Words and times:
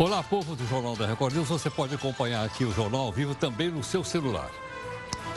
Olá, 0.00 0.22
povo 0.22 0.56
do 0.56 0.66
Jornal 0.66 0.96
da 0.96 1.06
Record 1.06 1.34
News. 1.34 1.50
Você 1.50 1.68
pode 1.68 1.94
acompanhar 1.94 2.42
aqui 2.42 2.64
o 2.64 2.72
Jornal 2.72 3.02
ao 3.02 3.12
vivo 3.12 3.34
também 3.34 3.68
no 3.68 3.84
seu 3.84 4.02
celular. 4.02 4.50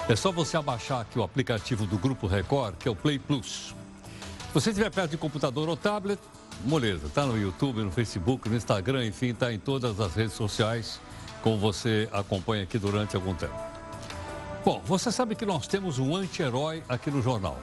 É 0.07 0.15
só 0.15 0.31
você 0.31 0.55
abaixar 0.55 1.01
aqui 1.01 1.19
o 1.19 1.23
aplicativo 1.23 1.85
do 1.85 1.97
Grupo 1.97 2.27
Record, 2.27 2.75
que 2.77 2.87
é 2.87 2.91
o 2.91 2.95
Play 2.95 3.19
Plus. 3.19 3.75
Se 4.47 4.53
você 4.53 4.69
estiver 4.69 4.89
perto 4.89 5.11
de 5.11 5.17
computador 5.17 5.67
ou 5.67 5.75
tablet, 5.75 6.17
moleza. 6.63 7.07
Está 7.07 7.25
no 7.25 7.37
YouTube, 7.37 7.81
no 7.81 7.91
Facebook, 7.91 8.47
no 8.47 8.55
Instagram, 8.55 9.05
enfim, 9.05 9.31
está 9.31 9.51
em 9.51 9.59
todas 9.59 9.99
as 9.99 10.15
redes 10.15 10.33
sociais, 10.33 10.97
como 11.41 11.57
você 11.57 12.07
acompanha 12.13 12.63
aqui 12.63 12.79
durante 12.79 13.17
algum 13.17 13.35
tempo. 13.35 13.59
Bom, 14.63 14.81
você 14.85 15.11
sabe 15.11 15.35
que 15.35 15.45
nós 15.45 15.67
temos 15.67 15.99
um 15.99 16.15
anti-herói 16.15 16.81
aqui 16.87 17.11
no 17.11 17.21
jornal. 17.21 17.59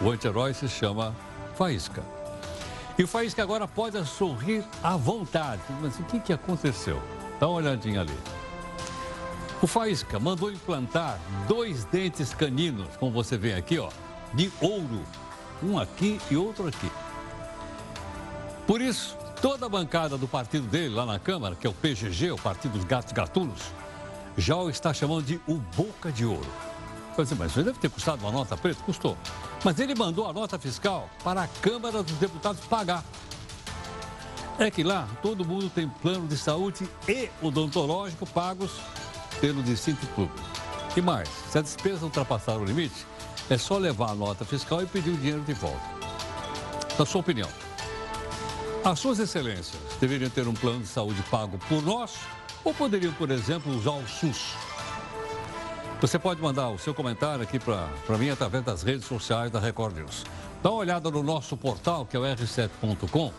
O 0.00 0.08
anti-herói 0.08 0.54
se 0.54 0.68
chama 0.68 1.16
Faísca. 1.56 2.19
E 3.00 3.02
o 3.02 3.06
Faísca 3.06 3.42
agora 3.42 3.66
pode 3.66 4.04
sorrir 4.06 4.62
à 4.82 4.94
vontade. 4.94 5.62
Mas 5.80 5.98
o 5.98 6.02
que, 6.02 6.20
que 6.20 6.34
aconteceu? 6.34 7.02
Dá 7.40 7.48
uma 7.48 7.56
olhadinha 7.56 8.02
ali. 8.02 8.12
O 9.62 9.66
Faísca 9.66 10.18
mandou 10.18 10.52
implantar 10.52 11.18
dois 11.48 11.86
dentes 11.86 12.34
caninos, 12.34 12.94
como 12.98 13.10
você 13.10 13.38
vê 13.38 13.54
aqui, 13.54 13.78
ó, 13.78 13.88
de 14.34 14.52
ouro. 14.60 15.02
Um 15.62 15.78
aqui 15.78 16.20
e 16.30 16.36
outro 16.36 16.68
aqui. 16.68 16.92
Por 18.66 18.82
isso, 18.82 19.16
toda 19.40 19.64
a 19.64 19.68
bancada 19.70 20.18
do 20.18 20.28
partido 20.28 20.66
dele 20.66 20.94
lá 20.94 21.06
na 21.06 21.18
Câmara, 21.18 21.56
que 21.56 21.66
é 21.66 21.70
o 21.70 21.72
PGG, 21.72 22.32
o 22.32 22.36
Partido 22.36 22.72
dos 22.72 22.84
Gatos 22.84 23.14
Gatunos, 23.14 23.62
já 24.36 24.56
o 24.56 24.68
está 24.68 24.92
chamando 24.92 25.24
de 25.24 25.40
o 25.46 25.54
Boca 25.54 26.12
de 26.12 26.26
Ouro. 26.26 26.69
Mas 27.38 27.50
isso 27.50 27.62
deve 27.62 27.78
ter 27.78 27.90
custado 27.90 28.22
uma 28.24 28.32
nota 28.32 28.56
preta? 28.56 28.82
Custou. 28.84 29.16
Mas 29.64 29.78
ele 29.78 29.94
mandou 29.94 30.28
a 30.28 30.32
nota 30.32 30.58
fiscal 30.58 31.08
para 31.22 31.42
a 31.42 31.48
Câmara 31.48 32.02
dos 32.02 32.16
Deputados 32.16 32.60
pagar. 32.66 33.04
É 34.58 34.70
que 34.70 34.82
lá 34.82 35.08
todo 35.22 35.44
mundo 35.44 35.70
tem 35.70 35.88
plano 35.88 36.28
de 36.28 36.36
saúde 36.36 36.88
e 37.08 37.30
odontológico 37.40 38.26
pagos 38.26 38.72
pelo 39.40 39.62
distinto 39.62 40.06
público. 40.08 40.38
E 40.96 41.00
mais, 41.00 41.28
se 41.50 41.58
a 41.58 41.62
despesa 41.62 42.04
ultrapassar 42.04 42.56
o 42.56 42.64
limite, 42.64 43.06
é 43.48 43.56
só 43.56 43.78
levar 43.78 44.10
a 44.10 44.14
nota 44.14 44.44
fiscal 44.44 44.82
e 44.82 44.86
pedir 44.86 45.10
o 45.10 45.16
dinheiro 45.16 45.40
de 45.42 45.54
volta. 45.54 45.80
Na 46.98 47.06
sua 47.06 47.20
opinião, 47.20 47.48
as 48.84 48.98
suas 48.98 49.18
excelências 49.18 49.80
deveriam 50.00 50.30
ter 50.30 50.46
um 50.48 50.54
plano 50.54 50.80
de 50.80 50.88
saúde 50.88 51.22
pago 51.30 51.58
por 51.68 51.82
nós 51.82 52.14
ou 52.64 52.74
poderiam, 52.74 53.12
por 53.14 53.30
exemplo, 53.30 53.74
usar 53.74 53.92
o 53.92 54.06
SUS? 54.06 54.54
Você 56.00 56.18
pode 56.18 56.40
mandar 56.40 56.70
o 56.70 56.78
seu 56.78 56.94
comentário 56.94 57.42
aqui 57.42 57.58
para 57.58 58.16
mim 58.16 58.30
através 58.30 58.64
das 58.64 58.82
redes 58.82 59.04
sociais 59.04 59.50
da 59.50 59.60
Record 59.60 59.98
News. 59.98 60.24
Dá 60.62 60.70
uma 60.70 60.78
olhada 60.78 61.10
no 61.10 61.22
nosso 61.22 61.58
portal, 61.58 62.06
que 62.06 62.16
é 62.16 62.18
o 62.18 62.22
r7.com, 62.22 63.30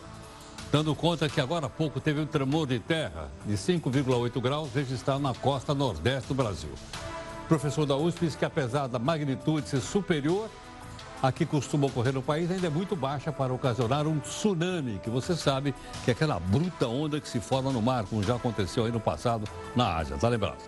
dando 0.70 0.94
conta 0.94 1.28
que 1.28 1.40
agora 1.40 1.66
há 1.66 1.68
pouco 1.68 1.98
teve 1.98 2.20
um 2.20 2.26
tremor 2.26 2.68
de 2.68 2.78
terra 2.78 3.28
de 3.44 3.54
5,8 3.54 4.40
graus 4.40 4.72
registrado 4.72 5.18
na 5.18 5.34
costa 5.34 5.74
nordeste 5.74 6.28
do 6.28 6.34
Brasil. 6.34 6.70
O 7.44 7.48
professor 7.48 7.84
da 7.84 7.96
USP 7.96 8.26
disse 8.26 8.38
que 8.38 8.44
apesar 8.44 8.86
da 8.86 8.98
magnitude 8.98 9.68
ser 9.68 9.80
superior 9.80 10.48
a 11.20 11.32
que 11.32 11.44
costuma 11.44 11.88
ocorrer 11.88 12.14
no 12.14 12.22
país, 12.22 12.48
ainda 12.48 12.68
é 12.68 12.70
muito 12.70 12.94
baixa 12.94 13.32
para 13.32 13.52
ocasionar 13.52 14.06
um 14.06 14.20
tsunami, 14.20 15.00
que 15.02 15.10
você 15.10 15.34
sabe 15.34 15.74
que 16.04 16.12
é 16.12 16.14
aquela 16.14 16.38
bruta 16.38 16.86
onda 16.86 17.20
que 17.20 17.28
se 17.28 17.40
forma 17.40 17.72
no 17.72 17.82
mar, 17.82 18.04
como 18.04 18.22
já 18.22 18.36
aconteceu 18.36 18.84
aí 18.84 18.92
no 18.92 19.00
passado 19.00 19.48
na 19.74 19.96
Ásia, 19.96 20.16
tá 20.16 20.28
lembrado? 20.28 20.58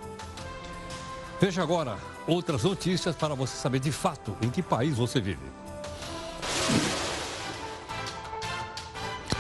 Veja 1.45 1.63
agora 1.63 1.99
outras 2.27 2.63
notícias 2.63 3.15
para 3.15 3.35
você 3.35 3.55
saber 3.55 3.79
de 3.79 3.93
fato 3.93 4.35
em 4.41 4.49
que 4.49 4.63
país 4.63 4.97
você 4.97 5.21
vive. 5.21 5.45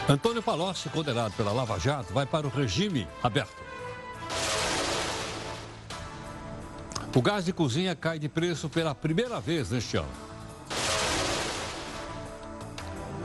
Antônio 0.06 0.42
Palocci, 0.42 0.90
condenado 0.90 1.32
pela 1.32 1.50
Lava 1.50 1.78
Jato, 1.78 2.12
vai 2.12 2.26
para 2.26 2.46
o 2.46 2.50
regime 2.50 3.08
aberto. 3.22 3.56
O 7.16 7.22
gás 7.22 7.46
de 7.46 7.54
cozinha 7.54 7.96
cai 7.96 8.18
de 8.18 8.28
preço 8.28 8.68
pela 8.68 8.94
primeira 8.94 9.40
vez 9.40 9.70
neste 9.70 9.96
ano. 9.96 10.12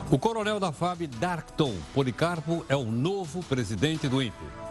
O 0.10 0.18
coronel 0.18 0.58
da 0.58 0.72
FAB, 0.72 1.06
Darkton 1.06 1.76
Policarpo, 1.94 2.66
é 2.70 2.78
o 2.78 2.86
novo 2.86 3.44
presidente 3.44 4.08
do 4.08 4.24
INPE. 4.24 4.69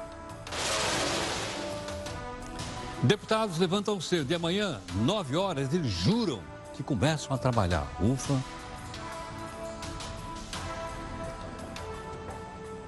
Deputados 3.03 3.59
levantam 3.59 4.01
cedo 4.01 4.25
de 4.25 4.35
amanhã, 4.35 4.81
9 5.05 5.37
horas, 5.37 5.73
eles 5.73 5.87
juram 5.87 6.41
que 6.75 6.83
começam 6.83 7.33
a 7.33 7.39
trabalhar. 7.39 7.87
Ufa. 8.03 8.43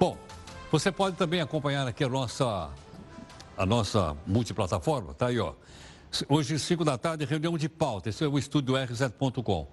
Bom, 0.01 0.19
você 0.73 0.91
pode 0.91 1.17
também 1.17 1.41
acompanhar 1.41 1.87
aqui 1.87 2.03
a 2.03 2.09
nossa, 2.09 2.71
a 3.57 3.65
nossa 3.65 4.17
multiplataforma, 4.27 5.15
tá 5.15 5.29
aí, 5.29 5.39
ó. 5.39 5.53
Hoje, 6.29 6.59
5 6.59 6.85
da 6.85 6.99
tarde, 6.99 7.25
reunião 7.25 7.57
de 7.57 7.69
pauta. 7.69 8.09
Esse 8.09 8.25
é 8.25 8.27
o 8.27 8.37
estúdio 8.37 8.75
r7.com. 8.75 9.69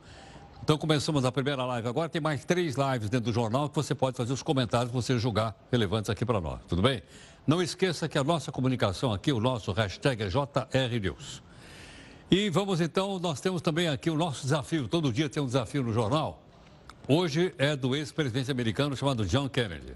Então 0.61 0.77
começamos 0.77 1.25
a 1.25 1.31
primeira 1.31 1.65
live 1.65 1.87
agora. 1.87 2.09
Tem 2.09 2.21
mais 2.21 2.45
três 2.45 2.75
lives 2.75 3.09
dentro 3.09 3.31
do 3.31 3.33
jornal 3.33 3.69
que 3.69 3.75
você 3.75 3.95
pode 3.95 4.15
fazer 4.15 4.33
os 4.33 4.43
comentários 4.43 4.89
que 4.89 4.95
você 4.95 5.17
julgar 5.17 5.55
relevantes 5.71 6.11
aqui 6.11 6.23
para 6.23 6.39
nós. 6.39 6.59
Tudo 6.67 6.83
bem? 6.83 7.01
Não 7.47 7.61
esqueça 7.61 8.09
que 8.09 8.17
a 8.17 8.23
nossa 8.25 8.51
comunicação 8.51 9.13
aqui, 9.13 9.31
o 9.31 9.39
nosso 9.39 9.71
hashtag 9.71 10.21
é 10.21 10.27
JRNews. 10.27 11.41
E 12.29 12.49
vamos 12.49 12.81
então, 12.81 13.17
nós 13.19 13.39
temos 13.39 13.61
também 13.61 13.87
aqui 13.87 14.09
o 14.09 14.17
nosso 14.17 14.41
desafio. 14.41 14.85
Todo 14.85 15.13
dia 15.13 15.29
tem 15.29 15.41
um 15.41 15.45
desafio 15.45 15.81
no 15.81 15.93
jornal. 15.93 16.43
Hoje 17.07 17.55
é 17.57 17.73
do 17.73 17.95
ex-presidente 17.95 18.51
americano 18.51 18.97
chamado 18.97 19.25
John 19.25 19.47
Kennedy. 19.47 19.95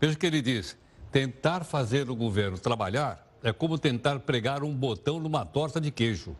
Veja 0.00 0.14
o 0.14 0.18
que 0.18 0.26
ele 0.26 0.42
diz: 0.42 0.76
tentar 1.12 1.62
fazer 1.62 2.10
o 2.10 2.16
governo 2.16 2.58
trabalhar 2.58 3.24
é 3.44 3.52
como 3.52 3.78
tentar 3.78 4.18
pregar 4.18 4.64
um 4.64 4.74
botão 4.74 5.20
numa 5.20 5.46
torta 5.46 5.80
de 5.80 5.92
queijo. 5.92 6.36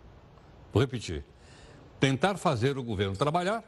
Vou 0.72 0.82
repetir. 0.82 1.24
Tentar 2.00 2.36
fazer 2.36 2.76
o 2.76 2.82
governo 2.82 3.16
trabalhar 3.16 3.62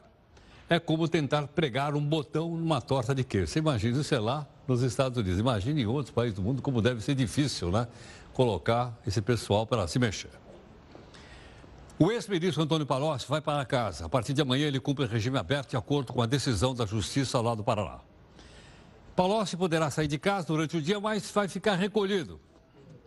é 0.69 0.81
como 0.81 1.07
tentar 1.07 1.47
pregar 1.47 1.95
um 1.95 2.05
botão 2.05 2.57
numa 2.57 2.81
torta 2.81 3.15
de 3.15 3.23
queijo. 3.23 3.47
Você 3.47 3.61
imagina 3.61 4.03
é 4.11 4.19
lá 4.19 4.45
nos 4.69 4.83
Estados 4.83 5.17
Unidos. 5.17 5.41
Imagine 5.41 5.83
em 5.83 5.87
outros 5.87 6.15
países 6.15 6.35
do 6.35 6.43
mundo 6.43 6.61
como 6.61 6.83
deve 6.83 7.01
ser 7.01 7.15
difícil, 7.15 7.71
né? 7.71 7.89
Colocar 8.35 8.97
esse 9.07 9.23
pessoal 9.23 9.67
para 9.67 9.89
se 9.89 9.99
mexer. 9.99 10.31
O 11.99 12.13
ex-ministro 12.13 12.63
Antônio 12.63 12.87
Palocci 12.87 13.27
vai 13.27 13.41
para 13.41 13.65
casa. 13.65 14.07
A 14.07 14.09
partir 14.09 14.33
de 14.33 14.43
amanhã 14.43 14.69
ele 14.69 14.79
cumpre 14.79 15.07
regime 15.07 15.39
aberto 15.39 15.71
de 15.71 15.77
acordo 15.77 16.13
com 16.13 16.23
a 16.23 16.27
decisão 16.27 16.75
da 16.75 16.87
Justiça 16.87 17.41
lá 17.41 17.55
do 17.55 17.65
Paraná. 17.65 17.99
Palocci 19.17 19.57
poderá 19.57 19.91
sair 19.91 20.07
de 20.07 20.19
casa 20.19 20.47
durante 20.47 20.77
o 20.77 20.83
dia, 20.83 21.01
mas 21.01 21.29
vai 21.33 21.49
ficar 21.49 21.75
recolhido 21.75 22.39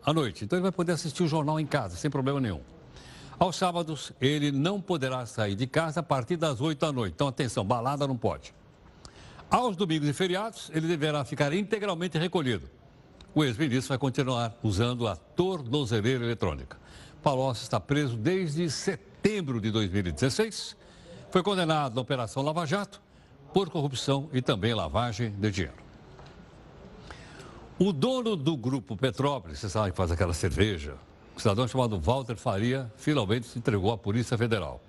à 0.04 0.12
noite. 0.12 0.44
Então 0.44 0.58
ele 0.58 0.64
vai 0.64 0.72
poder 0.74 0.92
assistir 0.94 1.24
o 1.24 1.28
jornal 1.28 1.58
em 1.58 1.66
casa, 1.66 1.96
sem 1.96 2.12
problema 2.12 2.42
nenhum. 2.42 2.60
Aos 3.40 3.56
sábados, 3.56 4.12
ele 4.20 4.52
não 4.52 4.82
poderá 4.82 5.26
sair 5.26 5.56
de 5.56 5.66
casa 5.66 6.02
a 6.02 6.04
partir 6.04 6.36
das 6.36 6.60
8 6.60 6.80
da 6.80 6.92
noite. 6.92 7.14
Então, 7.14 7.28
atenção, 7.28 7.64
balada 7.64 8.06
não 8.06 8.18
pode. 8.18 8.54
Aos 9.52 9.76
domingos 9.76 10.08
e 10.08 10.14
feriados, 10.14 10.72
ele 10.74 10.88
deverá 10.88 11.26
ficar 11.26 11.52
integralmente 11.52 12.18
recolhido. 12.18 12.70
O 13.36 13.44
ex-ministro 13.44 13.90
vai 13.90 13.98
continuar 13.98 14.58
usando 14.64 15.06
a 15.06 15.18
tornozeleira 15.18 16.24
eletrônica. 16.24 16.78
Palocci 17.22 17.64
está 17.64 17.78
preso 17.78 18.16
desde 18.16 18.70
setembro 18.70 19.60
de 19.60 19.70
2016. 19.70 20.78
Foi 21.30 21.44
condenado 21.44 21.94
na 21.96 22.02
Operação 22.02 22.42
Lava 22.42 22.66
Jato 22.66 23.02
por 23.54 23.70
corrupção 23.70 24.30
e 24.32 24.42
também 24.42 24.74
lavagem 24.74 25.32
de 25.32 25.52
dinheiro. 25.52 25.84
O 27.78 27.92
dono 27.92 28.38
do 28.38 28.56
grupo 28.56 28.96
Petrópolis, 28.96 29.60
você 29.60 29.68
sabe 29.68 29.92
que 29.92 29.98
faz 29.98 30.12
aquela 30.12 30.34
cerveja, 30.34 30.96
um 31.36 31.40
cidadão 31.40 31.68
chamado 31.68 32.00
Walter 32.00 32.38
Faria 32.38 32.90
finalmente 32.96 33.48
se 33.48 33.60
entregou 33.60 33.92
à 33.92 33.98
Polícia 33.98 34.38
Federal. 34.38 34.82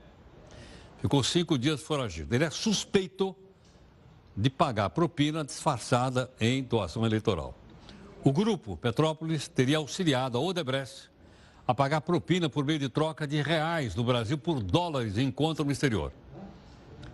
Ficou 1.00 1.24
cinco 1.24 1.58
dias 1.58 1.82
foragido. 1.82 2.32
Ele 2.32 2.44
é 2.44 2.50
suspeito 2.50 3.34
de 4.36 4.48
pagar 4.50 4.90
propina 4.90 5.44
disfarçada 5.44 6.30
em 6.40 6.62
doação 6.62 7.04
eleitoral. 7.04 7.54
O 8.24 8.32
grupo 8.32 8.76
Petrópolis 8.76 9.48
teria 9.48 9.78
auxiliado 9.78 10.38
a 10.38 10.40
Odebrecht 10.40 11.10
a 11.66 11.74
pagar 11.74 12.00
propina 12.00 12.48
por 12.48 12.64
meio 12.64 12.78
de 12.78 12.88
troca 12.88 13.26
de 13.26 13.40
reais 13.40 13.94
no 13.94 14.04
Brasil 14.04 14.36
por 14.36 14.62
dólares 14.62 15.16
em 15.18 15.30
conta 15.30 15.62
no 15.62 15.70
exterior. 15.70 16.12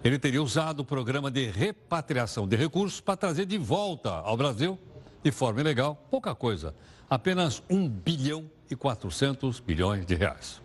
Ele 0.03 0.19
teria 0.19 0.43
usado 0.43 0.81
o 0.81 0.85
programa 0.85 1.31
de 1.31 1.51
repatriação 1.51 2.47
de 2.47 2.57
recursos 2.57 3.01
para 3.01 3.17
trazer 3.17 3.47
de 3.47 3.59
volta 3.59 4.11
ao 4.11 4.37
Brasil, 4.37 4.79
de 5.23 5.31
forma 5.33 5.61
ilegal, 5.61 5.97
pouca 6.11 6.35
coisa, 6.35 6.75
apenas 7.11 7.63
1 7.69 7.89
bilhão 7.89 8.51
e 8.71 8.77
400 8.77 9.61
bilhões 9.61 10.07
de 10.07 10.15
reais. 10.15 10.61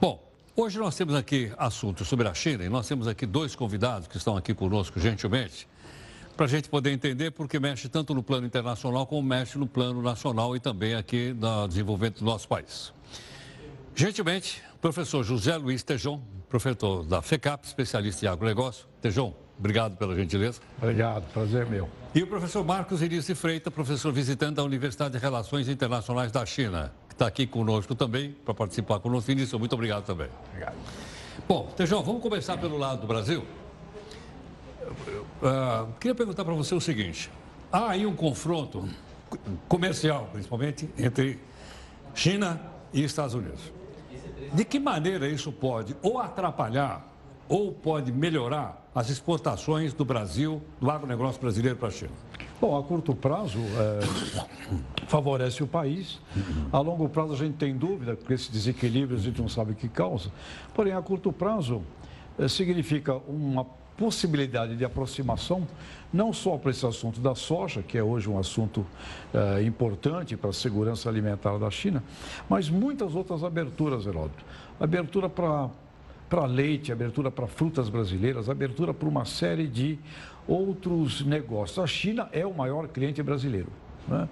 Bom, 0.00 0.31
hoje 0.56 0.78
nós 0.78 0.94
temos 0.94 1.14
aqui 1.14 1.52
assuntos 1.56 2.08
sobre 2.08 2.28
a 2.28 2.34
China 2.34 2.64
e 2.64 2.68
nós 2.68 2.86
temos 2.86 3.06
aqui 3.08 3.26
dois 3.26 3.54
convidados 3.54 4.08
que 4.08 4.16
estão 4.16 4.36
aqui 4.36 4.54
conosco 4.54 5.00
gentilmente 5.00 5.68
para 6.36 6.46
a 6.46 6.48
gente 6.48 6.68
poder 6.68 6.90
entender 6.90 7.30
porque 7.30 7.58
mexe 7.60 7.88
tanto 7.88 8.14
no 8.14 8.22
plano 8.22 8.46
internacional 8.46 9.06
como 9.06 9.22
mexe 9.22 9.58
no 9.58 9.66
plano 9.66 10.02
nacional 10.02 10.56
e 10.56 10.60
também 10.60 10.94
aqui 10.94 11.34
no 11.34 11.68
desenvolvimento 11.68 12.20
do 12.20 12.24
nosso 12.24 12.48
país. 12.48 12.92
Gentilmente, 13.94 14.62
professor 14.80 15.22
José 15.22 15.56
Luiz 15.56 15.82
Tejon, 15.82 16.20
professor 16.48 17.04
da 17.04 17.20
FECAP, 17.20 17.66
especialista 17.66 18.24
em 18.24 18.28
agronegócio. 18.28 18.86
Tejon, 19.00 19.34
obrigado 19.58 19.96
pela 19.96 20.14
gentileza. 20.16 20.60
Obrigado, 20.78 21.30
prazer 21.32 21.66
meu. 21.66 21.88
E 22.14 22.22
o 22.22 22.26
professor 22.26 22.64
Marcos 22.64 23.02
Início 23.02 23.36
Freitas, 23.36 23.72
professor 23.72 24.12
visitante 24.12 24.54
da 24.54 24.64
Universidade 24.64 25.12
de 25.12 25.18
Relações 25.18 25.68
Internacionais 25.68 26.32
da 26.32 26.44
China, 26.46 26.92
está 27.22 27.28
aqui 27.28 27.46
conosco 27.46 27.94
também, 27.94 28.32
para 28.44 28.52
participar 28.52 28.98
conosco. 28.98 29.30
Início, 29.30 29.56
muito 29.56 29.72
obrigado 29.74 30.04
também. 30.04 30.28
Obrigado. 30.48 30.74
Bom, 31.46 31.72
Tejão, 31.76 32.02
vamos 32.02 32.20
começar 32.20 32.58
pelo 32.58 32.76
lado 32.76 33.02
do 33.02 33.06
Brasil. 33.06 33.44
Uh, 35.40 35.92
queria 36.00 36.14
perguntar 36.16 36.44
para 36.44 36.54
você 36.54 36.74
o 36.74 36.80
seguinte: 36.80 37.30
há 37.70 37.90
aí 37.90 38.04
um 38.04 38.16
confronto 38.16 38.88
comercial, 39.68 40.28
principalmente, 40.32 40.88
entre 40.98 41.38
China 42.12 42.60
e 42.92 43.04
Estados 43.04 43.34
Unidos. 43.34 43.72
De 44.52 44.64
que 44.64 44.80
maneira 44.80 45.28
isso 45.28 45.52
pode 45.52 45.96
ou 46.02 46.18
atrapalhar 46.18 47.06
ou 47.52 47.70
pode 47.70 48.10
melhorar 48.10 48.82
as 48.94 49.10
exportações 49.10 49.92
do 49.92 50.06
Brasil, 50.06 50.62
do 50.80 50.90
agronegócio 50.90 51.38
brasileiro 51.38 51.76
para 51.76 51.88
a 51.88 51.90
China? 51.90 52.10
Bom, 52.58 52.78
a 52.78 52.82
curto 52.82 53.14
prazo 53.14 53.58
é, 53.58 55.06
favorece 55.06 55.62
o 55.62 55.66
país. 55.66 56.18
A 56.72 56.78
longo 56.78 57.06
prazo 57.10 57.34
a 57.34 57.36
gente 57.36 57.56
tem 57.56 57.76
dúvida, 57.76 58.16
porque 58.16 58.32
esse 58.32 58.50
desequilíbrio 58.50 59.18
a 59.18 59.20
gente 59.20 59.38
não 59.38 59.50
sabe 59.50 59.72
o 59.72 59.74
que 59.74 59.86
causa. 59.86 60.30
Porém, 60.72 60.94
a 60.94 61.02
curto 61.02 61.30
prazo 61.30 61.82
é, 62.38 62.48
significa 62.48 63.16
uma 63.28 63.66
possibilidade 63.98 64.74
de 64.74 64.84
aproximação, 64.86 65.68
não 66.10 66.32
só 66.32 66.56
para 66.56 66.70
esse 66.70 66.86
assunto 66.86 67.20
da 67.20 67.34
soja, 67.34 67.82
que 67.82 67.98
é 67.98 68.02
hoje 68.02 68.30
um 68.30 68.38
assunto 68.38 68.86
eh, 69.32 69.62
importante 69.62 70.34
para 70.34 70.48
a 70.48 70.52
segurança 70.52 71.08
alimentar 71.10 71.58
da 71.58 71.70
China, 71.70 72.02
mas 72.48 72.70
muitas 72.70 73.14
outras 73.14 73.44
aberturas, 73.44 74.06
Heródoto. 74.06 74.44
Abertura 74.80 75.28
para 75.28 75.68
para 76.32 76.46
leite, 76.46 76.90
abertura 76.90 77.30
para 77.30 77.46
frutas 77.46 77.90
brasileiras, 77.90 78.48
abertura 78.48 78.94
para 78.94 79.06
uma 79.06 79.26
série 79.26 79.66
de 79.66 79.98
outros 80.48 81.22
negócios. 81.26 81.78
A 81.78 81.86
China 81.86 82.26
é 82.32 82.46
o 82.46 82.54
maior 82.54 82.88
cliente 82.88 83.22
brasileiro. 83.22 83.68
Né? 84.08 84.26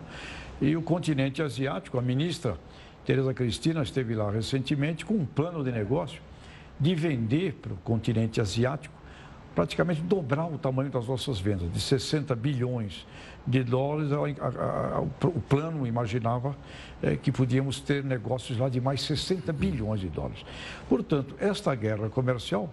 E 0.62 0.74
o 0.74 0.80
continente 0.80 1.42
asiático, 1.42 1.98
a 1.98 2.02
ministra 2.02 2.56
Tereza 3.04 3.34
Cristina 3.34 3.82
esteve 3.82 4.14
lá 4.14 4.30
recentemente 4.30 5.04
com 5.04 5.12
um 5.12 5.26
plano 5.26 5.62
de 5.62 5.70
negócio 5.70 6.22
de 6.80 6.94
vender 6.94 7.58
para 7.60 7.74
o 7.74 7.76
continente 7.76 8.40
asiático 8.40 8.94
praticamente 9.54 10.00
dobrar 10.00 10.46
o 10.46 10.56
tamanho 10.56 10.88
das 10.88 11.06
nossas 11.06 11.38
vendas, 11.38 11.70
de 11.70 11.80
60 11.82 12.34
bilhões 12.34 13.06
de 13.46 13.62
dólares. 13.62 14.12
A, 14.12 14.44
a, 14.44 14.96
a, 14.96 15.00
o 15.00 15.40
plano 15.48 15.86
imaginava 15.86 16.56
é, 17.02 17.16
que 17.16 17.32
podíamos 17.32 17.80
ter 17.80 18.04
negócios 18.04 18.58
lá 18.58 18.68
de 18.68 18.80
mais 18.80 19.02
60 19.02 19.52
bilhões 19.52 20.00
de 20.00 20.08
dólares. 20.08 20.44
Portanto, 20.88 21.34
esta 21.38 21.74
guerra 21.74 22.08
comercial, 22.08 22.68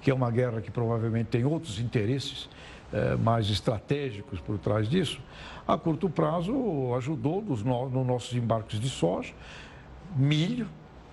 que 0.00 0.10
é 0.10 0.14
uma 0.14 0.30
guerra 0.30 0.60
que 0.60 0.70
provavelmente 0.70 1.26
tem 1.26 1.44
outros 1.44 1.78
interesses 1.78 2.48
é, 2.92 3.16
mais 3.16 3.50
estratégicos 3.50 4.40
por 4.40 4.58
trás 4.58 4.88
disso, 4.88 5.20
a 5.66 5.76
curto 5.76 6.08
prazo 6.08 6.94
ajudou 6.96 7.42
nos, 7.42 7.62
no, 7.62 7.88
nos 7.88 8.06
nossos 8.06 8.32
embarques 8.34 8.78
de 8.78 8.88
soja, 8.88 9.34
milho, 10.14 10.68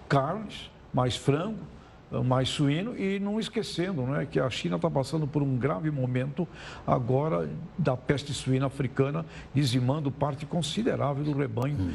carnes, 0.08 0.70
mais 0.94 1.16
frango 1.16 1.73
mais 2.22 2.50
suíno 2.50 2.98
e 2.98 3.20
não 3.20 3.40
esquecendo 3.40 4.04
né, 4.04 4.28
que 4.30 4.40
a 4.40 4.50
China 4.50 4.76
está 4.76 4.90
passando 4.90 5.26
por 5.26 5.42
um 5.42 5.58
grave 5.58 5.90
momento 5.90 6.48
agora 6.86 7.50
da 7.78 7.96
peste 7.96 8.34
suína 8.34 8.68
africana, 8.68 9.26
dizimando 9.54 10.12
parte 10.12 10.46
considerável 10.46 11.24
do 11.24 11.34
rebanho. 11.34 11.78
Hum. 11.80 11.94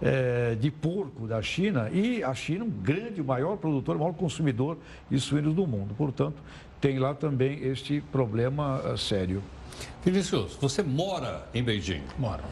É, 0.00 0.54
de 0.54 0.70
porco 0.70 1.26
da 1.26 1.42
China 1.42 1.90
e 1.90 2.22
a 2.22 2.32
China 2.32 2.64
um 2.64 2.70
grande, 2.70 3.20
maior 3.20 3.56
produtor, 3.56 3.96
o 3.96 3.98
maior 3.98 4.12
consumidor 4.12 4.78
de 5.10 5.18
suínos 5.18 5.52
do 5.56 5.66
mundo. 5.66 5.92
Portanto, 5.98 6.36
tem 6.80 7.00
lá 7.00 7.14
também 7.14 7.58
este 7.64 8.00
problema 8.12 8.80
uh, 8.80 8.96
sério. 8.96 9.42
Vinicius, 10.04 10.56
você 10.60 10.84
mora 10.84 11.48
em 11.52 11.64
Beijing? 11.64 12.02
Moro. 12.16 12.44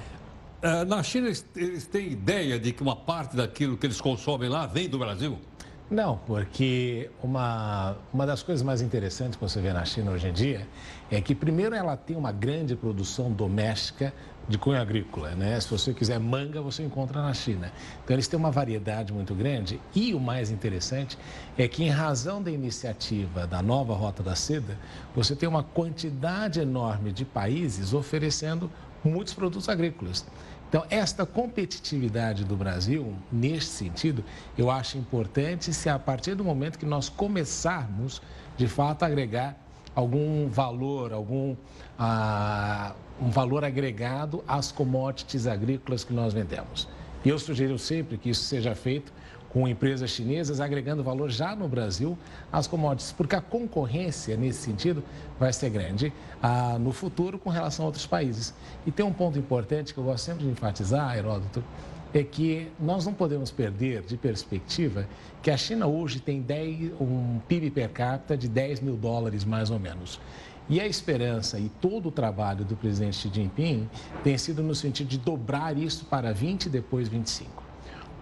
Uh, 0.60 0.84
na 0.86 1.02
China, 1.04 1.26
eles, 1.28 1.46
eles 1.54 1.86
têm 1.86 2.08
ideia 2.08 2.58
de 2.58 2.72
que 2.72 2.82
uma 2.82 2.96
parte 2.96 3.36
daquilo 3.36 3.76
que 3.76 3.86
eles 3.86 4.00
consomem 4.00 4.48
lá 4.48 4.66
vem 4.66 4.88
do 4.88 4.98
Brasil? 4.98 5.38
Não, 5.88 6.18
porque 6.26 7.08
uma, 7.22 7.96
uma 8.12 8.26
das 8.26 8.42
coisas 8.42 8.60
mais 8.60 8.82
interessantes 8.82 9.36
que 9.36 9.42
você 9.42 9.60
vê 9.60 9.72
na 9.72 9.84
China 9.84 10.10
hoje 10.10 10.26
em 10.26 10.32
dia 10.32 10.66
é 11.08 11.20
que, 11.20 11.32
primeiro, 11.32 11.76
ela 11.76 11.96
tem 11.96 12.16
uma 12.16 12.32
grande 12.32 12.74
produção 12.74 13.30
doméstica 13.30 14.12
de 14.48 14.58
cunho 14.58 14.80
agrícola, 14.80 15.30
né? 15.36 15.60
Se 15.60 15.70
você 15.70 15.94
quiser 15.94 16.18
manga, 16.18 16.60
você 16.60 16.82
encontra 16.82 17.22
na 17.22 17.32
China. 17.32 17.70
Então, 18.02 18.16
eles 18.16 18.26
têm 18.26 18.36
uma 18.36 18.50
variedade 18.50 19.12
muito 19.12 19.32
grande 19.32 19.80
e 19.94 20.12
o 20.12 20.18
mais 20.18 20.50
interessante 20.50 21.16
é 21.56 21.68
que, 21.68 21.84
em 21.84 21.88
razão 21.88 22.42
da 22.42 22.50
iniciativa 22.50 23.46
da 23.46 23.62
nova 23.62 23.94
Rota 23.94 24.24
da 24.24 24.34
Seda, 24.34 24.76
você 25.14 25.36
tem 25.36 25.48
uma 25.48 25.62
quantidade 25.62 26.58
enorme 26.58 27.12
de 27.12 27.24
países 27.24 27.94
oferecendo 27.94 28.68
muitos 29.04 29.34
produtos 29.34 29.68
agrícolas. 29.68 30.26
Então, 30.68 30.84
esta 30.90 31.24
competitividade 31.24 32.44
do 32.44 32.56
Brasil, 32.56 33.14
neste 33.30 33.70
sentido, 33.70 34.24
eu 34.58 34.70
acho 34.70 34.98
importante 34.98 35.72
se 35.72 35.88
a 35.88 35.98
partir 35.98 36.34
do 36.34 36.44
momento 36.44 36.78
que 36.78 36.86
nós 36.86 37.08
começarmos, 37.08 38.20
de 38.56 38.66
fato, 38.66 39.04
a 39.04 39.06
agregar 39.06 39.56
algum 39.94 40.48
valor, 40.48 41.12
algum 41.12 41.56
ah, 41.98 42.94
um 43.20 43.30
valor 43.30 43.64
agregado 43.64 44.44
às 44.46 44.70
commodities 44.70 45.46
agrícolas 45.46 46.04
que 46.04 46.12
nós 46.12 46.34
vendemos. 46.34 46.88
E 47.24 47.28
eu 47.28 47.38
sugiro 47.38 47.78
sempre 47.78 48.18
que 48.18 48.30
isso 48.30 48.42
seja 48.42 48.74
feito 48.74 49.12
com 49.56 49.66
empresas 49.66 50.10
chinesas 50.10 50.60
agregando 50.60 51.02
valor 51.02 51.30
já 51.30 51.56
no 51.56 51.66
Brasil 51.66 52.18
às 52.52 52.66
commodities, 52.66 53.12
porque 53.12 53.34
a 53.34 53.40
concorrência 53.40 54.36
nesse 54.36 54.60
sentido 54.60 55.02
vai 55.40 55.50
ser 55.50 55.70
grande 55.70 56.12
ah, 56.42 56.76
no 56.78 56.92
futuro 56.92 57.38
com 57.38 57.48
relação 57.48 57.86
a 57.86 57.86
outros 57.86 58.06
países. 58.06 58.52
E 58.84 58.92
tem 58.92 59.02
um 59.06 59.14
ponto 59.14 59.38
importante 59.38 59.94
que 59.94 59.98
eu 59.98 60.04
gosto 60.04 60.26
sempre 60.26 60.44
de 60.44 60.50
enfatizar, 60.50 61.16
Heródoto, 61.16 61.64
é 62.12 62.22
que 62.22 62.70
nós 62.78 63.06
não 63.06 63.14
podemos 63.14 63.50
perder 63.50 64.02
de 64.02 64.18
perspectiva 64.18 65.08
que 65.40 65.50
a 65.50 65.56
China 65.56 65.86
hoje 65.86 66.20
tem 66.20 66.42
10, 66.42 66.92
um 67.00 67.40
PIB 67.48 67.70
per 67.70 67.88
capita 67.88 68.36
de 68.36 68.48
10 68.48 68.80
mil 68.80 68.98
dólares 68.98 69.42
mais 69.42 69.70
ou 69.70 69.78
menos. 69.78 70.20
E 70.68 70.78
a 70.78 70.86
esperança 70.86 71.58
e 71.58 71.70
todo 71.80 72.10
o 72.10 72.12
trabalho 72.12 72.62
do 72.62 72.76
presidente 72.76 73.16
Xi 73.16 73.30
Jinping 73.32 73.88
tem 74.22 74.36
sido 74.36 74.62
no 74.62 74.74
sentido 74.74 75.08
de 75.08 75.16
dobrar 75.16 75.78
isso 75.78 76.04
para 76.04 76.30
20 76.34 76.66
e 76.66 76.68
depois 76.68 77.08
25. 77.08 77.65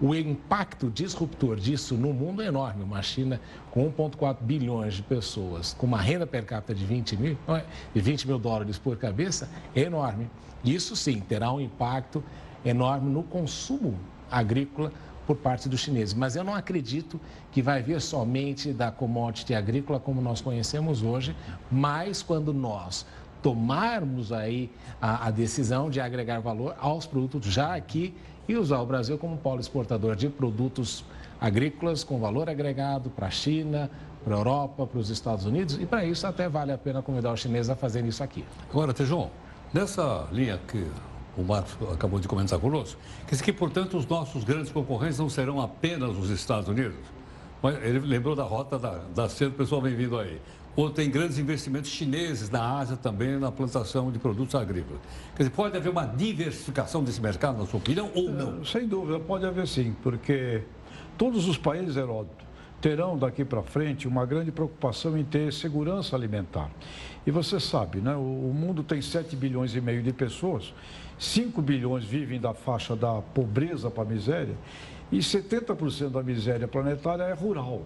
O 0.03 0.15
impacto 0.15 0.91
disruptor 0.91 1.57
disso 1.57 1.95
no 1.95 2.13
mundo 2.13 2.43
é 2.43 2.47
enorme. 2.47 2.83
Uma 2.83 3.01
China 3.01 3.41
com 3.71 3.91
1,4 3.91 4.39
bilhões 4.41 4.95
de 4.95 5.03
pessoas, 5.03 5.73
com 5.75 5.87
uma 5.87 6.01
renda 6.01 6.27
per 6.27 6.45
capita 6.45 6.75
de 6.75 6.85
20 6.85 7.17
mil, 7.17 7.39
é? 7.49 7.65
de 7.95 8.01
20 8.01 8.27
mil 8.27 8.39
dólares 8.39 8.77
por 8.77 8.97
cabeça, 8.97 9.49
é 9.75 9.83
enorme. 9.83 10.29
Isso 10.65 10.97
sim 10.97 11.21
terá 11.21 11.53
um 11.53 11.61
impacto 11.61 12.25
enorme 12.65 13.09
no 13.11 13.23
consumo 13.23 13.99
agrícola 14.31 14.91
por 15.27 15.37
parte 15.37 15.69
dos 15.69 15.81
chineses. 15.81 16.13
Mas 16.13 16.35
eu 16.35 16.43
não 16.43 16.55
acredito 16.55 17.21
que 17.53 17.63
vai 17.63 17.81
vir 17.81 18.01
somente 18.01 18.73
da 18.73 18.91
commodity 18.91 19.55
agrícola 19.55 20.01
como 20.01 20.21
nós 20.21 20.41
conhecemos 20.41 21.03
hoje, 21.03 21.37
mas 21.71 22.23
quando 22.23 22.53
nós 22.53 23.07
tomarmos 23.43 24.33
aí 24.33 24.71
a, 25.01 25.27
a 25.27 25.31
decisão 25.31 25.91
de 25.91 26.01
agregar 26.01 26.41
valor 26.41 26.75
aos 26.79 27.07
produtos 27.07 27.53
já 27.53 27.75
aqui 27.75 28.15
e 28.49 28.57
usar 28.57 28.81
o 28.81 28.87
Brasil 28.87 29.19
como 29.19 29.37
polo 29.37 29.61
exportador 29.61 30.17
de 30.17 30.29
produtos 30.29 31.05
agrícolas 31.41 32.05
com 32.05 32.19
valor 32.19 32.49
agregado 32.49 33.11
para 33.11 33.27
a 33.27 33.31
China, 33.31 33.91
para 34.25 34.35
a 34.35 34.39
Europa, 34.39 34.87
para 34.87 34.99
os 34.99 35.11
Estados 35.11 35.45
Unidos 35.45 35.79
e 35.81 35.87
para 35.87 36.05
isso 36.05 36.27
até 36.27 36.49
vale 36.49 36.73
a 36.73 36.79
pena 36.79 37.03
convidar 37.03 37.33
os 37.33 37.41
chineses 37.41 37.69
a 37.69 37.77
fazerem 37.77 38.09
isso 38.09 38.23
aqui. 38.23 38.45
Agora, 38.71 38.95
Tejon, 38.95 39.31
nessa 39.73 40.27
linha 40.33 40.59
que 40.67 40.87
o 41.37 41.43
Marcos 41.43 41.77
acabou 41.93 42.19
de 42.19 42.29
comentar 42.29 42.59
conosco, 42.59 42.99
dizer 43.29 43.43
que, 43.43 43.53
portanto, 43.53 43.97
os 43.97 44.07
nossos 44.07 44.45
grandes 44.45 44.71
concorrentes 44.71 45.19
não 45.19 45.29
serão 45.29 45.61
apenas 45.61 46.17
os 46.17 46.31
Estados 46.31 46.69
Unidos? 46.69 46.97
Ele 47.83 47.99
lembrou 47.99 48.37
da 48.37 48.45
rota 48.45 48.79
da, 48.79 49.01
da 49.15 49.29
cedo, 49.29 49.51
o 49.53 49.55
pessoal 49.55 49.81
vem 49.81 49.95
vindo 49.95 50.19
aí 50.19 50.41
ou 50.77 50.91
tem 50.91 51.09
grandes 51.11 51.39
investimentos 51.39 51.91
chineses 51.91 52.51
na 52.51 52.79
Ásia 52.79 52.97
também 52.97 53.39
na 53.39 53.53
plantação 53.53 54.11
de 54.11 54.19
produtos 54.19 54.55
agrícolas. 54.55 55.01
Quer 55.37 55.45
dizer, 55.45 55.55
pode 55.55 55.77
haver 55.77 55.91
uma 55.91 56.05
diversificação 56.05 57.05
desse 57.05 57.21
mercado, 57.21 57.59
na 57.59 57.67
sua 57.67 57.79
opinião, 57.79 58.11
ou 58.15 58.31
não? 58.31 58.65
Sem 58.65 58.87
dúvida, 58.87 59.21
pode 59.21 59.47
haver 59.47 59.69
sim, 59.69 59.95
porque 60.03 60.63
todos 61.17 61.47
os 61.47 61.57
países, 61.57 61.97
Heródoto, 61.97 62.45
terão 62.81 63.17
daqui 63.17 63.45
para 63.45 63.63
frente 63.63 64.07
uma 64.07 64.27
grande 64.27 64.53
preocupação 64.53 65.17
em 65.17 65.25
ter 65.25 65.53
segurança 65.53 66.15
alimentar. 66.15 66.71
E 67.27 67.31
você 67.31 67.59
sabe, 67.59 68.01
né, 68.01 68.15
o 68.15 68.53
mundo 68.55 68.83
tem 68.83 69.01
7 69.01 69.35
bilhões 69.37 69.75
e 69.75 69.81
meio 69.81 70.03
de 70.03 70.13
pessoas, 70.13 70.75
5 71.19 71.63
bilhões 71.63 72.05
vivem 72.05 72.39
da 72.39 72.53
faixa 72.53 72.95
da 72.95 73.23
pobreza 73.23 73.91
para 73.91 74.03
a 74.03 74.07
miséria, 74.07 74.55
e 75.11 75.19
70% 75.19 76.11
da 76.11 76.23
miséria 76.23 76.69
planetária 76.69 77.23
é 77.23 77.33
rural. 77.33 77.83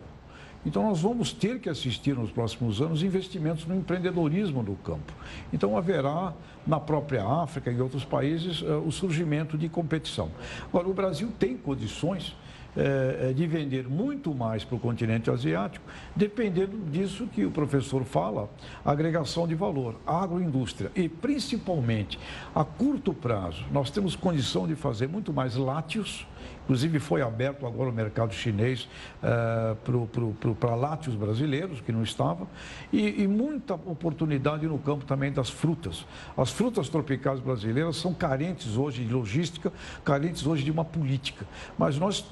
Então, 0.66 0.82
nós 0.82 1.00
vamos 1.00 1.32
ter 1.32 1.60
que 1.60 1.68
assistir 1.68 2.14
nos 2.14 2.30
próximos 2.30 2.80
anos 2.80 3.02
investimentos 3.02 3.64
no 3.66 3.74
empreendedorismo 3.74 4.62
do 4.62 4.74
campo. 4.74 5.12
Então, 5.52 5.76
haverá 5.76 6.34
na 6.66 6.80
própria 6.80 7.24
África 7.24 7.70
e 7.70 7.74
em 7.74 7.80
outros 7.80 8.04
países 8.04 8.62
eh, 8.62 8.74
o 8.74 8.90
surgimento 8.90 9.56
de 9.56 9.68
competição. 9.68 10.30
Agora, 10.68 10.88
o 10.88 10.92
Brasil 10.92 11.32
tem 11.38 11.56
condições 11.56 12.36
é, 12.78 13.32
de 13.32 13.46
vender 13.46 13.88
muito 13.88 14.34
mais 14.34 14.62
para 14.62 14.76
o 14.76 14.78
continente 14.78 15.30
asiático, 15.30 15.84
dependendo 16.14 16.78
disso 16.90 17.26
que 17.26 17.44
o 17.44 17.50
professor 17.50 18.04
fala, 18.04 18.48
agregação 18.84 19.48
de 19.48 19.54
valor, 19.54 19.96
agroindústria 20.06 20.90
e 20.94 21.08
principalmente 21.08 22.18
a 22.54 22.64
curto 22.64 23.12
prazo, 23.12 23.64
nós 23.72 23.90
temos 23.90 24.14
condição 24.14 24.66
de 24.66 24.76
fazer 24.76 25.08
muito 25.08 25.32
mais 25.32 25.56
látios, 25.56 26.26
Inclusive 26.68 26.98
foi 26.98 27.22
aberto 27.22 27.66
agora 27.66 27.88
o 27.88 27.92
mercado 27.94 28.34
chinês 28.34 28.86
uh, 29.22 30.54
para 30.54 30.74
látios 30.74 31.14
brasileiros, 31.14 31.80
que 31.80 31.90
não 31.90 32.02
estava, 32.02 32.46
e, 32.92 33.22
e, 33.22 33.26
muita 33.26 33.72
oportunidade 33.72 34.66
no 34.66 34.78
campo 34.78 35.06
também 35.06 35.32
das 35.32 35.48
frutas. 35.48 36.04
As 36.36 36.50
frutas 36.50 36.90
tropicais 36.90 37.40
brasileiras 37.40 37.96
são 37.96 38.12
carentes 38.12 38.76
hoje 38.76 39.02
de 39.02 39.10
logística, 39.10 39.72
carentes 40.04 40.46
hoje 40.46 40.62
de 40.62 40.70
uma 40.70 40.84
política. 40.84 41.46
Mas 41.78 41.98
nós, 41.98 42.20
eh, 42.20 42.24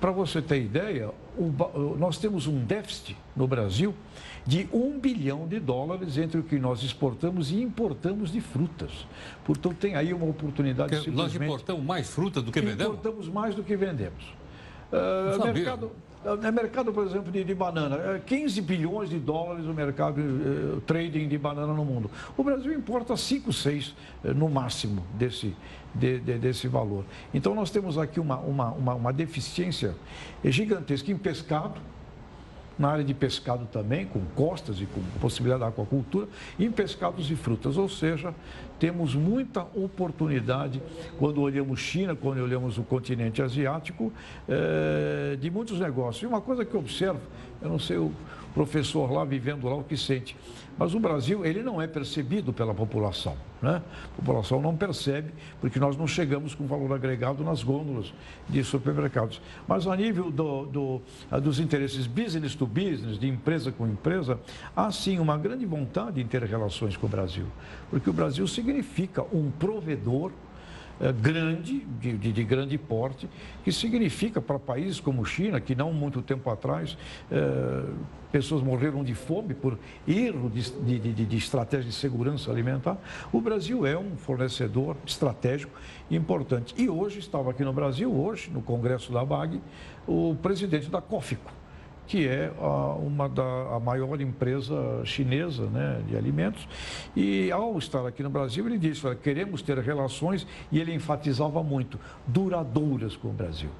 para 0.00 0.10
você 0.10 0.40
ter 0.42 0.62
ideia, 0.62 1.10
o, 1.36 1.96
nós 1.98 2.18
temos 2.18 2.46
um 2.46 2.64
déficit 2.64 3.16
no 3.34 3.46
Brasil 3.46 3.94
de 4.46 4.68
um 4.72 4.98
bilhão 4.98 5.46
de 5.48 5.58
dólares 5.58 6.16
entre 6.16 6.38
o 6.38 6.42
que 6.42 6.58
nós 6.58 6.82
exportamos 6.82 7.50
e 7.50 7.60
importamos 7.60 8.30
de 8.30 8.40
frutas. 8.40 9.06
Portanto, 9.44 9.76
tem 9.76 9.96
aí 9.96 10.14
uma 10.14 10.26
oportunidade 10.26 10.94
Porque 10.94 11.10
Nós 11.10 11.34
importamos 11.34 11.84
mais 11.84 12.08
fruta 12.08 12.40
do 12.40 12.52
que 12.52 12.60
vendemos? 12.60 12.94
Importamos 12.94 13.28
mais 13.28 13.54
do 13.54 13.64
que 13.64 13.76
vendemos. 13.76 14.24
Uh, 14.92 15.52
mercado, 15.52 15.90
uh, 16.24 16.52
mercado, 16.52 16.92
por 16.92 17.04
exemplo, 17.04 17.32
de, 17.32 17.42
de, 17.42 17.54
banana. 17.54 18.20
15 18.24 18.62
bilhões 18.62 19.10
de 19.10 19.18
dólares 19.18 19.66
o 19.66 19.74
mercado 19.74 20.20
uh, 20.20 20.80
trading 20.82 21.26
de 21.26 21.36
banana 21.36 21.74
no 21.74 21.84
mundo. 21.84 22.08
O 22.36 22.44
Brasil 22.44 22.72
importa 22.72 23.16
5, 23.16 23.52
6 23.52 23.96
no 24.22 24.48
máximo 24.48 25.04
desse, 25.14 25.56
de, 25.98 26.20
de, 26.20 26.38
desse 26.38 26.68
valor. 26.68 27.04
Então, 27.32 27.54
nós 27.54 27.70
temos 27.70 27.98
aqui 27.98 28.20
uma, 28.20 28.36
uma, 28.38 28.70
uma, 28.72 28.94
uma 28.94 29.12
deficiência 29.12 29.94
gigantesca 30.44 31.10
em 31.10 31.16
pescado 31.16 31.80
na 32.78 32.90
área 32.90 33.04
de 33.04 33.14
pescado 33.14 33.66
também, 33.72 34.04
com 34.04 34.20
costas 34.34 34.80
e 34.80 34.86
com 34.86 35.00
possibilidade 35.20 35.62
de 35.62 35.68
aquacultura, 35.68 36.28
em 36.58 36.70
pescados 36.70 37.30
e 37.30 37.36
frutas. 37.36 37.76
Ou 37.76 37.88
seja, 37.88 38.34
temos 38.78 39.14
muita 39.14 39.62
oportunidade 39.74 40.82
quando 41.18 41.40
olhamos 41.40 41.80
China, 41.80 42.14
quando 42.14 42.42
olhamos 42.42 42.76
o 42.76 42.82
continente 42.82 43.40
asiático, 43.40 44.12
é, 44.48 45.36
de 45.40 45.50
muitos 45.50 45.80
negócios. 45.80 46.22
E 46.22 46.26
uma 46.26 46.40
coisa 46.40 46.64
que 46.64 46.74
eu 46.74 46.80
observo, 46.80 47.20
eu 47.62 47.68
não 47.68 47.78
sei 47.78 47.96
o 47.96 48.12
professor 48.52 49.10
lá 49.10 49.24
vivendo 49.24 49.66
lá 49.66 49.74
o 49.74 49.84
que 49.84 49.96
sente, 49.96 50.36
mas 50.78 50.94
o 50.94 51.00
Brasil, 51.00 51.44
ele 51.44 51.62
não 51.62 51.80
é 51.80 51.86
percebido 51.86 52.52
pela 52.52 52.74
população. 52.74 53.36
Né? 53.62 53.82
A 54.12 54.16
população 54.16 54.60
não 54.60 54.76
percebe, 54.76 55.32
porque 55.60 55.78
nós 55.78 55.96
não 55.96 56.06
chegamos 56.06 56.54
com 56.54 56.66
valor 56.66 56.92
agregado 56.92 57.42
nas 57.42 57.62
gôndolas 57.62 58.12
de 58.48 58.62
supermercados. 58.62 59.40
Mas 59.66 59.86
a 59.86 59.96
nível 59.96 60.30
do, 60.30 60.66
do, 60.66 61.02
dos 61.40 61.58
interesses 61.58 62.06
business 62.06 62.54
to 62.54 62.66
business, 62.66 63.18
de 63.18 63.26
empresa 63.26 63.72
com 63.72 63.86
empresa, 63.86 64.38
há 64.74 64.92
sim 64.92 65.18
uma 65.18 65.38
grande 65.38 65.64
vontade 65.64 66.20
em 66.20 66.26
ter 66.26 66.42
relações 66.42 66.96
com 66.96 67.06
o 67.06 67.10
Brasil. 67.10 67.46
Porque 67.90 68.10
o 68.10 68.12
Brasil 68.12 68.46
significa 68.46 69.22
um 69.32 69.50
provedor 69.50 70.30
grande, 71.20 71.80
de, 72.00 72.16
de, 72.16 72.32
de, 72.32 72.44
grande 72.44 72.78
porte, 72.78 73.28
que 73.62 73.70
significa 73.70 74.40
para 74.40 74.58
países 74.58 74.98
como 74.98 75.24
China, 75.24 75.60
que 75.60 75.74
não 75.74 75.92
muito 75.92 76.22
tempo 76.22 76.48
atrás 76.50 76.96
é, 77.30 77.82
pessoas 78.32 78.62
morreram 78.62 79.04
de 79.04 79.14
fome 79.14 79.54
por 79.54 79.78
erro 80.06 80.50
de, 80.50 80.98
de, 80.98 81.24
de, 81.24 81.36
estratégia 81.36 81.90
de 81.90 81.94
segurança 81.94 82.50
alimentar, 82.50 82.98
o 83.32 83.40
Brasil 83.40 83.86
é 83.86 83.96
um 83.96 84.16
fornecedor 84.16 84.96
estratégico 85.06 85.78
importante. 86.10 86.74
E 86.76 86.88
hoje, 86.88 87.18
estava 87.18 87.50
aqui 87.50 87.62
no 87.62 87.72
Brasil, 87.72 88.12
hoje, 88.12 88.50
no 88.50 88.62
Congresso 88.62 89.12
da 89.12 89.24
BAG, 89.24 89.60
o 90.06 90.36
presidente 90.42 90.90
da 90.90 91.00
COFICO 91.00 91.65
que 92.06 92.26
é 92.26 92.52
a, 92.60 92.94
uma 92.94 93.28
da 93.28 93.76
a 93.76 93.80
maior 93.80 94.20
empresa 94.20 94.74
chinesa 95.04 95.66
né, 95.66 96.02
de 96.06 96.16
alimentos. 96.16 96.66
E 97.14 97.50
ao 97.50 97.76
estar 97.78 98.06
aqui 98.06 98.22
no 98.22 98.30
Brasil, 98.30 98.66
ele 98.66 98.78
disse: 98.78 99.06
olha, 99.06 99.16
queremos 99.16 99.62
ter 99.62 99.78
relações, 99.78 100.46
e 100.70 100.78
ele 100.78 100.94
enfatizava 100.94 101.62
muito, 101.62 101.98
duradouras 102.26 103.16
com 103.16 103.28
o 103.28 103.32
Brasil. 103.32 103.70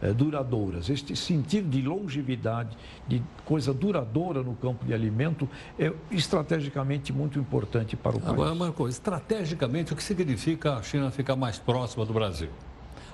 É, 0.00 0.12
duradouras. 0.12 0.90
Este 0.90 1.14
sentido 1.14 1.68
de 1.68 1.80
longevidade, 1.80 2.76
de 3.06 3.22
coisa 3.44 3.72
duradoura 3.72 4.42
no 4.42 4.52
campo 4.56 4.84
de 4.84 4.92
alimento, 4.92 5.48
é 5.78 5.92
estrategicamente 6.10 7.12
muito 7.12 7.38
importante 7.38 7.96
para 7.96 8.16
o 8.16 8.20
país. 8.20 8.32
Agora, 8.32 8.52
Marco, 8.52 8.88
estrategicamente, 8.88 9.92
o 9.92 9.96
que 9.96 10.02
significa 10.02 10.74
a 10.74 10.82
China 10.82 11.08
ficar 11.12 11.36
mais 11.36 11.56
próxima 11.60 12.04
do 12.04 12.12
Brasil? 12.12 12.50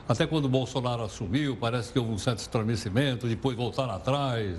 Até 0.09 0.27
quando 0.27 0.47
o 0.47 0.49
Bolsonaro 0.49 1.03
assumiu, 1.03 1.55
parece 1.55 1.93
que 1.93 1.99
houve 1.99 2.11
um 2.11 2.17
certo 2.19 2.39
estremecimento, 2.39 3.29
depois 3.29 3.55
voltaram 3.55 3.93
atrás. 3.93 4.57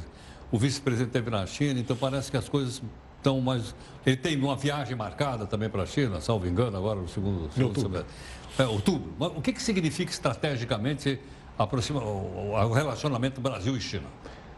O 0.52 0.60
vice-presidente 0.60 1.08
esteve 1.08 1.32
na 1.32 1.46
China, 1.48 1.80
então 1.80 1.96
parece 1.96 2.30
que 2.30 2.38
as 2.38 2.48
coisas 2.48 2.82
estão 3.18 3.42
mais. 3.42 3.74
Ele 4.06 4.16
tem 4.16 4.38
uma 4.38 4.56
viagem 4.56 4.96
marcada 4.96 5.48
também 5.48 5.68
para 5.68 5.84
a 5.84 5.86
China, 5.88 6.22
salvo 6.22 6.48
engano, 6.48 6.78
agora 6.78 7.00
no 7.00 7.08
segundo, 7.08 7.52
segundo 7.52 7.78
outubro. 7.78 7.82
semestre. 7.82 8.14
É, 8.60 8.68
outubro. 8.68 9.12
Mas 9.18 9.32
o 9.36 9.42
que, 9.42 9.54
que 9.54 9.62
significa 9.62 10.12
estrategicamente 10.12 11.20
aproxima, 11.58 12.00
o, 12.00 12.52
o 12.52 12.72
relacionamento 12.72 13.42
Brasil 13.42 13.76
e 13.76 13.82
China? 13.82 14.08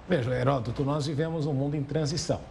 Veja, 0.09 0.31
Heródoto, 0.31 0.83
nós 0.83 1.07
vivemos 1.07 1.45
um 1.45 1.53
mundo 1.53 1.75
em 1.75 1.83
transição. 1.83 2.41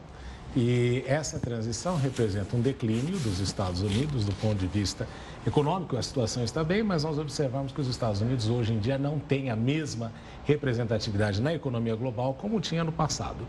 E 0.57 1.05
essa 1.07 1.39
transição 1.39 1.97
representa 1.97 2.57
um 2.57 2.61
declínio 2.61 3.17
dos 3.21 3.39
Estados 3.39 3.83
Unidos 3.83 4.25
do 4.25 4.33
ponto 4.33 4.57
de 4.57 4.67
vista 4.67 5.07
econômico, 5.47 5.97
a 5.97 6.03
situação 6.03 6.43
está 6.43 6.65
bem, 6.65 6.83
mas 6.83 7.05
nós 7.05 7.21
observamos 7.21 7.71
que 7.71 7.81
os 7.81 7.87
Estados 7.87 8.21
Unidos 8.21 8.49
hoje 8.49 8.73
em 8.73 8.81
dia 8.81 8.99
não 8.99 9.21
têm 9.21 9.49
a 9.49 9.55
mesma 9.55 10.13
representatividade 10.45 11.41
na 11.41 11.55
economia 11.55 11.95
global 11.95 12.35
como 12.35 12.61
tinha 12.61 12.83
no 12.83 12.91
passado. 12.91 13.47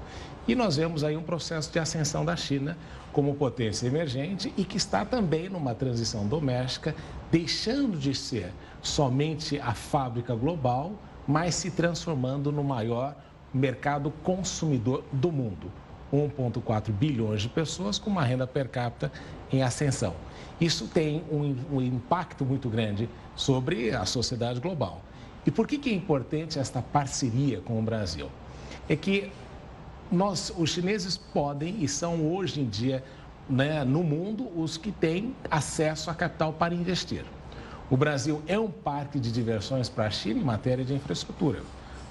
E 0.48 0.54
nós 0.54 0.76
vemos 0.76 1.04
aí 1.04 1.18
um 1.18 1.24
processo 1.24 1.72
de 1.72 1.80
ascensão 1.80 2.24
da 2.24 2.36
China 2.36 2.78
como 3.12 3.34
potência 3.34 3.88
emergente 3.88 4.54
e 4.56 4.64
que 4.64 4.78
está 4.78 5.04
também 5.04 5.50
numa 5.50 5.74
transição 5.74 6.28
doméstica, 6.28 6.94
deixando 7.32 7.98
de 7.98 8.14
ser 8.14 8.54
somente 8.80 9.60
a 9.60 9.74
fábrica 9.74 10.36
global, 10.36 10.94
mas 11.28 11.56
se 11.56 11.72
transformando 11.72 12.52
no 12.52 12.64
maior 12.64 13.16
mercado 13.52 14.12
consumidor 14.24 15.04
do 15.12 15.32
mundo. 15.32 15.72
1,4 16.12 16.92
bilhões 16.92 17.42
de 17.42 17.50
pessoas 17.50 17.98
com 17.98 18.10
uma 18.10 18.24
renda 18.24 18.46
per 18.46 18.68
capita 18.68 19.12
em 19.52 19.64
ascensão. 19.64 20.14
Isso 20.60 20.88
tem 20.88 21.24
um, 21.32 21.56
um, 21.72 21.82
impacto 21.82 22.46
muito 22.46 22.70
grande 22.70 23.10
sobre 23.36 23.92
a 23.92 24.06
sociedade 24.06 24.60
global. 24.60 25.02
E 25.46 25.52
por 25.52 25.68
que, 25.68 25.78
que 25.78 25.90
é 25.90 25.94
importante 25.94 26.60
esta 26.60 26.82
parceria 26.82 27.62
com 27.62 27.80
o 27.80 27.82
Brasil? 27.82 28.30
É 28.88 28.96
que 28.96 29.32
nós, 30.12 30.54
os 30.58 30.70
chineses 30.70 31.18
podem 31.18 31.78
e 31.82 31.88
são 31.88 32.34
hoje 32.34 32.62
em 32.62 32.66
dia 32.68 33.04
né, 33.50 33.84
no 33.84 34.04
mundo 34.04 34.48
os 34.60 34.78
que 34.78 34.92
têm 34.92 35.36
acesso 35.50 36.10
a 36.10 36.14
capital 36.14 36.54
para 36.54 36.74
investir. 36.74 37.26
O 37.90 37.98
Brasil 37.98 38.42
é 38.48 38.58
um 38.58 38.70
parque 38.70 39.20
de 39.20 39.32
diversões 39.32 39.90
para 39.90 40.06
a 40.06 40.10
China 40.10 40.40
em 40.40 40.44
matéria 40.44 40.86
de 40.86 40.94
infraestrutura. 40.94 41.62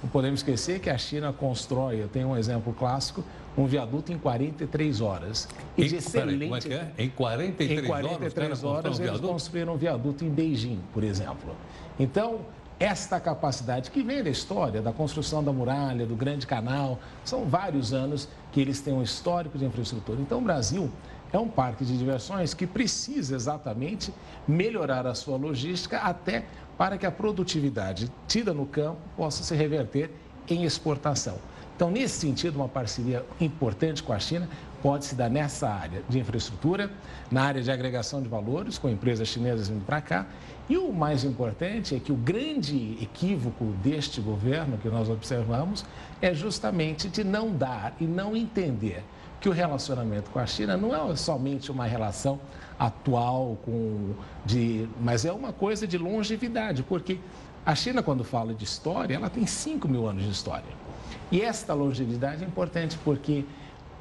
Não 0.03 0.11
podemos 0.11 0.41
esquecer 0.41 0.81
que 0.81 0.91
a 0.91 0.99
China 0.99 1.33
constrói, 1.33 2.03
eu 2.03 2.09
tenho 2.09 2.29
um 2.29 2.37
exemplo 2.37 2.73
clássico, 2.73 3.25
um 3.57 3.67
viaduto 3.67 4.13
em 4.13 4.19
43 4.19 5.01
horas. 5.01 5.49
E 5.77 5.87
de 5.87 5.97
excelente... 5.97 6.45
Como 6.45 6.57
é 6.57 6.61
que 6.61 6.73
é? 6.73 6.93
Em 6.99 7.09
43, 7.09 7.85
em 7.85 7.87
43 7.87 8.65
horas, 8.65 8.85
horas 8.85 9.01
eles 9.01 9.21
construíram 9.21 9.75
um 9.75 9.77
viaduto 9.77 10.25
em 10.25 10.31
Beijing, 10.31 10.81
por 10.93 11.03
exemplo. 11.03 11.55
Então, 11.99 12.41
esta 12.79 13.21
capacidade 13.21 13.91
que 13.91 14.03
vem 14.03 14.23
da 14.23 14.31
história, 14.31 14.81
da 14.81 14.93
construção 14.93 15.45
da 15.45 15.53
muralha, 15.53 16.07
do 16.07 16.17
grande 16.17 16.47
canal, 16.47 16.99
são 17.25 17.45
vários 17.45 17.93
anos 17.93 18.29
que 18.53 18.61
eles 18.61 18.81
têm 18.81 18.95
um 18.95 19.03
histórico 19.03 19.59
de 19.59 19.65
infraestrutura. 19.65 20.21
Então, 20.21 20.39
o 20.39 20.41
Brasil 20.41 20.91
é 21.33 21.39
um 21.39 21.49
parque 21.49 21.85
de 21.85 21.97
diversões 21.97 22.55
que 22.55 22.67
precisa 22.67 23.35
exatamente 23.35 24.13
melhorar 24.49 25.07
a 25.07 25.15
sua 25.15 25.37
logística 25.37 25.99
até 25.99 26.47
para 26.79 26.97
que 26.97 27.05
a 27.05 27.11
produtividade 27.11 28.11
tida 28.27 28.55
no 28.55 28.65
campo 28.65 28.99
possa 29.17 29.45
se 29.45 29.55
reverter 29.55 30.11
em 30.49 30.65
exportação. 30.65 31.37
Então, 31.81 31.91
nesse 31.91 32.19
sentido, 32.19 32.57
uma 32.57 32.69
parceria 32.69 33.25
importante 33.41 34.03
com 34.03 34.13
a 34.13 34.19
China 34.19 34.47
pode 34.83 35.07
se 35.07 35.15
dar 35.15 35.31
nessa 35.31 35.67
área 35.67 36.03
de 36.11 36.19
infraestrutura, 36.19 36.91
na 37.31 37.45
área 37.45 37.63
de 37.63 37.71
agregação 37.71 38.21
de 38.21 38.29
valores, 38.29 38.77
com 38.77 38.87
empresas 38.87 39.27
chinesas 39.27 39.71
vindo 39.71 39.83
para 39.87 39.99
cá. 40.03 40.27
E 40.69 40.77
o 40.77 40.93
mais 40.93 41.25
importante 41.25 41.95
é 41.95 41.99
que 41.99 42.13
o 42.13 42.17
grande 42.17 42.99
equívoco 43.01 43.65
deste 43.83 44.21
governo 44.21 44.77
que 44.77 44.91
nós 44.91 45.09
observamos 45.09 45.83
é 46.21 46.35
justamente 46.35 47.09
de 47.09 47.25
não 47.25 47.51
dar 47.51 47.95
e 47.99 48.05
não 48.05 48.37
entender 48.37 49.03
que 49.41 49.49
o 49.49 49.53
relacionamento 49.53 50.29
com 50.29 50.39
a 50.39 50.45
China 50.45 50.77
não 50.77 50.95
é 50.95 51.17
somente 51.17 51.73
uma 51.73 51.87
relação 51.87 52.39
atual, 52.79 53.57
com, 53.65 54.13
de, 54.45 54.87
mas 55.01 55.25
é 55.25 55.33
uma 55.33 55.51
coisa 55.51 55.87
de 55.87 55.97
longevidade, 55.97 56.83
porque 56.83 57.19
a 57.65 57.75
China, 57.75 58.03
quando 58.03 58.23
fala 58.23 58.53
de 58.53 58.65
história, 58.65 59.15
ela 59.15 59.31
tem 59.31 59.47
5 59.47 59.89
mil 59.89 60.07
anos 60.07 60.25
de 60.25 60.31
história. 60.31 60.90
E 61.31 61.43
esta 61.43 61.75
longevidade 61.75 62.43
é 62.43 62.47
importante 62.47 62.99
porque 63.05 63.45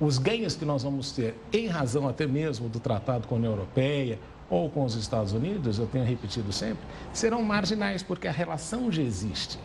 os 0.02 0.18
ganhos 0.18 0.56
que 0.56 0.66
nós 0.66 0.84
vamos 0.84 1.12
ter, 1.12 1.36
em 1.52 1.68
razão 1.68 2.08
até 2.08 2.26
mesmo 2.26 2.70
do 2.70 2.80
tratado 2.80 3.28
com 3.28 3.36
a 3.36 3.38
União 3.38 3.52
Europeia 3.52 4.18
ou 4.50 4.70
com 4.70 4.84
os 4.84 4.96
Estados 4.96 5.34
Unidos, 5.34 5.78
eu 5.78 5.86
tenho 5.86 6.06
repetido 6.06 6.52
sempre, 6.52 6.84
serão 7.14 7.44
marginais, 7.44 8.02
porque 8.02 8.28
a 8.28 8.32
relação 8.32 8.92
já 8.92 9.02
existe. 9.02 9.60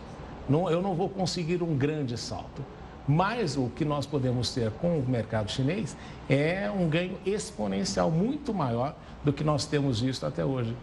não, 0.49 0.69
eu 0.69 0.83
não 0.83 0.95
vou 0.95 1.09
conseguir 1.09 1.63
um 1.63 1.77
grande 1.77 2.19
salto. 2.19 2.63
Mas 3.07 3.57
o 3.57 3.69
que 3.69 3.85
nós 3.85 4.07
podemos 4.07 4.51
ter 4.53 4.71
com 4.73 4.99
o 4.99 5.07
mercado 5.07 5.51
chinês 5.51 5.95
é 6.29 6.71
um 6.71 6.89
ganho 6.89 7.19
exponencial 7.25 8.11
muito 8.11 8.53
maior 8.55 8.97
do 9.23 9.33
que 9.33 9.45
nós 9.45 9.67
temos 9.67 10.01
visto 10.01 10.25
até 10.25 10.45
hoje. 10.45 10.75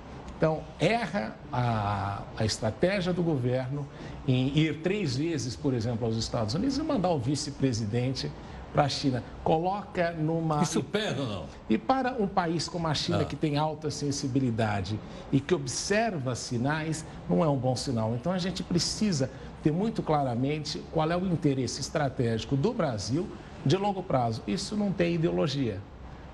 Então, 0.42 0.64
erra 0.80 1.36
a, 1.54 2.24
a 2.36 2.44
estratégia 2.44 3.14
do 3.14 3.22
governo 3.22 3.88
em 4.28 4.48
ir 4.58 4.82
três 4.82 5.16
vezes, 5.16 5.56
por 5.56 5.72
exemplo, 5.72 6.04
aos 6.04 6.18
Estados 6.18 6.56
Unidos 6.56 6.80
e 6.80 6.82
mandar 6.82 7.12
o 7.12 7.20
vice-presidente 7.20 8.32
para 8.74 8.86
a 8.86 8.90
China. 8.90 9.24
Coloca 9.44 10.14
numa. 10.14 10.64
Isso 10.64 10.82
pesa 10.82 11.22
ou 11.22 11.28
não? 11.28 11.46
E 11.70 11.78
para 11.78 12.14
um 12.14 12.26
país 12.26 12.68
como 12.68 12.88
a 12.88 12.94
China, 12.96 13.22
ah. 13.22 13.26
que 13.26 13.36
tem 13.36 13.56
alta 13.56 13.92
sensibilidade 13.92 15.00
e 15.32 15.40
que 15.40 15.54
observa 15.54 16.34
sinais, 16.34 17.06
não 17.30 17.44
é 17.44 17.48
um 17.48 17.58
bom 17.58 17.76
sinal. 17.76 18.16
Então 18.16 18.32
a 18.32 18.40
gente 18.40 18.64
precisa 18.64 19.30
ter 19.62 19.72
muito 19.72 20.02
claramente 20.02 20.82
qual 20.92 21.12
é 21.12 21.16
o 21.16 21.24
interesse 21.28 21.82
estratégico 21.82 22.56
do 22.56 22.74
Brasil 22.74 23.30
de 23.64 23.78
longo 23.78 24.02
prazo. 24.02 24.42
Isso 24.48 24.76
não 24.76 24.92
tem 24.92 25.14
ideologia. 25.14 25.80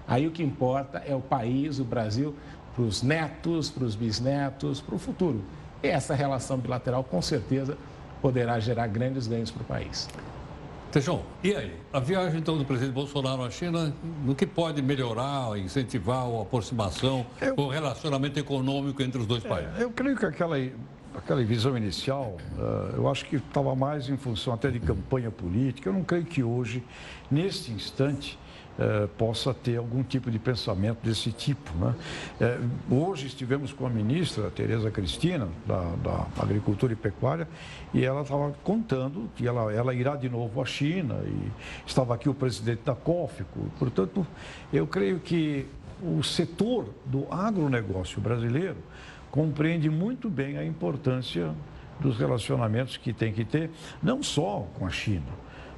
Aí 0.08 0.26
o 0.26 0.32
que 0.32 0.42
importa 0.42 1.00
é 1.06 1.14
o 1.14 1.20
país, 1.20 1.80
o 1.80 1.84
Brasil, 1.84 2.34
para 2.74 2.84
os 2.84 3.02
netos, 3.04 3.70
para 3.70 3.84
os 3.84 3.96
bisnetos, 3.96 4.80
para 4.80 4.96
o 4.96 5.00
futuro. 5.00 5.44
E 5.84 5.88
essa 5.88 6.16
relação 6.16 6.58
bilateral, 6.58 7.04
com 7.04 7.22
certeza, 7.22 7.78
poderá 8.22 8.60
gerar 8.60 8.88
grandes 8.88 9.28
ganhos 9.28 9.52
para 9.52 9.62
o 9.62 9.66
país. 9.66 10.08
Tejão, 10.92 11.22
e 11.44 11.54
aí? 11.54 11.76
A 11.92 12.00
viagem 12.00 12.40
então 12.40 12.58
do 12.58 12.64
presidente 12.64 12.94
Bolsonaro 12.94 13.44
à 13.44 13.52
China, 13.52 13.94
no 14.24 14.34
que 14.34 14.46
pode 14.46 14.82
melhorar, 14.82 15.58
incentivar 15.60 16.26
a 16.26 16.42
aproximação, 16.42 17.26
eu, 17.42 17.56
o 17.58 17.68
relacionamento 17.68 18.40
econômico 18.40 19.02
entre 19.04 19.20
os 19.20 19.28
dois 19.28 19.44
é, 19.44 19.50
países? 19.50 19.80
Eu 19.80 19.92
creio 19.92 20.16
que 20.16 20.26
aquela, 20.26 20.56
aquela 21.14 21.44
visão 21.44 21.78
inicial, 21.78 22.38
uh, 22.58 22.96
eu 22.96 23.10
acho 23.10 23.26
que 23.26 23.36
estava 23.36 23.76
mais 23.76 24.08
em 24.08 24.16
função 24.16 24.54
até 24.54 24.72
de 24.72 24.80
campanha 24.80 25.30
política. 25.30 25.90
Eu 25.90 25.94
não 25.94 26.04
creio 26.04 26.24
que 26.24 26.42
hoje, 26.42 26.82
neste 27.30 27.72
instante, 27.72 28.40
eh, 28.80 29.08
possa 29.18 29.54
ter 29.54 29.78
algum 29.78 30.04
tipo 30.04 30.30
de 30.30 30.38
pensamento 30.38 31.00
desse 31.04 31.32
tipo. 31.32 31.74
Né? 31.78 31.96
Eh, 32.40 32.60
hoje 32.92 33.28
estivemos 33.28 33.74
com 33.74 33.88
a 33.88 33.90
ministra 33.90 34.50
Tereza 34.52 34.92
Cristina, 34.92 35.48
da, 35.66 35.82
da 36.04 36.28
Agricultura 36.40 36.94
e 36.94 36.96
Pecuária, 36.96 37.48
e 37.94 38.06
ela 38.06 38.22
estava 38.22 38.54
contando 38.64 39.30
que 39.36 39.48
ela, 39.48 39.74
ela 39.74 39.94
irá 39.94 40.16
de 40.16 40.30
novo 40.30 40.62
à 40.62 40.66
China, 40.66 41.16
e 41.26 41.52
estava 41.86 42.14
aqui 42.14 42.30
o 42.30 42.34
presidente 42.34 42.82
da 42.86 42.94
COFICO. 42.94 43.72
Portanto, 43.80 44.26
eu 44.72 44.86
creio 44.86 45.20
que 45.20 45.66
o 46.02 46.22
setor 46.22 46.90
do 47.06 47.26
agronegócio 47.32 48.22
brasileiro 48.22 48.78
compreende 49.32 49.90
muito 49.90 50.30
bem 50.30 50.58
a 50.58 50.64
importância 50.64 51.52
dos 52.00 52.18
relacionamentos 52.18 52.98
que 52.98 53.12
tem 53.12 53.34
que 53.34 53.44
ter, 53.44 53.72
não 54.02 54.22
só 54.22 54.68
com 54.78 54.86
a 54.86 54.90
China. 54.90 55.26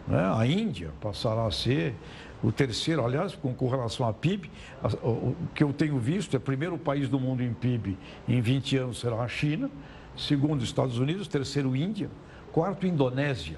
Né? 0.08 0.20
A 0.36 0.46
Índia 0.46 0.92
passará 1.00 1.46
a 1.46 1.52
ser 1.52 1.96
o 2.42 2.52
terceiro, 2.52 3.06
aliás, 3.06 3.36
com, 3.36 3.54
com 3.54 3.68
relação 3.68 4.08
à 4.08 4.14
PIB, 4.14 4.50
o, 5.04 5.36
que 5.54 5.64
eu 5.64 5.74
tenho 5.74 5.98
visto 6.00 6.36
é 6.36 6.38
o 6.38 6.42
primeiro 6.42 6.78
país 6.78 7.10
do 7.10 7.20
mundo 7.20 7.44
em 7.44 7.54
PIB 7.54 7.98
em 8.28 8.40
20 8.42 8.78
anos 8.78 9.00
será 9.00 9.18
a 9.18 9.28
China, 9.28 9.70
segundo 10.16 10.64
Estados 10.64 10.98
Unidos, 11.00 11.28
terceiro 11.28 11.76
Índia, 11.76 12.10
quarto 12.52 12.88
Indonésia. 12.88 13.58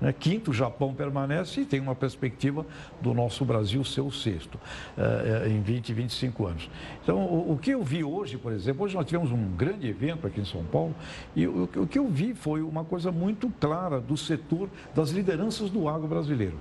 Né? 0.00 0.12
Quinto, 0.12 0.52
Japão 0.52 0.94
permanece 0.94 1.62
e 1.62 1.64
tem 1.64 1.80
uma 1.80 1.94
perspectiva 1.94 2.66
do 3.00 3.14
nosso 3.14 3.44
Brasil 3.44 3.84
ser 3.84 4.02
o 4.02 4.10
sexto 4.10 4.56
uh, 4.56 5.48
em 5.48 5.60
20, 5.60 5.92
25 5.92 6.46
anos. 6.46 6.70
Então, 7.02 7.18
o, 7.18 7.52
o, 7.52 7.58
que 7.58 7.70
eu 7.70 7.82
vi 7.82 8.04
hoje, 8.04 8.36
por 8.36 8.52
exemplo, 8.52 8.84
hoje 8.84 8.94
nós 8.94 9.06
tivemos 9.06 9.32
um 9.32 9.48
grande 9.56 9.86
evento 9.88 10.26
aqui 10.26 10.40
em 10.40 10.44
São 10.44 10.64
Paulo 10.64 10.94
e 11.34 11.46
o, 11.46 11.64
o 11.76 11.86
que 11.86 11.98
eu 11.98 12.08
vi 12.08 12.34
foi 12.34 12.62
uma 12.62 12.84
coisa 12.84 13.10
muito 13.10 13.50
clara 13.60 14.00
do 14.00 14.16
setor 14.16 14.68
das 14.94 15.10
lideranças 15.10 15.70
do 15.70 15.88
agro 15.88 16.08
brasileiro 16.08 16.58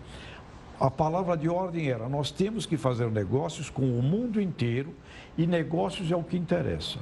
a 0.79 0.91
palavra 0.91 1.37
de 1.37 1.47
ordem 1.47 1.89
era: 1.89 2.09
nós 2.09 2.31
temos 2.31 2.65
que 2.65 2.77
fazer 2.77 3.09
negócios 3.09 3.69
com 3.69 3.83
o 3.83 4.01
mundo 4.01 4.41
inteiro 4.41 4.93
e 5.37 5.45
negócios 5.45 6.11
é 6.11 6.15
o 6.15 6.23
que 6.23 6.37
interessa. 6.37 6.99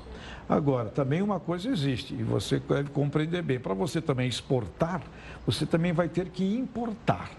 Agora, 0.48 0.90
também 0.90 1.22
uma 1.22 1.40
coisa 1.40 1.70
existe, 1.70 2.14
e 2.14 2.24
você 2.24 2.60
deve 2.60 2.90
compreender 2.90 3.42
bem: 3.42 3.60
para 3.60 3.74
você 3.74 4.02
também 4.02 4.28
exportar, 4.28 5.02
você 5.46 5.66
também 5.66 5.94
vai 5.94 6.08
ter 6.08 6.30
que 6.30 6.44
importar. 6.56 7.32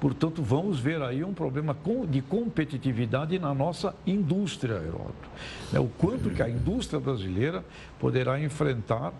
Portanto, 0.00 0.42
vamos 0.42 0.78
ver 0.78 1.02
aí 1.02 1.24
um 1.24 1.34
problema 1.34 1.76
de 2.08 2.22
competitividade 2.22 3.36
na 3.38 3.52
nossa 3.52 3.94
indústria, 4.06 4.74
Heródoto. 4.74 5.28
Né, 5.72 5.80
o 5.80 5.88
quanto 5.88 6.30
que 6.30 6.40
a 6.40 6.48
indústria 6.48 7.00
brasileira 7.00 7.64
poderá 7.98 8.40
enfrentar 8.40 9.12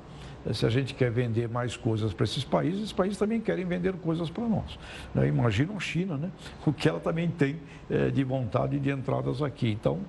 se 0.53 0.65
a 0.67 0.71
gente 0.71 0.95
quer 0.95 1.11
vender 1.11 1.49
mais 1.49 1.77
coisas 1.77 2.13
para 2.13 2.25
esses 2.25 2.45
países, 2.45 2.81
esses 2.81 2.93
países 2.93 3.19
também 3.19 3.41
querem 3.41 3.65
vender 3.65 3.93
coisas 3.95 4.31
para 4.31 4.45
nós. 4.49 4.79
Né? 5.15 5.29
Imagina 5.29 5.75
a 5.75 5.81
China, 5.81 6.17
né? 6.17 6.31
o 6.67 6.73
que 6.73 6.89
ela 6.89 7.01
também 7.01 7.29
tem 7.29 7.57
é, 7.91 8.11
de 8.11 8.25
vontade 8.25 8.79
de 8.79 8.91
entradas 8.91 9.43
aqui. 9.43 9.71
Então, 9.71 10.01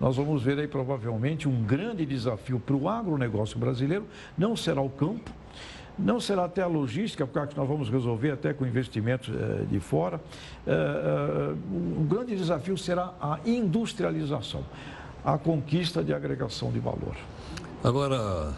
nós 0.00 0.16
vamos 0.16 0.42
ver 0.42 0.58
aí 0.58 0.68
provavelmente 0.68 1.48
um 1.48 1.62
grande 1.62 2.04
desafio 2.04 2.60
para 2.60 2.76
o 2.76 2.88
agronegócio 2.88 3.58
brasileiro, 3.58 4.06
não 4.36 4.56
será 4.56 4.80
o 4.80 4.90
campo, 4.90 5.30
não 5.98 6.20
será 6.20 6.44
até 6.44 6.62
a 6.62 6.66
logística, 6.66 7.26
porque 7.26 7.54
nós 7.56 7.68
vamos 7.68 7.90
resolver 7.90 8.30
até 8.30 8.52
com 8.52 8.64
investimentos 8.64 9.34
eh, 9.34 9.64
de 9.68 9.80
fora. 9.80 10.20
Eh, 10.64 11.54
um 11.72 12.06
grande 12.06 12.36
desafio 12.36 12.78
será 12.78 13.14
a 13.20 13.40
industrialização, 13.44 14.64
a 15.24 15.36
conquista 15.36 16.04
de 16.04 16.14
agregação 16.14 16.70
de 16.70 16.78
valor. 16.78 17.16
Agora, 17.82 18.52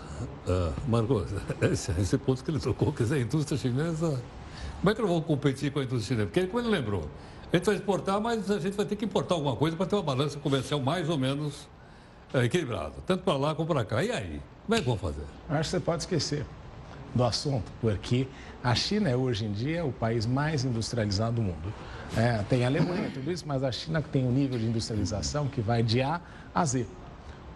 uh, 0.46 0.72
Margot, 0.88 1.26
esse, 1.60 1.92
esse, 1.92 2.18
ponto 2.18 2.42
que 2.42 2.50
ele 2.50 2.58
tocou, 2.58 2.92
quer 2.92 3.02
dizer, 3.02 3.16
a 3.16 3.20
indústria 3.20 3.58
chinesa, 3.58 4.20
como 4.80 4.90
é 4.90 4.94
que 4.94 5.02
nós 5.02 5.10
vamos 5.10 5.26
competir 5.26 5.70
com 5.70 5.80
a 5.80 5.82
indústria 5.82 6.16
chinesa? 6.16 6.26
Porque, 6.26 6.46
como 6.46 6.60
ele 6.60 6.70
lembrou, 6.70 7.06
a 7.52 7.56
gente 7.56 7.66
vai 7.66 7.74
exportar, 7.74 8.20
mas 8.20 8.50
a 8.50 8.58
gente 8.58 8.76
vai 8.76 8.86
ter 8.86 8.96
que 8.96 9.04
importar 9.04 9.34
alguma 9.34 9.56
coisa 9.56 9.76
para 9.76 9.86
ter 9.86 9.96
uma 9.96 10.02
balança 10.02 10.38
comercial 10.38 10.80
mais 10.80 11.08
ou 11.08 11.18
menos 11.18 11.68
é, 12.32 12.44
equilibrada, 12.44 12.94
tanto 13.06 13.22
para 13.22 13.36
lá 13.36 13.54
como 13.54 13.68
para 13.68 13.84
cá. 13.84 14.02
E 14.02 14.10
aí, 14.10 14.40
como 14.64 14.76
é 14.76 14.80
que 14.80 14.86
vão 14.86 14.96
fazer? 14.96 15.24
Acho 15.48 15.62
que 15.64 15.68
você 15.68 15.80
pode 15.80 16.02
esquecer 16.02 16.46
do 17.14 17.24
assunto, 17.24 17.70
porque 17.80 18.26
a 18.62 18.74
China 18.74 19.10
é 19.10 19.16
hoje 19.16 19.44
em 19.44 19.52
dia 19.52 19.84
o 19.84 19.92
país 19.92 20.24
mais 20.24 20.64
industrializado 20.64 21.36
do 21.36 21.42
mundo. 21.42 21.74
É, 22.16 22.42
tem 22.48 22.64
a 22.64 22.68
Alemanha, 22.68 23.10
tudo 23.12 23.30
isso, 23.30 23.44
mas 23.46 23.62
a 23.62 23.70
China 23.70 24.00
tem 24.00 24.24
um 24.24 24.32
nível 24.32 24.58
de 24.58 24.66
industrialização 24.66 25.46
que 25.46 25.60
vai 25.60 25.82
de 25.82 26.00
A 26.00 26.20
a 26.54 26.64
Z. 26.64 26.86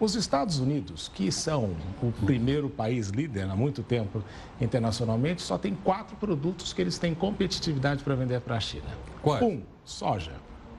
Os 0.05 0.15
Estados 0.15 0.59
Unidos, 0.59 1.11
que 1.15 1.33
são 1.33 1.75
o 2.03 2.13
primeiro 2.27 2.69
país 2.69 3.09
líder 3.09 3.49
há 3.49 3.57
muito 3.57 3.83
tempo 3.83 4.23
internacionalmente, 4.61 5.41
só 5.41 5.57
tem 5.57 5.75
quatro 5.75 6.15
produtos 6.17 6.75
que 6.75 6.83
eles 6.83 6.99
têm 6.99 7.15
competitividade 7.15 8.05
para 8.05 8.15
vender 8.15 8.39
para 8.43 8.57
a 8.57 8.61
China. 8.61 8.85
Quais? 9.23 9.43
Um, 9.43 9.63
soja, 9.83 10.33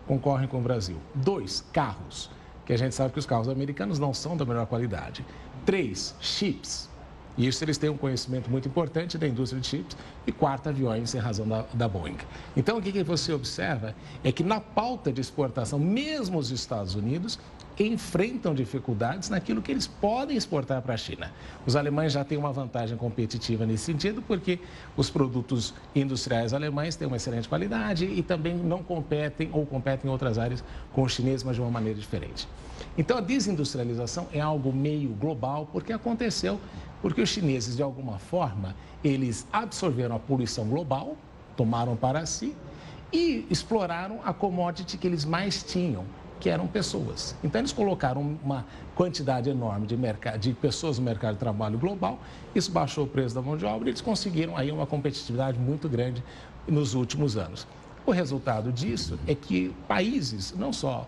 concorrem 0.06 0.48
com 0.48 0.60
o 0.60 0.62
Brasil. 0.62 0.98
Dois, 1.16 1.66
carros, 1.74 2.30
que 2.68 2.74
a 2.74 2.78
gente 2.78 2.94
sabe 2.94 3.14
que 3.14 3.18
os 3.18 3.26
carros 3.26 3.50
americanos 3.50 3.98
não 3.98 4.14
são 4.14 4.38
da 4.38 4.46
melhor 4.46 4.68
qualidade. 4.68 5.26
Três, 5.66 6.14
chips. 6.22 6.88
E 7.36 7.48
isso 7.48 7.64
eles 7.64 7.80
têm 7.80 7.90
um 7.90 7.98
conhecimento 7.98 8.50
muito 8.50 8.68
importante 8.68 9.18
da 9.18 9.28
indústria 9.28 9.60
de 9.60 9.68
chips. 9.68 9.98
E 10.28 10.32
quarto, 10.32 10.70
aviões, 10.70 11.16
em 11.16 11.18
razão 11.18 11.48
da, 11.48 11.66
da 11.74 11.88
Boeing. 11.88 12.18
Então, 12.56 12.78
o 12.78 12.82
que, 12.82 12.92
que 12.92 13.04
você 13.04 13.34
observa 13.34 13.96
é 14.24 14.32
que 14.32 14.44
na 14.44 14.62
pauta 14.62 15.12
de 15.12 15.20
exportação, 15.20 15.80
mesmo 15.80 16.38
os 16.38 16.52
Estados 16.52 16.94
Unidos, 16.94 17.40
enfrentam 17.80 18.54
dificuldades 18.54 19.30
naquilo 19.30 19.62
que 19.62 19.72
eles 19.72 19.88
podem 19.88 20.38
exportar 20.38 20.82
para 20.82 20.94
a 20.94 20.98
China. 20.98 21.32
Os 21.66 21.76
alemães 21.76 22.14
já 22.14 22.24
têm 22.24 22.38
uma 22.38 22.52
vantagem 22.52 22.98
competitiva 22.98 23.66
nesse 23.66 23.84
sentido, 23.84 24.22
porque 24.22 24.60
os 24.96 25.10
produtos 25.10 25.74
industriais 25.94 26.54
alemães 26.54 26.96
têm 26.96 27.08
uma 27.08 27.18
excelente 27.18 27.50
qualidade 27.50 28.06
e 28.06 28.22
também 28.24 28.56
não 28.56 28.82
competem 28.82 29.50
ou 29.52 29.66
competem 29.66 30.10
em 30.10 30.12
outras 30.12 30.38
áreas 30.38 30.64
com 30.94 31.04
os 31.04 31.14
chineses, 31.14 31.44
mas 31.44 31.56
de 31.56 31.62
uma 31.62 31.72
maneira 31.72 32.00
diferente. 32.00 32.48
Então, 32.98 33.18
a 33.18 33.22
desindustrialização 33.22 34.28
é 34.32 34.40
algo 34.40 34.72
meio 34.72 35.10
global, 35.10 35.68
porque 35.72 35.92
aconteceu 35.92 36.60
porque 37.02 37.22
os 37.22 37.30
chineses, 37.30 37.76
de 37.76 37.84
alguma 37.84 38.18
forma, 38.18 38.76
eles 39.04 39.46
absorveram 39.54 40.16
a 40.16 40.20
poluição 40.20 40.66
global, 40.66 41.16
tomaram 41.56 41.96
para 41.96 42.26
si 42.26 42.56
e 43.14 43.46
exploraram 43.48 44.22
a 44.26 44.34
commodity 44.34 44.98
que 44.98 45.06
eles 45.06 45.24
mais 45.24 45.62
tinham, 45.62 46.04
que 46.40 46.50
eram 46.50 46.68
pessoas. 46.68 47.36
Então, 47.44 47.60
eles 47.60 47.72
colocaram 47.72 48.38
uma 48.44 48.66
quantidade 48.96 49.50
enorme 49.50 49.88
de, 49.88 49.98
de 50.40 50.54
pessoas 50.54 51.00
no 51.00 51.06
mercado 51.06 51.34
de 51.34 51.40
trabalho 51.40 51.78
global, 51.78 52.20
isso 52.54 52.72
baixou 52.72 53.06
o 53.06 53.08
preço 53.08 53.34
da 53.36 53.42
mão 53.42 53.58
de 53.58 53.66
obra 53.66 53.88
e 53.88 53.92
eles 53.92 54.02
conseguiram 54.02 54.56
aí 54.56 54.72
uma 54.72 54.86
competitividade 54.86 55.60
muito 55.60 55.90
grande 55.90 56.24
nos 56.68 56.94
últimos 56.94 57.38
anos. 57.38 57.68
O 58.06 58.12
resultado 58.12 58.72
disso 58.72 59.18
é 59.26 59.34
que 59.34 59.74
países, 59.88 60.54
não 60.56 60.72
só 60.72 61.08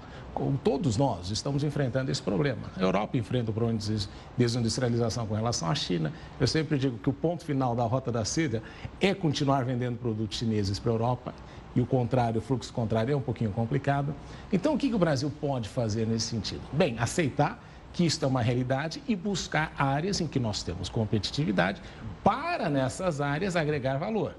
todos 0.63 0.97
nós, 0.97 1.31
estamos 1.31 1.63
enfrentando 1.63 2.11
esse 2.11 2.21
problema. 2.21 2.71
A 2.75 2.81
Europa 2.81 3.17
enfrenta 3.17 3.51
o 3.51 3.53
problema 3.53 3.79
de 3.79 4.07
desindustrialização 4.35 5.25
com 5.25 5.35
relação 5.35 5.69
à 5.69 5.75
China. 5.75 6.11
Eu 6.39 6.47
sempre 6.47 6.77
digo 6.77 6.97
que 6.97 7.09
o 7.09 7.13
ponto 7.13 7.43
final 7.43 7.75
da 7.75 7.83
rota 7.83 8.11
da 8.11 8.23
seda 8.25 8.61
é 8.99 9.13
continuar 9.13 9.63
vendendo 9.63 9.97
produtos 9.97 10.37
chineses 10.37 10.79
para 10.79 10.91
a 10.91 10.93
Europa 10.93 11.33
e 11.77 11.81
o 11.81 11.85
contrário, 11.85 12.39
o 12.39 12.41
fluxo 12.41 12.73
contrário 12.73 13.13
é 13.13 13.15
um 13.15 13.21
pouquinho 13.21 13.51
complicado. 13.51 14.13
Então, 14.51 14.73
o 14.73 14.77
que, 14.77 14.89
que 14.89 14.95
o 14.95 14.99
Brasil 14.99 15.31
pode 15.39 15.69
fazer 15.69 16.07
nesse 16.07 16.25
sentido? 16.25 16.61
Bem, 16.73 16.97
aceitar 16.97 17.63
que 17.93 18.03
isso 18.03 18.23
é 18.25 18.27
uma 18.27 18.41
realidade 18.41 19.01
e 19.07 19.15
buscar 19.15 19.71
áreas 19.77 20.19
em 20.19 20.25
que 20.25 20.39
nós 20.39 20.63
temos 20.63 20.89
competitividade 20.89 21.79
para 22.23 22.67
nessas 22.67 23.21
áreas 23.21 23.55
agregar 23.55 23.97
valor. 23.97 24.35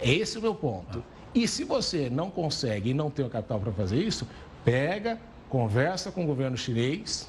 Esse 0.00 0.36
é 0.36 0.38
o 0.38 0.42
meu 0.42 0.54
ponto. 0.54 1.02
E 1.34 1.48
se 1.48 1.64
você 1.64 2.08
não 2.08 2.30
consegue 2.30 2.90
e 2.90 2.94
não 2.94 3.10
tem 3.10 3.24
o 3.24 3.28
capital 3.28 3.58
para 3.58 3.72
fazer 3.72 3.96
isso, 3.96 4.26
pega, 4.64 5.18
conversa 5.48 6.12
com 6.12 6.22
o 6.22 6.26
governo 6.26 6.56
chinês, 6.56 7.28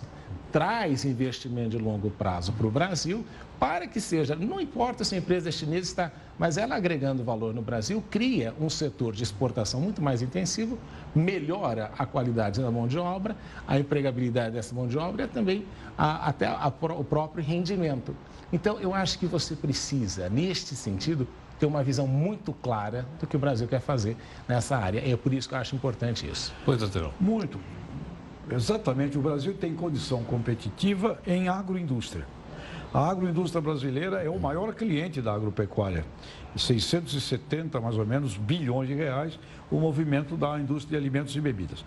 traz 0.55 1.03
investimento 1.03 1.71
de 1.71 1.77
longo 1.77 2.09
prazo 2.09 2.53
para 2.53 2.65
o 2.65 2.71
Brasil, 2.71 3.25
para 3.59 3.85
que 3.87 3.99
seja, 3.99 4.37
não 4.37 4.61
importa 4.61 5.03
se 5.03 5.13
a 5.13 5.17
empresa 5.17 5.51
chinesa 5.51 5.81
está, 5.81 6.11
mas 6.39 6.55
ela 6.55 6.77
agregando 6.77 7.25
valor 7.25 7.53
no 7.53 7.61
Brasil, 7.61 8.01
cria 8.09 8.53
um 8.57 8.69
setor 8.69 9.13
de 9.13 9.21
exportação 9.21 9.81
muito 9.81 10.01
mais 10.01 10.21
intensivo, 10.21 10.79
melhora 11.13 11.91
a 11.97 12.05
qualidade 12.05 12.61
da 12.61 12.71
mão 12.71 12.87
de 12.87 12.97
obra, 12.97 13.35
a 13.67 13.77
empregabilidade 13.77 14.53
dessa 14.53 14.73
mão 14.73 14.87
de 14.87 14.97
obra 14.97 15.25
e 15.25 15.27
também 15.27 15.65
a, 15.97 16.29
até 16.29 16.47
a, 16.47 16.71
o 16.97 17.03
próprio 17.03 17.43
rendimento. 17.43 18.15
Então, 18.53 18.79
eu 18.79 18.93
acho 18.93 19.19
que 19.19 19.25
você 19.25 19.57
precisa, 19.57 20.29
neste 20.29 20.73
sentido, 20.73 21.27
ter 21.59 21.65
uma 21.65 21.83
visão 21.83 22.07
muito 22.07 22.53
clara 22.53 23.05
do 23.19 23.27
que 23.27 23.35
o 23.35 23.39
Brasil 23.39 23.67
quer 23.67 23.81
fazer 23.81 24.15
nessa 24.47 24.77
área. 24.77 25.03
É 25.05 25.17
por 25.17 25.33
isso 25.33 25.49
que 25.49 25.55
eu 25.55 25.59
acho 25.59 25.75
importante 25.75 26.25
isso. 26.25 26.53
Pois, 26.63 26.79
doutor. 26.79 27.11
Muito. 27.19 27.59
Exatamente. 28.49 29.17
O 29.17 29.21
Brasil 29.21 29.53
tem 29.53 29.73
condição 29.73 30.23
competitiva 30.23 31.19
em 31.25 31.47
agroindústria. 31.47 32.25
A 32.93 33.09
agroindústria 33.09 33.61
brasileira 33.61 34.23
é 34.23 34.29
o 34.29 34.39
maior 34.39 34.73
cliente 34.73 35.21
da 35.21 35.33
agropecuária. 35.33 36.05
670, 36.55 37.81
mais 37.81 37.97
ou 37.97 38.05
menos, 38.05 38.37
bilhões 38.37 38.87
de 38.87 38.93
reais 38.93 39.37
o 39.69 39.79
movimento 39.79 40.37
da 40.37 40.57
indústria 40.59 40.97
de 40.97 41.03
alimentos 41.03 41.35
e 41.35 41.41
bebidas. 41.41 41.83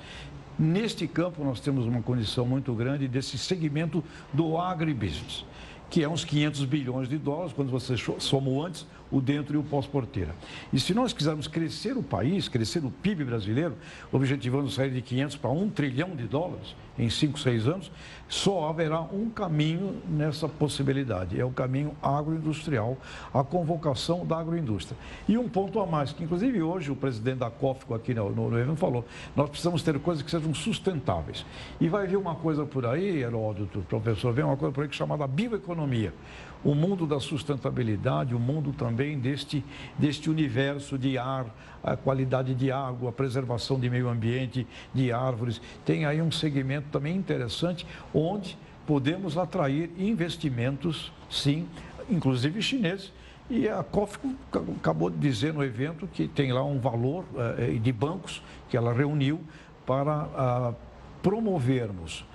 Neste 0.59 1.07
campo, 1.07 1.43
nós 1.45 1.61
temos 1.61 1.87
uma 1.87 2.03
condição 2.03 2.45
muito 2.45 2.75
grande 2.75 3.09
desse 3.09 3.39
segmento 3.39 4.05
do 4.33 4.59
agribusiness 4.59 5.47
que 5.91 6.03
é 6.03 6.09
uns 6.09 6.25
500 6.25 6.65
bilhões 6.65 7.09
de 7.09 7.17
dólares, 7.17 7.53
quando 7.53 7.71
você 7.71 7.95
soma 8.19 8.51
o 8.51 8.65
antes, 8.65 8.87
o 9.11 9.21
dentro 9.21 9.55
e 9.55 9.59
o 9.59 9.63
pós-porteira. 9.63 10.35
E 10.73 10.79
se 10.81 10.95
nós 10.95 11.13
quisermos 11.13 11.47
crescer 11.47 11.97
o 11.97 12.03
país, 12.03 12.49
crescer 12.49 12.85
o 12.85 12.91
PIB 12.91 13.25
brasileiro, 13.25 13.75
objetivando 14.13 14.71
sair 14.71 14.91
de 14.91 15.03
500 15.03 15.37
para 15.37 15.51
1 15.51 15.71
trilhão 15.71 16.15
de 16.15 16.25
dólares 16.25 16.75
em 16.99 17.09
5, 17.09 17.39
6 17.39 17.69
anos, 17.69 17.93
só 18.29 18.69
haverá 18.69 19.01
um 19.01 19.31
caminho 19.31 20.03
nessa 20.09 20.49
possibilidade, 20.49 21.41
é 21.41 21.45
o 21.45 21.51
caminho 21.51 21.93
agroindustrial, 22.03 22.99
a 23.33 23.45
convocação 23.45 24.27
da 24.27 24.39
agroindústria. 24.39 24.99
E 25.29 25.39
um 25.39 25.49
ponto 25.49 25.81
a 25.81 25.87
mais, 25.87 26.13
que 26.13 26.25
inclusive 26.25 26.61
hoje 26.61 26.91
o 26.91 26.97
presidente 26.97 27.39
da 27.39 27.51
COFCO 27.51 27.95
aqui 27.95 28.13
no, 28.13 28.31
no, 28.31 28.51
no 28.51 28.77
falou, 28.77 29.05
nós 29.37 29.49
precisamos 29.49 29.83
ter 29.83 29.99
coisas 30.01 30.23
que 30.23 30.31
sejam 30.31 30.53
sustentáveis. 30.53 31.47
E 31.81 31.89
vai 31.89 32.07
vir 32.07 32.17
uma 32.17 32.35
coisa 32.35 32.67
por 32.67 32.85
aí, 32.85 33.23
Heródoto, 33.23 33.81
professor, 33.89 34.33
vem 34.33 34.45
uma 34.45 34.57
coisa 34.57 34.75
por 34.75 34.85
aí 34.85 34.93
chamada 34.93 35.27
bioeconomia 35.27 36.13
o 36.65 36.75
mundo 36.75 37.07
da 37.07 37.21
sustentabilidade, 37.21 38.35
o 38.35 38.39
mundo 38.39 38.73
também 38.73 39.19
deste, 39.19 39.65
deste 39.99 40.29
universo 40.29 40.99
de 40.99 41.17
ar, 41.17 41.47
a 41.83 41.97
qualidade 41.97 42.55
de 42.55 42.71
água, 42.71 43.11
a 43.11 43.13
preservação 43.13 43.79
de 43.79 43.89
meio 43.89 44.09
ambiente, 44.09 44.67
de 44.93 45.13
árvores. 45.13 45.61
Tem 45.85 46.05
aí 46.05 46.21
um 46.21 46.31
segmento 46.31 46.89
também 46.91 47.17
interessante 47.17 47.87
onde 48.13 48.59
podemos 48.87 49.37
atrair 49.37 49.91
investimentos, 49.99 51.13
sim, 51.31 51.67
inclusive 52.11 52.61
chineses. 52.63 53.13
E 53.51 53.67
a 53.67 53.83
COFCO 53.83 54.35
acabou 54.77 55.09
de 55.09 55.17
dizer 55.17 55.55
no 55.55 55.65
evento 55.65 56.07
que 56.07 56.29
tem 56.29 56.53
lá 56.53 56.63
um 56.63 56.79
valor 56.79 57.25
eh, 57.57 57.79
de 57.81 57.93
bancos 57.93 58.43
que 58.69 58.77
ela 58.77 58.93
reuniu 58.93 59.41
para 59.87 60.29
ah, 60.37 60.75
promovermos 61.23 62.27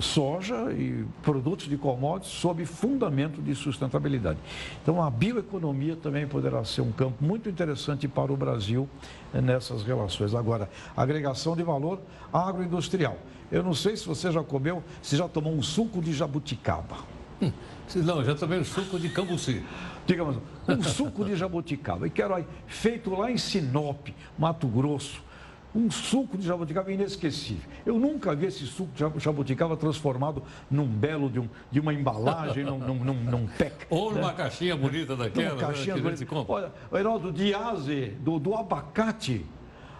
soja 0.00 0.72
e 0.72 1.04
produtos 1.22 1.68
de 1.68 1.76
commodities 1.76 2.32
sob 2.32 2.64
fundamento 2.64 3.40
de 3.40 3.54
sustentabilidade. 3.54 4.38
Então, 4.82 5.02
a 5.02 5.10
bioeconomia 5.10 5.96
também 5.96 6.26
poderá 6.26 6.64
ser 6.64 6.80
um 6.80 6.90
campo 6.90 7.24
muito 7.24 7.48
interessante 7.48 8.08
para 8.08 8.32
o 8.32 8.36
Brasil 8.36 8.88
eh, 9.32 9.40
nessas 9.40 9.82
relações. 9.82 10.34
Agora, 10.34 10.68
agregação 10.96 11.56
de 11.56 11.62
valor 11.62 12.00
agroindustrial. 12.32 13.16
Eu 13.50 13.62
não 13.62 13.74
sei 13.74 13.96
se 13.96 14.06
você 14.06 14.30
já 14.30 14.42
comeu, 14.42 14.82
se 15.00 15.16
já 15.16 15.28
tomou 15.28 15.54
um 15.54 15.62
suco 15.62 16.02
de 16.02 16.12
jabuticaba. 16.12 16.96
Hum, 17.40 17.52
não, 17.96 18.24
já 18.24 18.34
tomei 18.34 18.58
um 18.58 18.64
suco 18.64 18.98
de 18.98 19.08
cambuci. 19.08 19.64
Digamos, 20.06 20.38
um 20.66 20.82
suco 20.82 21.24
de 21.24 21.36
jabuticaba. 21.36 22.06
E 22.06 22.10
quero 22.10 22.34
aí, 22.34 22.44
feito 22.66 23.14
lá 23.14 23.30
em 23.30 23.38
Sinop, 23.38 24.08
Mato 24.36 24.66
Grosso 24.66 25.27
um 25.74 25.90
suco 25.90 26.36
de 26.36 26.46
jabuticaba 26.46 26.90
inesquecível. 26.90 27.68
Eu 27.84 27.98
nunca 27.98 28.34
vi 28.34 28.46
esse 28.46 28.66
suco 28.66 28.90
de 28.92 29.22
jabuticaba 29.22 29.76
transformado 29.76 30.42
num 30.70 30.86
belo 30.86 31.30
de, 31.30 31.40
um, 31.40 31.48
de 31.70 31.80
uma 31.80 31.92
embalagem, 31.92 32.64
num, 32.64 32.78
num, 32.78 33.04
num, 33.04 33.14
num 33.14 33.46
pack. 33.46 33.86
Ou 33.90 34.12
numa 34.12 34.28
né? 34.28 34.34
caixinha 34.34 34.76
bonita 34.76 35.14
daquela. 35.14 35.54
Uma 35.54 35.54
né, 35.54 35.60
caixinha 35.60 35.96
né, 35.96 36.02
bonita. 36.02 36.44
Olha, 36.48 36.72
Heraldo, 36.92 37.32
de 37.32 37.54
aze, 37.54 38.16
do, 38.20 38.38
do 38.38 38.54
abacate 38.54 39.44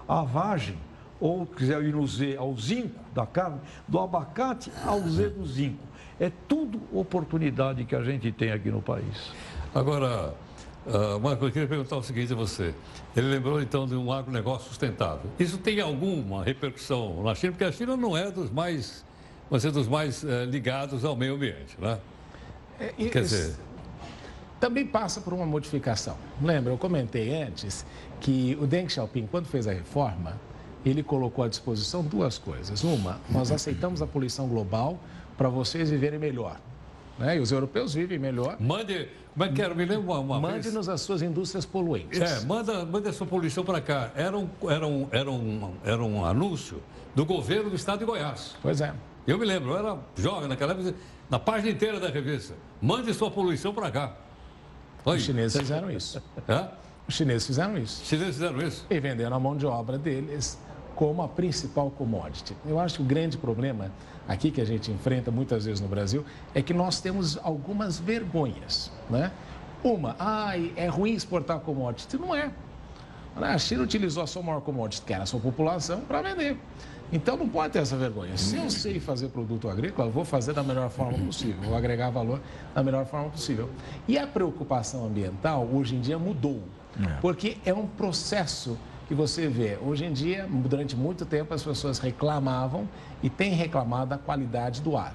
à 0.08 0.22
vagem, 0.22 0.76
ou 1.20 1.44
quiser 1.46 1.82
ir 1.82 1.92
no 1.92 2.06
Z 2.06 2.36
ao 2.36 2.56
zinco 2.56 2.98
da 3.14 3.26
carne, 3.26 3.60
do 3.86 3.98
abacate 3.98 4.72
ao 4.86 5.00
Z 5.02 5.30
do 5.30 5.46
zinco. 5.46 5.86
É 6.18 6.32
tudo 6.48 6.80
oportunidade 6.92 7.84
que 7.84 7.94
a 7.94 8.02
gente 8.02 8.32
tem 8.32 8.50
aqui 8.50 8.70
no 8.70 8.82
país. 8.82 9.32
Agora, 9.74 10.34
Uh, 10.88 11.20
Marco, 11.20 11.44
eu 11.44 11.52
queria 11.52 11.68
perguntar 11.68 11.98
o 11.98 12.02
seguinte 12.02 12.32
a 12.32 12.36
você. 12.36 12.74
Ele 13.14 13.28
lembrou 13.28 13.60
então 13.60 13.86
de 13.86 13.94
um 13.94 14.10
agronegócio 14.10 14.68
sustentável. 14.68 15.30
Isso 15.38 15.58
tem 15.58 15.80
alguma 15.80 16.42
repercussão 16.42 17.22
na 17.22 17.34
China? 17.34 17.52
Porque 17.52 17.64
a 17.64 17.72
China 17.72 17.94
não 17.94 18.16
é 18.16 18.30
dos 18.30 18.50
mais, 18.50 19.04
vai 19.50 19.60
ser 19.60 19.70
dos 19.70 19.86
mais 19.86 20.22
uh, 20.22 20.44
ligados 20.48 21.04
ao 21.04 21.14
meio 21.14 21.34
ambiente, 21.34 21.76
né? 21.78 21.98
É, 22.80 22.86
Quer 22.88 23.22
dizer... 23.22 23.54
Também 24.58 24.86
passa 24.86 25.20
por 25.20 25.32
uma 25.32 25.46
modificação. 25.46 26.16
Lembra, 26.42 26.72
eu 26.72 26.78
comentei 26.78 27.42
antes 27.42 27.84
que 28.18 28.56
o 28.60 28.66
Deng 28.66 28.88
Xiaoping, 28.88 29.28
quando 29.30 29.46
fez 29.46 29.68
a 29.68 29.72
reforma, 29.72 30.40
ele 30.84 31.02
colocou 31.02 31.44
à 31.44 31.48
disposição 31.48 32.02
duas 32.02 32.38
coisas. 32.38 32.82
Uma, 32.82 33.20
nós 33.28 33.52
aceitamos 33.52 34.00
a 34.00 34.06
poluição 34.06 34.48
global 34.48 34.98
para 35.36 35.48
vocês 35.48 35.90
viverem 35.90 36.18
melhor. 36.18 36.58
Né? 37.18 37.36
E 37.36 37.40
os 37.40 37.50
europeus 37.50 37.94
vivem 37.94 38.18
melhor. 38.18 38.56
Mande, 38.60 39.08
como 39.32 39.44
é 39.44 39.52
que 39.52 39.60
era? 39.60 39.74
Me 39.74 39.84
lembra 39.84 40.12
uma, 40.12 40.18
uma 40.20 40.40
Mande-nos 40.40 40.88
as 40.88 41.00
suas 41.00 41.20
indústrias 41.22 41.66
poluentes. 41.66 42.20
É, 42.20 42.44
manda, 42.44 42.84
manda 42.84 43.10
a 43.10 43.12
sua 43.12 43.26
poluição 43.26 43.64
para 43.64 43.80
cá. 43.80 44.10
Era 44.14 44.36
um, 44.36 44.48
era, 44.68 44.86
um, 44.86 45.08
era, 45.10 45.30
um, 45.30 45.74
era 45.84 46.02
um 46.02 46.24
anúncio 46.24 46.82
do 47.14 47.24
governo 47.24 47.70
do 47.70 47.76
estado 47.76 48.00
de 48.00 48.04
Goiás. 48.04 48.56
Pois 48.62 48.80
é. 48.80 48.94
Eu 49.26 49.36
me 49.36 49.44
lembro, 49.44 49.72
eu 49.72 49.78
era 49.78 49.98
jovem 50.16 50.48
naquela 50.48 50.72
época, 50.72 50.94
na 51.28 51.38
página 51.38 51.70
inteira 51.70 52.00
da 52.00 52.08
revista. 52.08 52.54
Mande 52.80 53.12
sua 53.12 53.30
poluição 53.30 53.74
para 53.74 53.90
cá. 53.90 54.16
Os 55.04 55.22
chineses 55.22 55.58
fizeram 55.60 55.90
isso. 55.90 56.22
É? 56.46 56.68
Os 57.06 57.14
chineses 57.14 57.46
fizeram 57.46 57.78
isso. 57.78 58.02
Os 58.02 58.08
chineses 58.08 58.34
fizeram 58.34 58.60
isso. 58.62 58.86
E 58.88 59.00
venderam 59.00 59.36
a 59.36 59.40
mão 59.40 59.56
de 59.56 59.66
obra 59.66 59.98
deles 59.98 60.58
como 60.98 61.22
a 61.22 61.28
principal 61.28 61.92
commodity. 61.92 62.56
Eu 62.66 62.80
acho 62.80 62.96
que 62.96 63.02
o 63.02 63.04
grande 63.04 63.38
problema 63.38 63.92
aqui 64.26 64.50
que 64.50 64.60
a 64.60 64.64
gente 64.64 64.90
enfrenta 64.90 65.30
muitas 65.30 65.64
vezes 65.64 65.80
no 65.80 65.86
Brasil 65.86 66.24
é 66.52 66.60
que 66.60 66.74
nós 66.74 67.00
temos 67.00 67.38
algumas 67.40 68.00
vergonhas, 68.00 68.90
né? 69.08 69.30
Uma, 69.84 70.16
ai, 70.18 70.72
é 70.74 70.88
ruim 70.88 71.12
exportar 71.12 71.60
commodity. 71.60 72.18
Não 72.18 72.34
é. 72.34 72.50
A 73.36 73.56
China 73.58 73.84
utilizou 73.84 74.24
a 74.24 74.26
sua 74.26 74.42
maior 74.42 74.60
commodity, 74.60 75.02
que 75.06 75.14
era 75.14 75.22
a 75.22 75.26
sua 75.26 75.38
população, 75.38 76.00
para 76.00 76.20
vender. 76.20 76.56
Então 77.12 77.36
não 77.36 77.48
pode 77.48 77.74
ter 77.74 77.78
essa 77.78 77.96
vergonha. 77.96 78.36
Se 78.36 78.56
eu 78.56 78.68
sei 78.68 78.98
fazer 78.98 79.28
produto 79.28 79.68
agrícola, 79.68 80.08
eu 80.08 80.12
vou 80.12 80.24
fazer 80.24 80.52
da 80.52 80.64
melhor 80.64 80.90
forma 80.90 81.16
possível, 81.16 81.62
vou 81.62 81.76
agregar 81.76 82.10
valor 82.10 82.40
da 82.74 82.82
melhor 82.82 83.06
forma 83.06 83.30
possível. 83.30 83.70
E 84.08 84.18
a 84.18 84.26
preocupação 84.26 85.06
ambiental 85.06 85.64
hoje 85.72 85.94
em 85.94 86.00
dia 86.00 86.18
mudou, 86.18 86.60
é. 87.00 87.20
porque 87.20 87.56
é 87.64 87.72
um 87.72 87.86
processo 87.86 88.76
que 89.08 89.14
você 89.14 89.48
vê. 89.48 89.78
Hoje 89.80 90.04
em 90.04 90.12
dia, 90.12 90.46
durante 90.46 90.94
muito 90.94 91.24
tempo, 91.24 91.54
as 91.54 91.62
pessoas 91.62 91.98
reclamavam 91.98 92.86
e 93.22 93.30
têm 93.30 93.54
reclamado 93.54 94.10
da 94.10 94.18
qualidade 94.18 94.82
do 94.82 94.96
ar. 94.96 95.14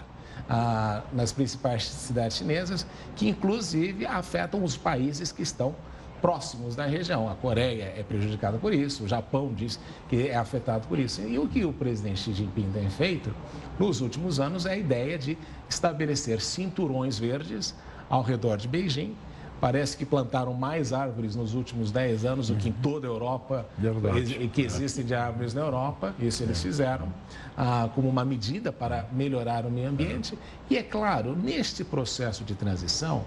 Ah, 0.50 1.04
nas 1.14 1.32
principais 1.32 1.86
cidades 1.86 2.36
chinesas, 2.36 2.86
que 3.16 3.30
inclusive 3.30 4.06
afetam 4.06 4.62
os 4.64 4.76
países 4.76 5.32
que 5.32 5.42
estão 5.42 5.74
próximos 6.22 6.76
da 6.76 6.86
região. 6.86 7.30
A 7.30 7.36
Coreia 7.36 7.94
é 7.96 8.04
prejudicada 8.04 8.58
por 8.58 8.74
isso, 8.74 9.04
o 9.04 9.08
Japão 9.08 9.54
diz 9.54 9.80
que 10.10 10.28
é 10.28 10.36
afetado 10.36 10.88
por 10.88 10.98
isso. 10.98 11.22
E 11.22 11.38
o 11.38 11.48
que 11.48 11.64
o 11.64 11.72
presidente 11.72 12.20
Xi 12.22 12.34
Jinping 12.34 12.72
tem 12.74 12.90
feito 12.90 13.34
nos 13.80 14.02
últimos 14.02 14.40
anos 14.40 14.66
é 14.66 14.72
a 14.72 14.78
ideia 14.78 15.18
de 15.18 15.38
estabelecer 15.70 16.42
cinturões 16.42 17.20
verdes 17.20 17.76
ao 18.10 18.22
redor 18.22 18.58
de 18.58 18.68
Beijing 18.68 19.16
Parece 19.64 19.96
que 19.96 20.06
plantaram 20.06 20.54
mais 20.54 20.92
árvores 20.92 21.38
nos 21.38 21.54
últimos 21.54 21.90
10 21.90 22.26
anos 22.26 22.50
do 22.50 22.56
que 22.56 22.68
em 22.68 22.74
toda 22.74 23.08
a 23.08 23.10
Europa, 23.10 23.66
Verdade. 23.78 24.50
que 24.50 24.62
existem 24.62 25.06
de 25.06 25.16
árvores 25.16 25.54
na 25.54 25.62
Europa. 25.62 26.14
Isso 26.20 26.44
eles 26.44 26.62
fizeram 26.62 27.08
ah, 27.56 27.90
como 27.96 28.10
uma 28.10 28.26
medida 28.26 28.74
para 28.74 29.08
melhorar 29.14 29.66
o 29.66 29.72
meio 29.72 29.88
ambiente. 29.88 30.38
E 30.70 30.76
é 30.76 30.84
claro, 30.84 31.34
neste 31.34 31.82
processo 31.82 32.44
de 32.44 32.56
transição, 32.56 33.24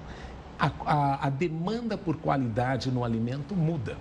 a, 0.60 0.70
a, 0.84 1.26
a 1.26 1.30
demanda 1.30 1.96
por 1.96 2.18
qualidade 2.18 2.90
no 2.90 3.02
alimento 3.02 3.56
muda. 3.56 3.96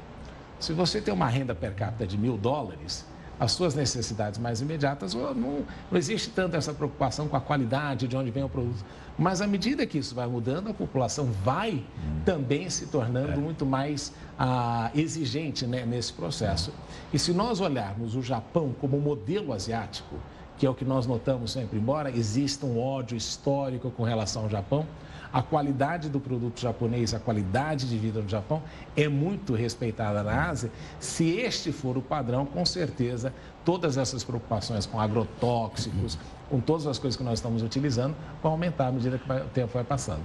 Se 0.59 0.73
você 0.73 0.99
tem 0.99 1.13
uma 1.13 1.29
renda 1.29 1.55
per 1.55 1.73
capita 1.73 2.05
de 2.05 2.17
mil 2.17 2.35
dólares, 2.35 3.05
as 3.39 3.51
suas 3.51 3.75
necessidades 3.75 4.39
mais 4.39 4.61
imediatas, 4.61 5.13
não, 5.13 5.33
não 5.33 5.97
existe 5.97 6.29
tanto 6.29 6.55
essa 6.55 6.73
preocupação 6.73 7.27
com 7.27 7.35
a 7.35 7.41
qualidade 7.41 8.07
de 8.07 8.15
onde 8.15 8.31
vem 8.31 8.43
o 8.43 8.49
produto. 8.49 8.83
Mas 9.17 9.41
à 9.41 9.47
medida 9.47 9.85
que 9.85 9.97
isso 9.97 10.13
vai 10.13 10.27
mudando, 10.27 10.69
a 10.69 10.73
população 10.73 11.29
vai 11.43 11.83
também 12.25 12.69
se 12.69 12.87
tornando 12.87 13.33
é. 13.33 13.35
muito 13.37 13.65
mais 13.65 14.13
ah, 14.37 14.91
exigente 14.93 15.65
né, 15.65 15.85
nesse 15.85 16.11
processo. 16.11 16.73
E 17.13 17.19
se 17.19 17.31
nós 17.31 17.61
olharmos 17.61 18.15
o 18.15 18.21
Japão 18.21 18.75
como 18.79 18.99
modelo 18.99 19.53
asiático, 19.53 20.15
que 20.57 20.65
é 20.65 20.69
o 20.69 20.73
que 20.73 20.85
nós 20.85 21.05
notamos 21.05 21.51
sempre, 21.51 21.77
embora 21.77 22.09
exista 22.09 22.65
um 22.65 22.79
ódio 22.79 23.15
histórico 23.17 23.89
com 23.91 24.03
relação 24.03 24.43
ao 24.43 24.49
Japão, 24.49 24.85
a 25.31 25.41
qualidade 25.41 26.09
do 26.09 26.19
produto 26.19 26.59
japonês, 26.59 27.13
a 27.13 27.19
qualidade 27.19 27.89
de 27.89 27.97
vida 27.97 28.21
no 28.21 28.29
Japão 28.29 28.61
é 28.95 29.07
muito 29.07 29.53
respeitada 29.53 30.23
na 30.23 30.49
Ásia. 30.49 30.71
Se 30.99 31.29
este 31.39 31.71
for 31.71 31.97
o 31.97 32.01
padrão, 32.01 32.45
com 32.45 32.65
certeza 32.65 33.33
todas 33.63 33.97
essas 33.97 34.23
preocupações 34.23 34.85
com 34.85 34.99
agrotóxicos, 34.99 36.17
com 36.49 36.59
todas 36.59 36.85
as 36.87 36.99
coisas 36.99 37.17
que 37.17 37.23
nós 37.23 37.39
estamos 37.39 37.63
utilizando, 37.63 38.15
vão 38.41 38.53
aumentar 38.53 38.87
à 38.87 38.91
medida 38.91 39.17
que 39.17 39.31
o 39.31 39.49
tempo 39.53 39.73
vai 39.73 39.83
passando. 39.83 40.23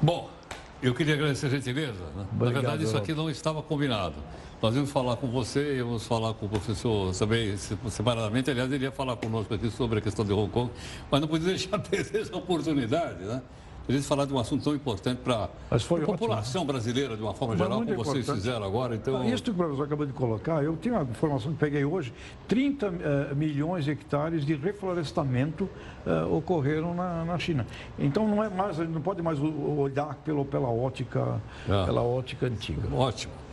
Bom, 0.00 0.30
eu 0.82 0.94
queria 0.94 1.14
agradecer 1.14 1.46
a 1.46 1.50
gentileza. 1.50 2.04
Né? 2.14 2.26
Obrigado, 2.32 2.38
Na 2.38 2.60
verdade, 2.60 2.84
isso 2.84 2.96
aqui 2.96 3.14
não 3.14 3.30
estava 3.30 3.62
combinado. 3.62 4.16
Nós 4.60 4.74
íamos 4.74 4.90
falar 4.90 5.16
com 5.16 5.26
você, 5.26 5.76
íamos 5.76 6.06
falar 6.06 6.32
com 6.34 6.46
o 6.46 6.48
professor 6.48 7.14
também 7.14 7.54
separadamente. 7.56 8.50
Aliás, 8.50 8.72
ele 8.72 8.84
ia 8.84 8.92
falar 8.92 9.16
conosco 9.16 9.52
aqui 9.52 9.70
sobre 9.70 9.98
a 9.98 10.02
questão 10.02 10.24
de 10.24 10.32
Hong 10.32 10.50
Kong, 10.50 10.70
mas 11.10 11.20
não 11.20 11.28
podia 11.28 11.48
deixar 11.52 11.78
de 11.78 11.90
ter 11.90 12.20
essa 12.20 12.36
oportunidade, 12.36 13.24
né? 13.24 13.42
A 13.86 13.92
gente 13.92 14.06
falar 14.06 14.24
de 14.24 14.32
um 14.32 14.38
assunto 14.38 14.64
tão 14.64 14.74
importante 14.74 15.18
para 15.18 15.48
a 15.70 15.78
população 16.06 16.62
ótimo. 16.62 16.64
brasileira, 16.72 17.16
de 17.16 17.22
uma 17.22 17.34
forma 17.34 17.56
geral, 17.56 17.80
como 17.80 17.90
importante. 17.90 18.24
vocês 18.24 18.38
fizeram 18.38 18.64
agora. 18.64 18.94
Então... 18.94 19.22
Isso 19.24 19.42
que 19.42 19.50
o 19.50 19.54
professor 19.54 19.84
acabou 19.84 20.06
de 20.06 20.12
colocar, 20.12 20.64
eu 20.64 20.76
tenho 20.76 20.94
uma 20.94 21.04
informação 21.04 21.52
que 21.52 21.58
peguei 21.58 21.84
hoje, 21.84 22.12
30 22.48 22.88
uh, 22.88 22.92
eh, 22.92 23.34
milhões 23.34 23.84
de 23.84 23.90
hectares 23.90 24.46
de 24.46 24.54
reflorestamento 24.54 25.68
uh, 26.06 26.34
ocorreram 26.34 26.94
na, 26.94 27.24
na, 27.24 27.38
China. 27.38 27.66
Então 27.98 28.26
não 28.26 28.42
é 28.42 28.48
mais, 28.48 28.78
não 28.78 29.02
pode 29.02 29.20
mais 29.20 29.38
olhar 29.40 30.14
pelo, 30.24 30.44
pela 30.44 30.68
ótica, 30.68 31.40
ah. 31.68 31.84
pela 31.84 32.02
ótica 32.02 32.46
antiga. 32.46 32.88
Ótimo. 32.94 33.43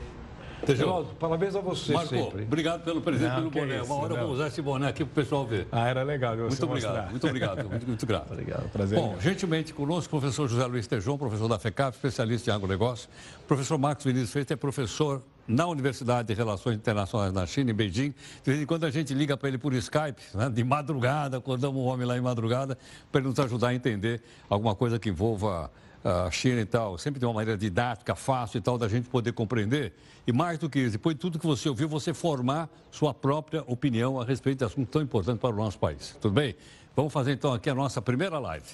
Geraldo, 0.67 1.09
parabéns 1.19 1.55
a 1.55 1.59
você 1.59 1.93
Marco, 1.93 2.09
sempre. 2.09 2.43
obrigado 2.43 2.83
pelo 2.83 3.01
presente 3.01 3.35
pelo 3.35 3.49
boné. 3.49 3.75
É 3.75 3.81
isso, 3.81 3.85
Uma 3.85 4.03
hora 4.03 4.13
eu 4.13 4.19
vou 4.25 4.33
usar 4.35 4.47
esse 4.47 4.61
boné 4.61 4.87
aqui 4.87 5.03
para 5.03 5.11
o 5.11 5.15
pessoal 5.15 5.45
ver. 5.45 5.67
Ah, 5.71 5.87
era 5.87 6.03
legal. 6.03 6.35
Muito 6.37 6.65
obrigado, 6.65 6.91
mostrar. 6.91 7.09
muito 7.09 7.27
obrigado, 7.27 7.69
muito, 7.69 7.87
muito 7.87 8.05
grato. 8.07 8.31
obrigado, 8.31 8.69
prazer. 8.69 8.99
Bom, 8.99 9.15
gentilmente 9.19 9.73
conosco 9.73 10.15
o 10.15 10.19
professor 10.19 10.47
José 10.47 10.65
Luiz 10.65 10.87
Tejon, 10.87 11.17
professor 11.17 11.47
da 11.47 11.59
FECAP, 11.59 11.95
especialista 11.95 12.51
em 12.51 12.53
agronegócio. 12.53 13.09
O 13.43 13.47
professor 13.47 13.77
Marcos 13.77 14.05
Vinícius 14.05 14.31
Freitas 14.31 14.51
é 14.51 14.55
professor 14.55 15.21
na 15.47 15.67
Universidade 15.67 16.27
de 16.27 16.33
Relações 16.33 16.75
Internacionais 16.75 17.33
na 17.33 17.45
China, 17.45 17.71
em 17.71 17.73
Beijing. 17.73 18.13
De 18.43 18.51
vez 18.51 18.61
em 18.61 18.65
quando 18.65 18.85
a 18.85 18.91
gente 18.91 19.13
liga 19.13 19.35
para 19.35 19.49
ele 19.49 19.57
por 19.57 19.73
Skype, 19.73 20.21
né? 20.33 20.49
de 20.49 20.63
madrugada, 20.63 21.37
acordamos 21.37 21.81
um 21.81 21.85
homem 21.85 22.05
lá 22.05 22.17
em 22.17 22.21
madrugada, 22.21 22.77
para 23.11 23.19
ele 23.19 23.29
nos 23.29 23.39
ajudar 23.39 23.69
a 23.69 23.75
entender 23.75 24.21
alguma 24.49 24.75
coisa 24.75 24.99
que 24.99 25.09
envolva 25.09 25.69
a 26.03 26.29
China 26.31 26.61
e 26.61 26.65
tal, 26.65 26.97
sempre 26.97 27.19
tem 27.19 27.27
uma 27.27 27.35
maneira 27.35 27.57
didática, 27.57 28.15
fácil 28.15 28.57
e 28.57 28.61
tal, 28.61 28.77
da 28.77 28.87
gente 28.87 29.07
poder 29.09 29.31
compreender. 29.33 29.93
E 30.25 30.31
mais 30.31 30.57
do 30.57 30.69
que 30.69 30.79
isso, 30.79 30.91
depois 30.91 31.15
de 31.15 31.21
tudo 31.21 31.39
que 31.39 31.45
você 31.45 31.69
ouviu, 31.69 31.87
você 31.87 32.13
formar 32.13 32.69
sua 32.91 33.13
própria 33.13 33.63
opinião 33.67 34.19
a 34.19 34.25
respeito 34.25 34.59
de 34.59 34.65
assunto 34.65 34.87
tão 34.89 35.01
importante 35.01 35.39
para 35.39 35.51
o 35.51 35.57
nosso 35.57 35.79
país. 35.79 36.15
Tudo 36.21 36.33
bem? 36.33 36.55
Vamos 36.95 37.11
fazer 37.11 37.33
então 37.33 37.53
aqui 37.53 37.69
a 37.69 37.75
nossa 37.75 38.01
primeira 38.01 38.37
live. 38.37 38.65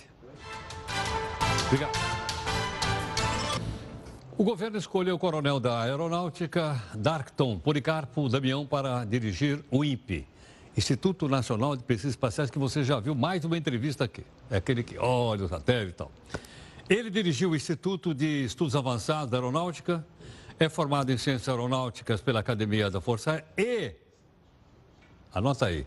Obrigado. 1.67 2.17
O 4.37 4.43
governo 4.43 4.77
escolheu 4.77 5.15
o 5.15 5.19
coronel 5.19 5.59
da 5.59 5.81
Aeronáutica, 5.81 6.79
Darkton 6.93 7.57
Policarpo 7.57 8.29
Damião, 8.29 8.67
para 8.67 9.03
dirigir 9.03 9.65
o 9.71 9.83
INPE, 9.83 10.27
Instituto 10.77 11.27
Nacional 11.27 11.75
de 11.75 11.83
Pesquisas 11.83 12.11
Espaciais, 12.11 12.51
que 12.51 12.59
você 12.59 12.83
já 12.83 12.99
viu 12.99 13.15
mais 13.15 13.43
uma 13.43 13.57
entrevista 13.57 14.03
aqui. 14.03 14.23
É 14.51 14.57
aquele 14.57 14.83
que 14.83 14.95
olha 14.99 15.45
o 15.45 15.49
satélite 15.49 15.89
e 15.89 15.93
tal. 15.93 16.11
Ele 16.89 17.10
dirigiu 17.10 17.50
o 17.50 17.56
Instituto 17.56 18.13
de 18.13 18.45
Estudos 18.45 18.73
Avançados 18.73 19.30
da 19.30 19.38
Aeronáutica, 19.38 20.08
é 20.58 20.69
formado 20.69 21.12
em 21.12 21.17
Ciências 21.17 21.50
Aeronáuticas 21.50 22.21
pela 22.21 22.39
Academia 22.39 22.89
da 22.89 23.02
Força 23.02 23.32
Aérea 23.32 23.45
e, 23.58 23.95
anota 25.34 25.65
aí, 25.65 25.86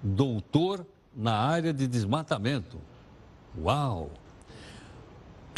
doutor 0.00 0.86
na 1.16 1.36
área 1.36 1.72
de 1.72 1.88
desmatamento. 1.88 2.80
Uau! 3.58 4.12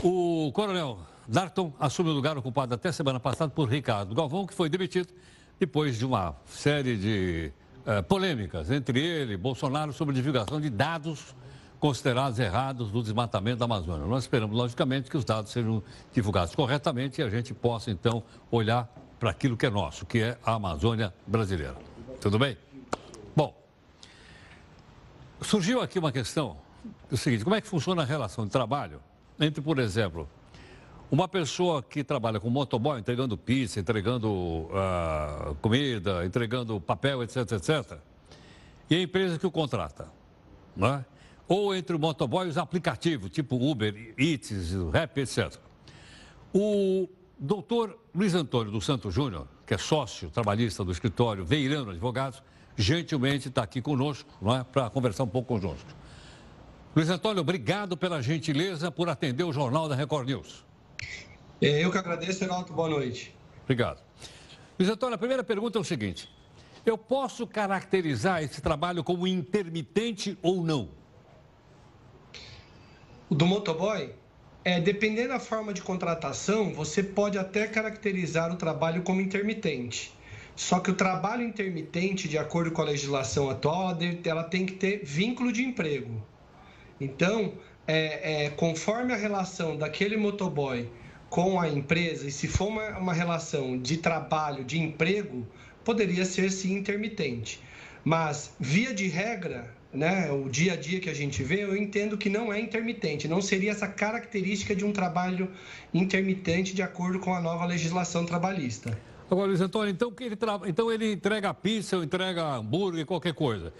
O 0.03 0.51
coronel 0.55 1.01
Darton 1.27 1.70
assume 1.79 2.09
o 2.09 2.14
lugar 2.14 2.38
ocupado 2.38 2.74
até 2.74 2.90
semana 2.90 3.20
passada 3.20 3.53
por 3.53 3.68
Ricardo 3.68 4.14
Galvão, 4.14 4.46
que 4.46 4.55
foi 4.55 4.70
demitido 4.70 5.12
depois 5.61 5.98
de 5.98 6.07
uma 6.07 6.35
série 6.46 6.96
de 6.96 7.53
uh, 7.81 8.03
polêmicas 8.05 8.70
entre 8.70 8.98
ele 8.98 9.35
e 9.35 9.37
Bolsonaro 9.37 9.92
sobre 9.92 10.14
divulgação 10.14 10.59
de 10.59 10.70
dados 10.70 11.35
considerados 11.78 12.38
errados 12.38 12.90
do 12.90 13.02
desmatamento 13.02 13.58
da 13.58 13.64
Amazônia. 13.64 14.06
Nós 14.06 14.24
esperamos, 14.24 14.56
logicamente, 14.56 15.10
que 15.10 15.16
os 15.16 15.24
dados 15.24 15.52
sejam 15.52 15.82
divulgados 16.12 16.54
corretamente 16.54 17.20
e 17.20 17.24
a 17.24 17.30
gente 17.30 17.54
possa, 17.54 17.90
então, 17.90 18.22
olhar 18.50 18.92
para 19.18 19.30
aquilo 19.30 19.56
que 19.56 19.66
é 19.66 19.70
nosso, 19.70 20.06
que 20.06 20.20
é 20.20 20.38
a 20.44 20.54
Amazônia 20.54 21.12
brasileira. 21.26 21.76
Tudo 22.20 22.38
bem? 22.38 22.56
Bom, 23.34 23.54
surgiu 25.40 25.80
aqui 25.80 25.98
uma 25.98 26.12
questão, 26.12 26.56
é 27.10 27.14
o 27.14 27.16
seguinte, 27.16 27.44
como 27.44 27.54
é 27.54 27.60
que 27.60 27.68
funciona 27.68 28.02
a 28.02 28.04
relação 28.04 28.44
de 28.44 28.50
trabalho 28.50 29.00
entre, 29.40 29.60
por 29.60 29.78
exemplo, 29.78 30.28
uma 31.10 31.28
pessoa 31.28 31.82
que 31.82 32.04
trabalha 32.04 32.38
com 32.38 32.50
motoboy, 32.50 32.98
entregando 32.98 33.36
pizza, 33.36 33.80
entregando 33.80 34.28
uh, 34.28 35.54
comida, 35.60 36.24
entregando 36.24 36.80
papel, 36.80 37.22
etc, 37.22 37.52
etc, 37.52 37.98
e 38.90 38.96
a 38.96 39.02
empresa 39.02 39.38
que 39.38 39.46
o 39.46 39.50
contrata, 39.50 40.08
não 40.76 40.88
é? 40.88 41.04
Ou 41.48 41.74
entre 41.74 41.96
o 41.96 41.98
motoboy 41.98 42.46
e 42.46 42.50
os 42.50 42.58
aplicativos, 42.58 43.30
tipo 43.30 43.56
Uber, 43.56 44.14
Eats, 44.18 44.72
Rap, 44.92 45.18
etc. 45.18 45.56
O 46.52 47.08
doutor 47.38 47.98
Luiz 48.14 48.34
Antônio 48.34 48.70
do 48.70 48.80
Santo 48.80 49.11
Júnior, 49.11 49.48
que 49.66 49.74
é 49.74 49.78
sócio 49.78 50.30
trabalhista 50.30 50.84
do 50.84 50.92
escritório 50.92 51.44
Veirano 51.44 51.90
Advogados, 51.90 52.42
gentilmente 52.76 53.48
está 53.48 53.62
aqui 53.62 53.80
conosco, 53.80 54.30
não 54.40 54.54
é, 54.54 54.62
para 54.62 54.90
conversar 54.90 55.24
um 55.24 55.28
pouco 55.28 55.58
conosco. 55.58 55.88
Luiz 56.94 57.08
Antônio, 57.11 57.40
obrigado 57.40 57.96
pela 57.96 58.22
gentileza 58.22 58.90
por 58.90 59.08
atender 59.08 59.44
o 59.44 59.52
Jornal 59.52 59.88
da 59.88 59.94
Record 59.94 60.28
News. 60.28 60.64
É, 61.61 61.84
eu 61.84 61.90
que 61.90 61.98
agradeço, 61.98 62.40
Renato. 62.40 62.72
Boa 62.72 62.88
noite. 62.88 63.34
Obrigado. 63.64 64.02
Luiz 64.78 64.90
Antônio, 64.90 65.14
a 65.14 65.18
primeira 65.18 65.42
pergunta 65.42 65.78
é 65.78 65.80
o 65.80 65.84
seguinte: 65.84 66.30
eu 66.87 66.96
posso 66.96 67.46
caracterizar 67.46 68.42
esse 68.42 68.61
trabalho 68.61 69.02
como 69.02 69.26
intermitente 69.26 70.38
ou 70.42 70.62
não? 70.64 70.90
O 73.30 73.34
do 73.34 73.44
motoboy, 73.46 74.10
é, 74.64 74.80
dependendo 74.80 75.28
da 75.28 75.38
forma 75.38 75.74
de 75.74 75.82
contratação, 75.82 76.72
você 76.72 77.02
pode 77.02 77.36
até 77.36 77.66
caracterizar 77.66 78.50
o 78.50 78.56
trabalho 78.56 79.02
como 79.02 79.20
intermitente. 79.20 80.16
Só 80.56 80.80
que 80.80 80.90
o 80.90 80.94
trabalho 80.94 81.42
intermitente, 81.42 82.26
de 82.26 82.38
acordo 82.38 82.70
com 82.70 82.80
a 82.80 82.86
legislação 82.86 83.50
atual, 83.50 83.96
ela, 84.24 84.44
tem 84.44 84.64
que 84.64 84.72
ter 84.72 85.04
vínculo 85.04 85.52
de 85.52 85.62
emprego. 85.62 86.24
Então, 86.98 87.52
é, 87.86 88.46
é, 88.46 88.50
conforme 88.50 89.12
a 89.12 89.16
relação 89.16 89.76
daquele 89.76 90.16
motoboy 90.16 90.88
com 91.28 91.60
a 91.60 91.68
empresa, 91.68 92.26
e 92.26 92.30
se 92.30 92.48
for 92.48 92.68
uma, 92.68 92.98
uma 92.98 93.12
relação 93.12 93.78
de 93.78 93.98
trabalho, 93.98 94.64
de 94.64 94.78
emprego, 94.78 95.46
poderia 95.84 96.24
ser 96.24 96.50
sim 96.50 96.72
intermitente. 96.78 97.60
Mas, 98.02 98.54
via 98.58 98.94
de 98.94 99.06
regra, 99.06 99.76
né, 99.92 100.31
o 100.31 100.48
dia 100.48 100.74
a 100.74 100.77
dia 100.77 101.01
que 101.01 101.09
a 101.09 101.14
gente 101.14 101.42
vê, 101.42 101.64
eu 101.64 101.77
entendo 101.77 102.16
que 102.18 102.29
não 102.29 102.53
é 102.53 102.61
intermitente, 102.61 103.27
não 103.27 103.40
seria 103.40 103.70
essa 103.70 103.88
característica 103.88 104.74
de 104.74 104.85
um 104.85 104.92
trabalho 104.92 105.51
intermitente 105.92 106.74
de 106.74 106.83
acordo 106.83 107.18
com 107.18 107.35
a 107.35 107.40
nova 107.40 107.64
legislação 107.64 108.27
trabalhista. 108.27 108.98
Agora, 109.31 109.48
Luiz 109.48 109.61
Antônio, 109.61 109.90
então, 109.90 110.12
ele, 110.20 110.37
tra... 110.37 110.61
então 110.66 110.90
ele 110.90 111.12
entrega 111.12 111.53
pizza, 111.53 111.96
ou 111.96 112.05
entrega 112.05 112.42
hambúrguer, 112.42 113.05
qualquer 113.05 113.35
coisa. 113.35 113.72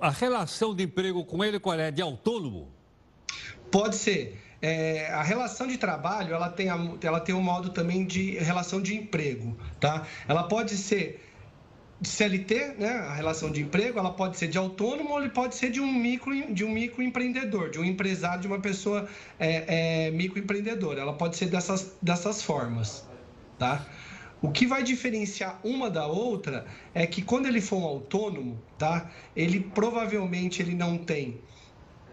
A 0.00 0.10
relação 0.10 0.74
de 0.74 0.84
emprego 0.84 1.24
com 1.24 1.44
ele 1.44 1.58
qual 1.58 1.78
é? 1.78 1.90
De 1.90 2.02
autônomo? 2.02 2.68
Pode 3.70 3.96
ser. 3.96 4.40
É, 4.60 5.08
a 5.12 5.22
relação 5.22 5.66
de 5.66 5.76
trabalho 5.76 6.34
ela 6.34 6.48
tem, 6.48 6.70
a, 6.70 6.78
ela 7.02 7.20
tem 7.20 7.34
um 7.34 7.42
modo 7.42 7.70
também 7.70 8.04
de 8.04 8.32
relação 8.38 8.80
de 8.80 8.94
emprego, 8.94 9.56
tá? 9.78 10.06
Ela 10.26 10.44
pode 10.44 10.76
ser 10.76 11.25
de 12.00 12.08
CLT, 12.08 12.74
né, 12.78 12.90
a 12.90 13.14
relação 13.14 13.50
de 13.50 13.62
emprego, 13.62 13.98
ela 13.98 14.12
pode 14.12 14.36
ser 14.36 14.48
de 14.48 14.58
autônomo 14.58 15.12
ou 15.12 15.20
ele 15.20 15.30
pode 15.30 15.54
ser 15.54 15.70
de 15.70 15.80
um 15.80 15.90
micro, 15.90 16.52
de 16.52 16.64
um 16.64 16.70
microempreendedor, 16.70 17.70
de 17.70 17.78
um 17.78 17.84
empresário, 17.84 18.40
de 18.42 18.46
uma 18.46 18.60
pessoa 18.60 19.08
é, 19.38 20.06
é, 20.06 20.10
microempreendedora. 20.10 21.00
Ela 21.00 21.14
pode 21.14 21.36
ser 21.36 21.46
dessas, 21.46 21.96
dessas 22.02 22.42
formas, 22.42 23.08
tá? 23.58 23.86
O 24.42 24.50
que 24.50 24.66
vai 24.66 24.82
diferenciar 24.82 25.58
uma 25.64 25.88
da 25.88 26.06
outra 26.06 26.66
é 26.94 27.06
que 27.06 27.22
quando 27.22 27.46
ele 27.46 27.60
for 27.60 27.78
um 27.78 27.84
autônomo, 27.84 28.60
tá? 28.76 29.10
Ele 29.34 29.60
provavelmente 29.60 30.60
ele 30.60 30.74
não 30.74 30.98
tem 30.98 31.40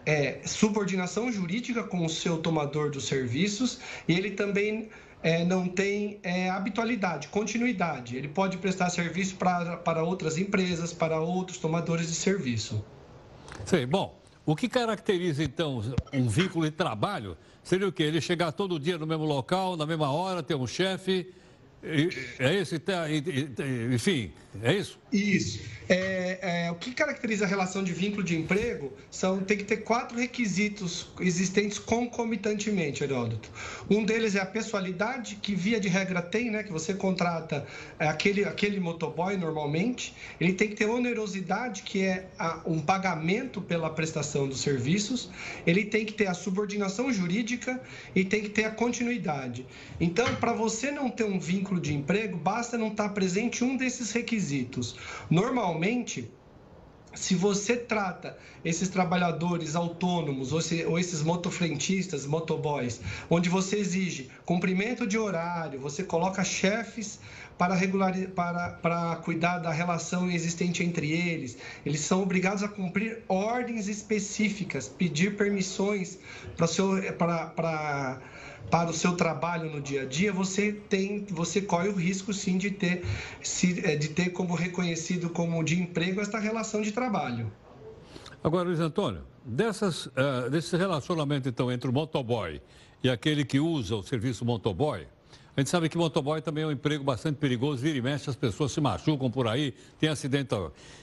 é, 0.06 0.40
subordinação 0.46 1.30
jurídica 1.30 1.82
com 1.84 2.04
o 2.04 2.08
seu 2.08 2.38
tomador 2.38 2.90
dos 2.90 3.06
serviços 3.06 3.80
e 4.08 4.14
ele 4.14 4.30
também 4.30 4.88
é, 5.24 5.42
não 5.42 5.66
tem 5.66 6.20
é, 6.22 6.50
habitualidade, 6.50 7.28
continuidade. 7.28 8.14
Ele 8.14 8.28
pode 8.28 8.58
prestar 8.58 8.90
serviço 8.90 9.36
pra, 9.36 9.78
para 9.78 10.04
outras 10.04 10.36
empresas, 10.36 10.92
para 10.92 11.18
outros 11.18 11.56
tomadores 11.56 12.08
de 12.08 12.14
serviço. 12.14 12.84
Sim, 13.64 13.86
bom, 13.86 14.20
o 14.44 14.54
que 14.54 14.68
caracteriza 14.68 15.42
então 15.42 15.82
um 16.12 16.28
vínculo 16.28 16.66
de 16.66 16.72
trabalho 16.72 17.38
seria 17.62 17.88
o 17.88 17.92
quê? 17.92 18.02
Ele 18.02 18.20
chegar 18.20 18.52
todo 18.52 18.78
dia 18.78 18.98
no 18.98 19.06
mesmo 19.06 19.24
local, 19.24 19.78
na 19.78 19.86
mesma 19.86 20.12
hora, 20.12 20.42
ter 20.42 20.56
um 20.56 20.66
chefe. 20.66 21.32
É 22.38 22.54
esse, 22.54 22.80
enfim, 23.94 24.30
é 24.62 24.74
isso? 24.74 24.98
Isso. 25.12 25.60
É, 25.88 26.66
é, 26.66 26.70
o 26.70 26.76
que 26.76 26.92
caracteriza 26.92 27.44
a 27.44 27.48
relação 27.48 27.84
de 27.84 27.92
vínculo 27.92 28.22
de 28.22 28.36
emprego 28.36 28.92
são 29.10 29.40
tem 29.40 29.58
que 29.58 29.64
ter 29.64 29.78
quatro 29.78 30.18
requisitos 30.18 31.08
existentes 31.20 31.78
concomitantemente, 31.78 33.04
Heródoto. 33.04 33.50
Um 33.90 34.04
deles 34.04 34.34
é 34.34 34.40
a 34.40 34.46
pessoalidade, 34.46 35.36
que 35.36 35.54
via 35.54 35.78
de 35.78 35.88
regra 35.88 36.22
tem, 36.22 36.50
né? 36.50 36.62
Que 36.62 36.72
você 36.72 36.94
contrata 36.94 37.66
é, 37.98 38.08
aquele, 38.08 38.44
aquele 38.44 38.80
motoboy 38.80 39.36
normalmente. 39.36 40.14
Ele 40.40 40.52
tem 40.52 40.68
que 40.68 40.76
ter 40.76 40.86
onerosidade, 40.86 41.82
que 41.82 42.02
é 42.02 42.28
a, 42.38 42.62
um 42.64 42.80
pagamento 42.80 43.60
pela 43.60 43.90
prestação 43.90 44.48
dos 44.48 44.60
serviços. 44.60 45.30
Ele 45.66 45.84
tem 45.84 46.06
que 46.06 46.12
ter 46.12 46.28
a 46.28 46.34
subordinação 46.34 47.12
jurídica 47.12 47.80
e 48.14 48.24
tem 48.24 48.42
que 48.42 48.48
ter 48.48 48.64
a 48.64 48.70
continuidade. 48.70 49.66
Então, 50.00 50.34
para 50.36 50.52
você 50.52 50.90
não 50.90 51.10
ter 51.10 51.24
um 51.24 51.38
vínculo 51.38 51.80
de 51.80 51.92
emprego, 51.92 52.36
basta 52.36 52.78
não 52.78 52.88
estar 52.88 53.10
presente 53.10 53.62
um 53.62 53.76
desses 53.76 54.12
requisitos. 54.12 54.43
Normalmente, 55.30 56.30
se 57.14 57.34
você 57.34 57.76
trata 57.76 58.36
esses 58.64 58.88
trabalhadores 58.88 59.76
autônomos 59.76 60.52
ou, 60.52 60.60
se, 60.60 60.84
ou, 60.84 60.98
esses 60.98 61.22
motofrentistas, 61.22 62.26
motoboys, 62.26 63.00
onde 63.30 63.48
você 63.48 63.76
exige 63.76 64.30
cumprimento 64.44 65.06
de 65.06 65.16
horário, 65.16 65.78
você 65.78 66.02
coloca 66.02 66.42
chefes 66.42 67.20
para, 67.56 67.74
regular, 67.74 68.12
para, 68.34 68.70
para 68.70 69.16
cuidar 69.16 69.58
da 69.58 69.70
relação 69.70 70.28
existente 70.30 70.82
entre 70.82 71.12
eles, 71.12 71.56
eles 71.86 72.00
são 72.00 72.22
obrigados 72.22 72.62
a 72.62 72.68
cumprir 72.68 73.22
ordens 73.28 73.86
específicas, 73.86 74.88
pedir 74.88 75.36
permissões 75.36 76.18
para, 76.56 76.66
seu, 76.66 77.00
para, 77.16 77.46
para 77.46 78.20
para 78.70 78.90
o 78.90 78.92
seu 78.92 79.16
trabalho 79.16 79.70
no 79.70 79.80
dia 79.80 80.02
a 80.02 80.04
dia, 80.04 80.32
você 80.32 80.72
tem, 80.72 81.24
você 81.30 81.60
corre 81.60 81.88
o 81.88 81.94
risco 81.94 82.32
sim 82.32 82.58
de 82.58 82.70
ter, 82.70 83.04
é, 83.84 83.96
de 83.96 84.08
ter 84.08 84.30
como 84.30 84.54
reconhecido 84.54 85.28
como 85.30 85.62
de 85.62 85.80
emprego 85.80 86.20
esta 86.20 86.38
relação 86.38 86.82
de 86.82 86.92
trabalho. 86.92 87.50
Agora, 88.42 88.68
Luiz 88.68 88.80
Antônio, 88.80 89.22
dessas, 89.44 90.06
uh, 90.06 90.50
desse 90.50 90.76
relacionamento 90.76 91.48
então 91.48 91.70
entre 91.70 91.88
o 91.88 91.92
motoboy 91.92 92.60
e 93.02 93.08
aquele 93.08 93.44
que 93.44 93.60
usa 93.60 93.96
o 93.96 94.02
serviço 94.02 94.44
motoboy, 94.44 95.06
a 95.56 95.60
gente 95.60 95.70
sabe 95.70 95.88
que 95.88 95.96
motoboy 95.96 96.42
também 96.42 96.64
é 96.64 96.66
um 96.66 96.72
emprego 96.72 97.04
bastante 97.04 97.36
perigoso, 97.36 97.80
vira 97.80 97.96
e 97.96 98.02
mexe, 98.02 98.28
as 98.28 98.34
pessoas 98.34 98.72
se 98.72 98.80
machucam 98.80 99.30
por 99.30 99.46
aí, 99.46 99.72
tem 100.00 100.08
acidente. 100.08 100.54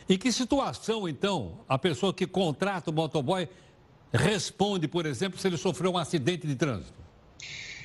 Em 0.10 0.18
que 0.18 0.30
situação, 0.30 1.08
então, 1.08 1.60
a 1.70 1.80
pessoa 1.80 2.14
que 2.14 2.28
contrata 2.28 2.92
o 2.92 2.94
motoboy 2.94 3.48
responde, 4.12 4.90
por 4.90 5.06
exemplo, 5.06 5.40
se 5.40 5.48
ele 5.48 5.56
sofreu 5.56 5.94
um 5.94 5.98
acidente 5.98 6.46
de 6.46 6.56
trânsito? 6.56 7.01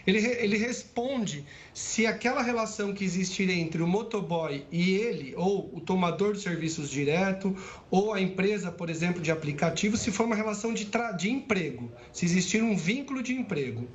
Ele, 0.07 0.19
ele 0.19 0.57
responde 0.57 1.45
se 1.75 2.07
aquela 2.07 2.41
relação 2.41 2.95
que 2.95 3.05
existir 3.05 3.51
entre 3.51 3.83
o 3.83 3.89
motoboy 3.89 4.65
e 4.71 4.95
ele, 4.95 5.35
ou 5.37 5.69
o 5.75 5.81
tomador 5.81 6.35
de 6.35 6.41
serviços 6.41 6.89
direto, 6.89 7.57
ou 7.91 8.15
a 8.15 8.21
empresa, 8.21 8.71
por 8.71 8.89
exemplo, 8.89 9.21
de 9.21 9.33
aplicativo, 9.33 9.97
se 9.97 10.13
for 10.13 10.25
uma 10.25 10.37
relação 10.37 10.73
de, 10.73 10.89
de 11.17 11.31
emprego, 11.31 11.91
se 12.13 12.25
existir 12.25 12.63
um 12.63 12.77
vínculo 12.77 13.21
de 13.21 13.35
emprego. 13.35 13.89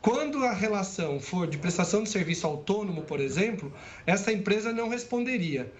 Quando 0.00 0.42
a 0.44 0.52
relação 0.54 1.20
for 1.20 1.46
de 1.46 1.58
prestação 1.58 2.02
de 2.02 2.08
serviço 2.08 2.46
autônomo, 2.46 3.02
por 3.02 3.20
exemplo, 3.20 3.70
essa 4.06 4.32
empresa 4.32 4.72
não 4.72 4.88
responderia. 4.88 5.70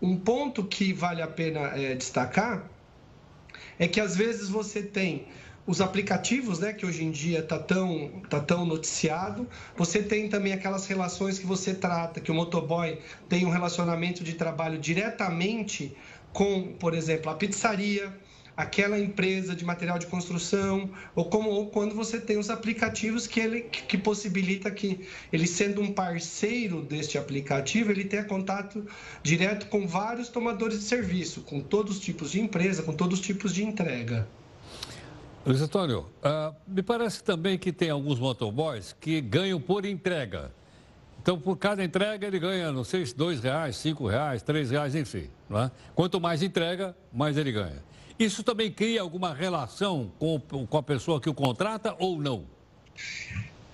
Um 0.00 0.16
ponto 0.16 0.64
que 0.64 0.94
vale 0.94 1.20
a 1.20 1.26
pena 1.26 1.60
é, 1.74 1.94
destacar 1.94 2.70
é 3.78 3.86
que 3.86 4.00
às 4.00 4.16
vezes 4.16 4.48
você 4.48 4.82
tem 4.82 5.26
os 5.66 5.80
aplicativos, 5.80 6.60
né, 6.60 6.72
que 6.72 6.86
hoje 6.86 7.04
em 7.04 7.10
dia 7.10 7.40
está 7.40 7.58
tão, 7.58 8.22
tá 8.30 8.40
tão 8.40 8.64
noticiado. 8.64 9.48
Você 9.76 10.02
tem 10.02 10.28
também 10.28 10.52
aquelas 10.52 10.86
relações 10.86 11.38
que 11.38 11.46
você 11.46 11.74
trata, 11.74 12.20
que 12.20 12.30
o 12.30 12.34
motoboy 12.34 12.98
tem 13.28 13.44
um 13.44 13.50
relacionamento 13.50 14.22
de 14.22 14.34
trabalho 14.34 14.78
diretamente 14.78 15.96
com, 16.32 16.74
por 16.74 16.94
exemplo, 16.94 17.30
a 17.30 17.34
pizzaria, 17.34 18.14
aquela 18.56 18.98
empresa 18.98 19.56
de 19.56 19.64
material 19.64 19.98
de 19.98 20.06
construção, 20.06 20.90
ou 21.14 21.26
como 21.26 21.50
ou 21.50 21.66
quando 21.68 21.94
você 21.94 22.20
tem 22.20 22.38
os 22.38 22.48
aplicativos 22.48 23.26
que 23.26 23.40
ele 23.40 23.62
que 23.62 23.98
possibilita 23.98 24.70
que 24.70 25.06
ele 25.32 25.46
sendo 25.46 25.82
um 25.82 25.92
parceiro 25.92 26.80
deste 26.80 27.18
aplicativo, 27.18 27.90
ele 27.90 28.04
tenha 28.04 28.24
contato 28.24 28.86
direto 29.22 29.66
com 29.66 29.86
vários 29.86 30.28
tomadores 30.28 30.78
de 30.78 30.84
serviço, 30.84 31.42
com 31.42 31.60
todos 31.60 31.96
os 31.96 32.00
tipos 32.00 32.30
de 32.30 32.40
empresa, 32.40 32.82
com 32.82 32.92
todos 32.92 33.18
os 33.18 33.26
tipos 33.26 33.52
de 33.52 33.64
entrega. 33.64 34.26
Luiz 35.46 35.62
Antônio, 35.62 36.10
uh, 36.24 36.52
me 36.66 36.82
parece 36.82 37.22
também 37.22 37.56
que 37.56 37.72
tem 37.72 37.88
alguns 37.88 38.18
motoboys 38.18 38.96
que 39.00 39.20
ganham 39.20 39.60
por 39.60 39.86
entrega. 39.86 40.50
Então, 41.22 41.38
por 41.38 41.56
cada 41.56 41.84
entrega, 41.84 42.26
ele 42.26 42.40
ganha, 42.40 42.72
não 42.72 42.82
sei, 42.82 43.04
dois 43.14 43.40
reais, 43.40 43.76
cinco 43.76 44.08
reais, 44.08 44.42
três 44.42 44.72
reais, 44.72 44.96
enfim. 44.96 45.30
É? 45.52 45.70
Quanto 45.94 46.20
mais 46.20 46.42
entrega, 46.42 46.96
mais 47.12 47.36
ele 47.36 47.52
ganha. 47.52 47.80
Isso 48.18 48.42
também 48.42 48.72
cria 48.72 49.00
alguma 49.00 49.32
relação 49.32 50.10
com, 50.18 50.40
com 50.40 50.78
a 50.78 50.82
pessoa 50.82 51.20
que 51.20 51.30
o 51.30 51.34
contrata 51.34 51.94
ou 52.00 52.18
não? 52.18 52.44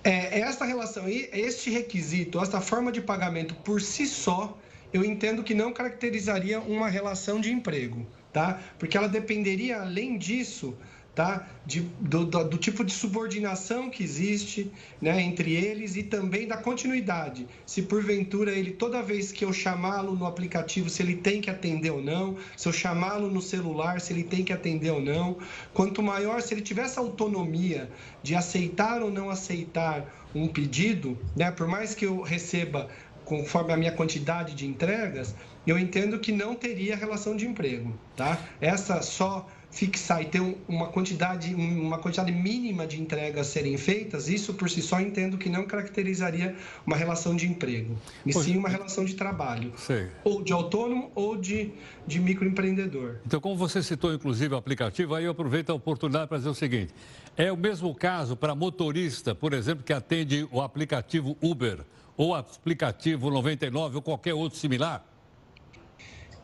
É, 0.03 0.41
esta 0.41 0.65
relação, 0.65 1.05
este 1.07 1.71
requisito, 1.71 2.39
esta 2.39 2.61
forma 2.61 2.91
de 2.91 3.01
pagamento 3.01 3.55
por 3.55 3.81
si 3.81 4.05
só, 4.05 4.55
eu 4.93 5.03
entendo 5.03 5.41
que 5.41 5.55
não 5.55 5.73
caracterizaria 5.73 6.59
uma 6.59 6.87
relação 6.87 7.41
de 7.41 7.51
emprego, 7.51 8.05
tá? 8.31 8.61
Porque 8.77 8.95
ela 8.95 9.09
dependeria, 9.09 9.81
além 9.81 10.19
disso, 10.19 10.77
tá? 11.15 11.47
De, 11.65 11.81
do, 11.99 12.25
do, 12.25 12.43
do, 12.43 12.57
tipo 12.57 12.83
de 12.83 12.91
subordinação 12.91 13.89
que 13.89 14.03
existe 14.03 14.71
né, 15.01 15.21
entre 15.21 15.53
eles 15.55 15.95
e 15.95 16.03
também 16.03 16.47
da 16.47 16.57
continuidade. 16.57 17.47
Se 17.65 17.83
porventura 17.83 18.51
ele, 18.51 18.71
toda 18.71 19.01
vez 19.01 19.31
que 19.31 19.45
eu 19.45 19.53
chamá-lo 19.53 20.15
no 20.15 20.25
aplicativo, 20.25 20.89
se 20.89 21.01
ele 21.03 21.15
tem 21.15 21.39
que 21.39 21.49
atender 21.49 21.91
ou 21.91 22.01
não, 22.01 22.37
se 22.57 22.67
eu 22.67 22.73
chamá-lo 22.73 23.29
no 23.29 23.41
celular, 23.41 24.01
se 24.01 24.11
ele 24.11 24.23
tem 24.23 24.43
que 24.43 24.51
atender 24.51 24.91
ou 24.91 25.01
não. 25.01 25.37
Quanto 25.73 26.01
maior, 26.01 26.41
se 26.41 26.53
ele 26.53 26.61
tiver 26.61 26.83
essa 26.83 26.99
autonomia 26.99 27.89
de 28.21 28.35
aceitar 28.35 29.01
ou 29.01 29.11
não 29.11 29.29
aceitar 29.29 30.05
um 30.33 30.47
pedido, 30.47 31.17
né, 31.35 31.51
por 31.51 31.67
mais 31.67 31.93
que 31.93 32.05
eu 32.05 32.21
receba 32.21 32.89
conforme 33.23 33.71
a 33.71 33.77
minha 33.77 33.91
quantidade 33.91 34.53
de 34.53 34.65
entregas, 34.65 35.33
eu 35.65 35.79
entendo 35.79 36.19
que 36.19 36.31
não 36.31 36.55
teria 36.55 36.95
relação 36.95 37.37
de 37.37 37.47
emprego, 37.47 37.97
tá? 38.17 38.37
Essa 38.59 39.01
só 39.01 39.47
fixar 39.73 40.21
e 40.21 40.25
ter 40.25 40.39
uma 40.67 40.87
quantidade, 40.87 41.53
uma 41.55 41.97
quantidade 41.97 42.31
mínima 42.31 42.85
de 42.85 43.01
entregas 43.01 43.47
serem 43.47 43.75
feitas, 43.75 44.29
isso 44.29 44.53
por 44.53 44.69
si 44.69 44.83
só 44.83 45.01
entendo 45.01 45.35
que 45.35 45.49
não 45.49 45.65
caracterizaria 45.65 46.55
uma 46.85 46.95
relação 46.95 47.35
de 47.35 47.47
emprego, 47.47 47.97
e 48.23 48.31
sim 48.31 48.55
uma 48.55 48.69
relação 48.69 49.03
de 49.03 49.15
trabalho, 49.15 49.73
sei. 49.75 50.07
ou 50.23 50.43
de 50.43 50.53
autônomo 50.53 51.11
ou 51.15 51.35
de, 51.35 51.71
de 52.05 52.19
microempreendedor. 52.19 53.15
Então, 53.25 53.41
como 53.41 53.55
você 53.55 53.81
citou 53.81 54.13
inclusive 54.13 54.53
o 54.53 54.57
aplicativo, 54.57 55.15
aí 55.15 55.25
eu 55.25 55.31
aproveito 55.31 55.71
a 55.71 55.73
oportunidade 55.73 56.27
para 56.27 56.37
dizer 56.37 56.49
o 56.49 56.55
seguinte: 56.55 56.93
é 57.35 57.51
o 57.51 57.57
mesmo 57.57 57.95
caso 57.95 58.37
para 58.37 58.53
motorista, 58.53 59.33
por 59.33 59.53
exemplo, 59.53 59.83
que 59.83 59.91
atende 59.91 60.47
o 60.51 60.61
aplicativo 60.61 61.35
Uber 61.41 61.79
ou 62.15 62.35
aplicativo 62.35 63.31
99 63.31 63.95
ou 63.95 64.01
qualquer 64.03 64.35
outro 64.35 64.59
similar? 64.59 65.03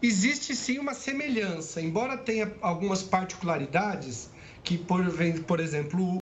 Existe 0.01 0.55
sim 0.55 0.79
uma 0.79 0.93
semelhança, 0.93 1.81
embora 1.81 2.17
tenha 2.17 2.55
algumas 2.61 3.03
particularidades 3.03 4.29
que, 4.63 4.77
por, 4.77 5.03
por 5.47 5.59
exemplo, 5.59 6.19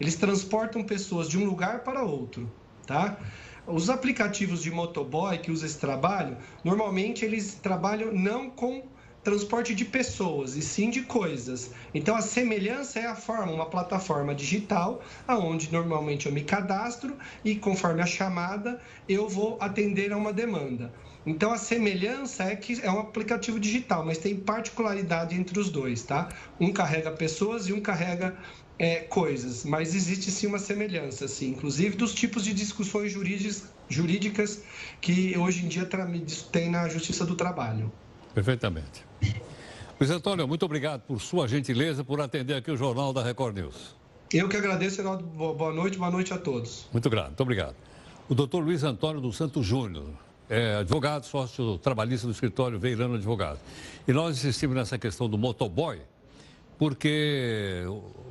eles 0.00 0.14
transportam 0.16 0.84
pessoas 0.84 1.28
de 1.28 1.36
um 1.36 1.44
lugar 1.44 1.82
para 1.82 2.04
outro, 2.04 2.50
tá? 2.86 3.18
Os 3.66 3.90
aplicativos 3.90 4.62
de 4.62 4.70
motoboy 4.70 5.38
que 5.38 5.50
usam 5.50 5.66
esse 5.66 5.78
trabalho, 5.78 6.36
normalmente 6.62 7.24
eles 7.24 7.54
trabalham 7.54 8.12
não 8.12 8.48
com 8.50 8.93
transporte 9.24 9.74
de 9.74 9.86
pessoas 9.86 10.54
e 10.54 10.60
sim 10.60 10.90
de 10.90 11.02
coisas. 11.02 11.72
Então 11.94 12.14
a 12.14 12.20
semelhança 12.20 13.00
é 13.00 13.06
a 13.06 13.16
forma, 13.16 13.50
uma 13.50 13.70
plataforma 13.70 14.34
digital, 14.34 15.02
aonde 15.26 15.72
normalmente 15.72 16.26
eu 16.26 16.32
me 16.32 16.44
cadastro 16.44 17.16
e 17.42 17.56
conforme 17.56 18.02
a 18.02 18.06
chamada 18.06 18.78
eu 19.08 19.26
vou 19.26 19.56
atender 19.60 20.12
a 20.12 20.16
uma 20.16 20.32
demanda. 20.32 20.92
Então 21.26 21.50
a 21.50 21.56
semelhança 21.56 22.44
é 22.44 22.54
que 22.54 22.78
é 22.82 22.90
um 22.90 23.00
aplicativo 23.00 23.58
digital, 23.58 24.04
mas 24.04 24.18
tem 24.18 24.36
particularidade 24.36 25.34
entre 25.34 25.58
os 25.58 25.70
dois, 25.70 26.02
tá? 26.02 26.28
Um 26.60 26.70
carrega 26.70 27.10
pessoas 27.10 27.66
e 27.66 27.72
um 27.72 27.80
carrega 27.80 28.36
é, 28.78 28.96
coisas, 28.96 29.64
mas 29.64 29.94
existe 29.94 30.30
sim 30.30 30.46
uma 30.46 30.58
semelhança, 30.58 31.26
sim, 31.28 31.50
inclusive 31.52 31.96
dos 31.96 32.12
tipos 32.12 32.44
de 32.44 32.52
discussões 32.52 33.10
jurídicas, 33.12 33.72
jurídicas 33.88 34.62
que 35.00 35.36
hoje 35.38 35.64
em 35.64 35.68
dia 35.68 35.88
tem 36.52 36.68
na 36.68 36.88
Justiça 36.88 37.24
do 37.24 37.36
Trabalho. 37.36 37.90
Perfeitamente. 38.34 39.04
Luiz 39.98 40.10
Antônio, 40.10 40.46
muito 40.48 40.64
obrigado 40.64 41.02
por 41.02 41.20
sua 41.20 41.46
gentileza, 41.46 42.02
por 42.02 42.20
atender 42.20 42.54
aqui 42.54 42.70
o 42.70 42.76
Jornal 42.76 43.12
da 43.12 43.22
Record 43.22 43.56
News. 43.56 43.94
Eu 44.32 44.48
que 44.48 44.56
agradeço, 44.56 45.00
Heraldo. 45.00 45.24
Boa 45.24 45.72
noite, 45.72 45.96
boa 45.96 46.10
noite 46.10 46.34
a 46.34 46.38
todos. 46.38 46.88
Muito 46.92 47.08
grato, 47.08 47.28
muito 47.28 47.42
obrigado. 47.42 47.76
O 48.28 48.34
doutor 48.34 48.64
Luiz 48.64 48.82
Antônio 48.82 49.20
dos 49.20 49.36
Santos 49.36 49.64
Júnior, 49.64 50.06
é 50.48 50.76
advogado, 50.76 51.24
sócio 51.24 51.78
trabalhista 51.78 52.26
do 52.26 52.32
escritório 52.32 52.78
Veirano 52.78 53.14
Advogado. 53.14 53.58
E 54.06 54.12
nós 54.12 54.36
insistimos 54.36 54.76
nessa 54.76 54.98
questão 54.98 55.28
do 55.28 55.38
motoboy, 55.38 56.00
porque 56.78 57.84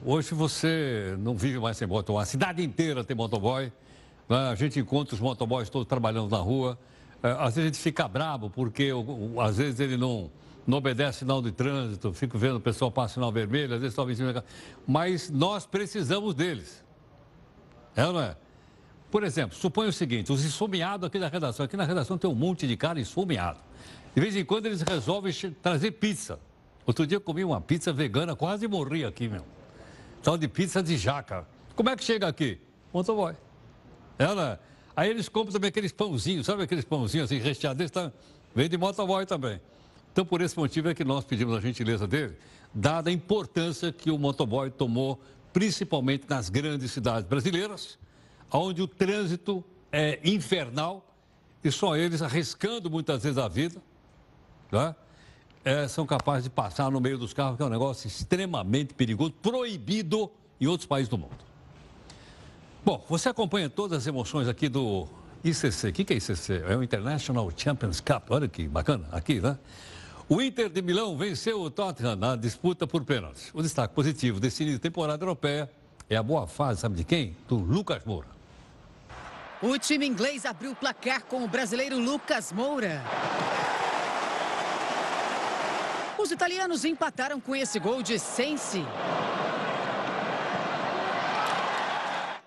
hoje 0.05 0.33
você 0.35 1.15
não 1.19 1.35
vive 1.35 1.59
mais 1.59 1.77
sem 1.77 1.87
motoboy. 1.87 2.21
A 2.21 2.25
cidade 2.25 2.63
inteira 2.63 3.03
tem 3.03 3.15
motoboy. 3.15 3.71
Né? 4.29 4.37
A 4.49 4.55
gente 4.55 4.79
encontra 4.79 5.15
os 5.15 5.21
motoboys 5.21 5.69
todos 5.69 5.87
trabalhando 5.87 6.29
na 6.29 6.37
rua. 6.37 6.77
É, 7.23 7.31
às 7.31 7.55
vezes 7.55 7.57
a 7.57 7.65
gente 7.67 7.79
fica 7.79 8.05
bravo 8.05 8.49
porque 8.49 8.91
às 9.41 9.57
vezes 9.57 9.79
ele 9.79 9.95
não, 9.95 10.29
não 10.67 10.77
obedece 10.77 11.19
sinal 11.19 11.41
de 11.41 11.53
trânsito, 11.53 12.11
fico 12.11 12.37
vendo 12.37 12.57
o 12.57 12.59
pessoal 12.59 12.91
passar 12.91 13.15
sinal 13.15 13.31
vermelho, 13.31 13.73
às 13.73 13.79
vezes 13.79 13.93
estão 13.93 14.05
vestindo. 14.05 14.43
Mas 14.85 15.29
nós 15.29 15.65
precisamos 15.65 16.35
deles. 16.35 16.83
É 17.95 18.05
ou 18.05 18.13
não 18.13 18.21
é? 18.21 18.35
Por 19.09 19.23
exemplo, 19.23 19.55
suponha 19.55 19.89
o 19.89 19.93
seguinte: 19.93 20.31
os 20.31 20.43
esfomeados 20.43 21.07
aqui 21.07 21.17
da 21.17 21.29
redação. 21.29 21.65
Aqui 21.65 21.77
na 21.77 21.85
redação 21.85 22.17
tem 22.17 22.29
um 22.29 22.35
monte 22.35 22.67
de 22.67 22.75
cara 22.75 22.99
esfomeado. 22.99 23.59
De 24.13 24.19
vez 24.19 24.35
em 24.35 24.43
quando 24.43 24.65
eles 24.65 24.81
resolvem 24.81 25.31
trazer 25.61 25.91
pizza. 25.91 26.39
Outro 26.85 27.07
dia 27.07 27.15
eu 27.15 27.21
comi 27.21 27.43
uma 27.43 27.61
pizza 27.61 27.93
vegana, 27.93 28.35
quase 28.35 28.67
morri 28.67 29.05
aqui, 29.05 29.29
meu. 29.29 29.45
Tal 30.21 30.37
de 30.37 30.47
pizza 30.47 30.83
de 30.83 30.97
jaca. 30.97 31.47
Como 31.75 31.89
é 31.89 31.95
que 31.95 32.03
chega 32.03 32.27
aqui? 32.27 32.59
Motoboy. 32.91 33.33
Ela. 34.17 34.59
Aí 34.95 35.09
eles 35.09 35.27
compram 35.27 35.53
também 35.53 35.69
aqueles 35.69 35.91
pãozinhos, 35.91 36.45
sabe 36.45 36.63
aqueles 36.63 36.85
pãozinhos 36.85 37.31
assim 37.31 37.41
recheados? 37.41 37.89
Tá... 37.89 38.11
Vem 38.55 38.69
de 38.69 38.77
motoboy 38.77 39.25
também. 39.25 39.59
Então, 40.11 40.23
por 40.23 40.41
esse 40.41 40.57
motivo 40.57 40.89
é 40.89 40.93
que 40.93 41.03
nós 41.03 41.25
pedimos 41.25 41.57
a 41.57 41.59
gentileza 41.59 42.07
dele, 42.07 42.37
dada 42.73 43.09
a 43.09 43.13
importância 43.13 43.91
que 43.91 44.11
o 44.11 44.17
motoboy 44.17 44.69
tomou, 44.69 45.19
principalmente 45.51 46.25
nas 46.29 46.49
grandes 46.49 46.91
cidades 46.91 47.27
brasileiras, 47.27 47.97
onde 48.51 48.81
o 48.81 48.87
trânsito 48.87 49.63
é 49.91 50.19
infernal 50.23 51.15
e 51.63 51.71
só 51.71 51.95
eles, 51.95 52.21
arriscando 52.21 52.91
muitas 52.91 53.23
vezes 53.23 53.37
a 53.37 53.47
vida, 53.47 53.81
tá? 54.69 54.95
é, 55.63 55.87
são 55.87 56.05
capazes 56.05 56.43
de 56.43 56.49
passar 56.49 56.91
no 56.91 56.99
meio 56.99 57.17
dos 57.17 57.33
carros, 57.33 57.57
que 57.57 57.63
é 57.63 57.65
um 57.65 57.69
negócio 57.69 58.07
extremamente 58.07 58.93
perigoso, 58.93 59.31
proibido 59.41 60.29
em 60.59 60.67
outros 60.67 60.85
países 60.85 61.09
do 61.09 61.17
mundo. 61.17 61.52
Bom, 62.85 63.01
você 63.07 63.29
acompanha 63.29 63.69
todas 63.69 63.99
as 63.99 64.07
emoções 64.07 64.45
aqui 64.49 64.67
do 64.67 65.07
ICC. 65.41 65.87
O 65.87 65.93
que, 65.93 66.13
é 66.13 66.17
ICC? 66.17 66.63
É 66.67 66.75
o 66.75 66.83
International 66.83 67.49
Champions 67.55 68.01
Cup. 68.01 68.29
Olha 68.29 68.45
que 68.45 68.67
bacana, 68.67 69.07
aqui, 69.09 69.39
né? 69.39 69.57
O 70.27 70.41
Inter 70.41 70.69
de 70.69 70.81
Milão 70.81 71.17
venceu 71.17 71.61
o 71.61 71.71
Tottenham 71.71 72.17
na 72.17 72.35
disputa 72.35 72.85
por 72.85 73.05
pênaltis. 73.05 73.51
O 73.53 73.61
destaque 73.61 73.93
positivo 73.93 74.37
desse 74.37 74.63
início 74.63 74.79
de 74.79 74.81
temporada 74.81 75.23
europeia 75.23 75.71
é 76.09 76.17
a 76.17 76.23
boa 76.23 76.45
fase, 76.45 76.81
sabe 76.81 76.95
de 76.95 77.05
quem? 77.05 77.37
Do 77.47 77.55
Lucas 77.55 78.03
Moura. 78.03 78.27
O 79.61 79.77
time 79.77 80.05
inglês 80.05 80.45
abriu 80.45 80.71
o 80.71 80.75
placar 80.75 81.23
com 81.23 81.41
o 81.45 81.47
brasileiro 81.47 81.97
Lucas 81.97 82.51
Moura. 82.51 83.01
Os 86.17 86.31
italianos 86.31 86.83
empataram 86.83 87.39
com 87.39 87.55
esse 87.55 87.79
gol 87.79 88.03
de 88.03 88.19
Sensi. 88.19 88.83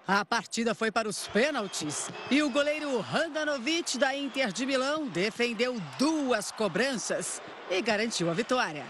A 0.09 0.24
partida 0.24 0.72
foi 0.72 0.92
para 0.92 1.09
os 1.09 1.26
pênaltis 1.26 2.09
e 2.30 2.40
o 2.40 2.48
goleiro 2.48 3.04
Handanovic 3.12 3.98
da 3.98 4.14
Inter 4.14 4.52
de 4.52 4.64
Milão 4.64 5.09
defendeu 5.09 5.82
duas 5.98 6.52
cobranças 6.52 7.42
e 7.68 7.82
garantiu 7.82 8.30
a 8.30 8.32
vitória. 8.32 8.86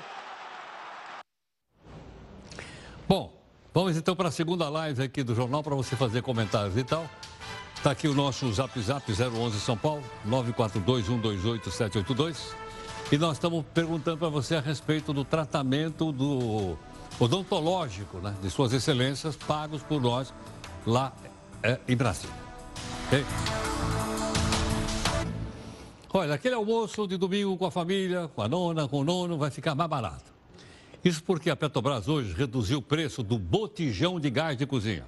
Bom, 3.08 3.32
vamos 3.72 3.96
então 3.96 4.14
para 4.14 4.28
a 4.28 4.30
segunda 4.30 4.68
live 4.68 5.02
aqui 5.02 5.22
do 5.22 5.34
jornal 5.34 5.62
para 5.62 5.74
você 5.74 5.96
fazer 5.96 6.20
comentários 6.20 6.76
e 6.76 6.84
tal. 6.84 7.08
Está 7.74 7.92
aqui 7.92 8.08
o 8.08 8.14
nosso 8.14 8.52
Zap 8.52 8.78
Zap 8.78 9.10
011 9.10 9.58
São 9.58 9.78
Paulo, 9.78 10.04
942-128-782. 10.28 12.36
E 13.10 13.16
nós 13.16 13.38
estamos 13.38 13.64
perguntando 13.72 14.18
para 14.18 14.28
você 14.28 14.56
a 14.56 14.60
respeito 14.60 15.14
do 15.14 15.24
tratamento 15.24 16.12
do 16.12 16.76
odontológico, 17.18 18.18
né, 18.18 18.34
de 18.42 18.50
suas 18.50 18.74
excelências, 18.74 19.34
pagos 19.34 19.82
por 19.82 20.02
nós 20.02 20.34
lá 20.86 21.12
é, 21.62 21.78
em 21.88 21.96
Brasília. 21.96 22.34
Okay? 23.06 23.24
Olha, 26.12 26.34
aquele 26.34 26.54
almoço 26.54 27.06
de 27.06 27.16
domingo 27.16 27.56
com 27.58 27.66
a 27.66 27.70
família, 27.70 28.28
com 28.28 28.40
a 28.40 28.48
nona, 28.48 28.88
com 28.88 29.00
o 29.00 29.04
nono, 29.04 29.36
vai 29.36 29.50
ficar 29.50 29.74
mais 29.74 29.90
barato. 29.90 30.32
Isso 31.04 31.22
porque 31.22 31.50
a 31.50 31.56
Petrobras 31.56 32.08
hoje 32.08 32.32
reduziu 32.32 32.78
o 32.78 32.82
preço 32.82 33.22
do 33.22 33.38
botijão 33.38 34.18
de 34.18 34.30
gás 34.30 34.56
de 34.56 34.64
cozinha. 34.64 35.04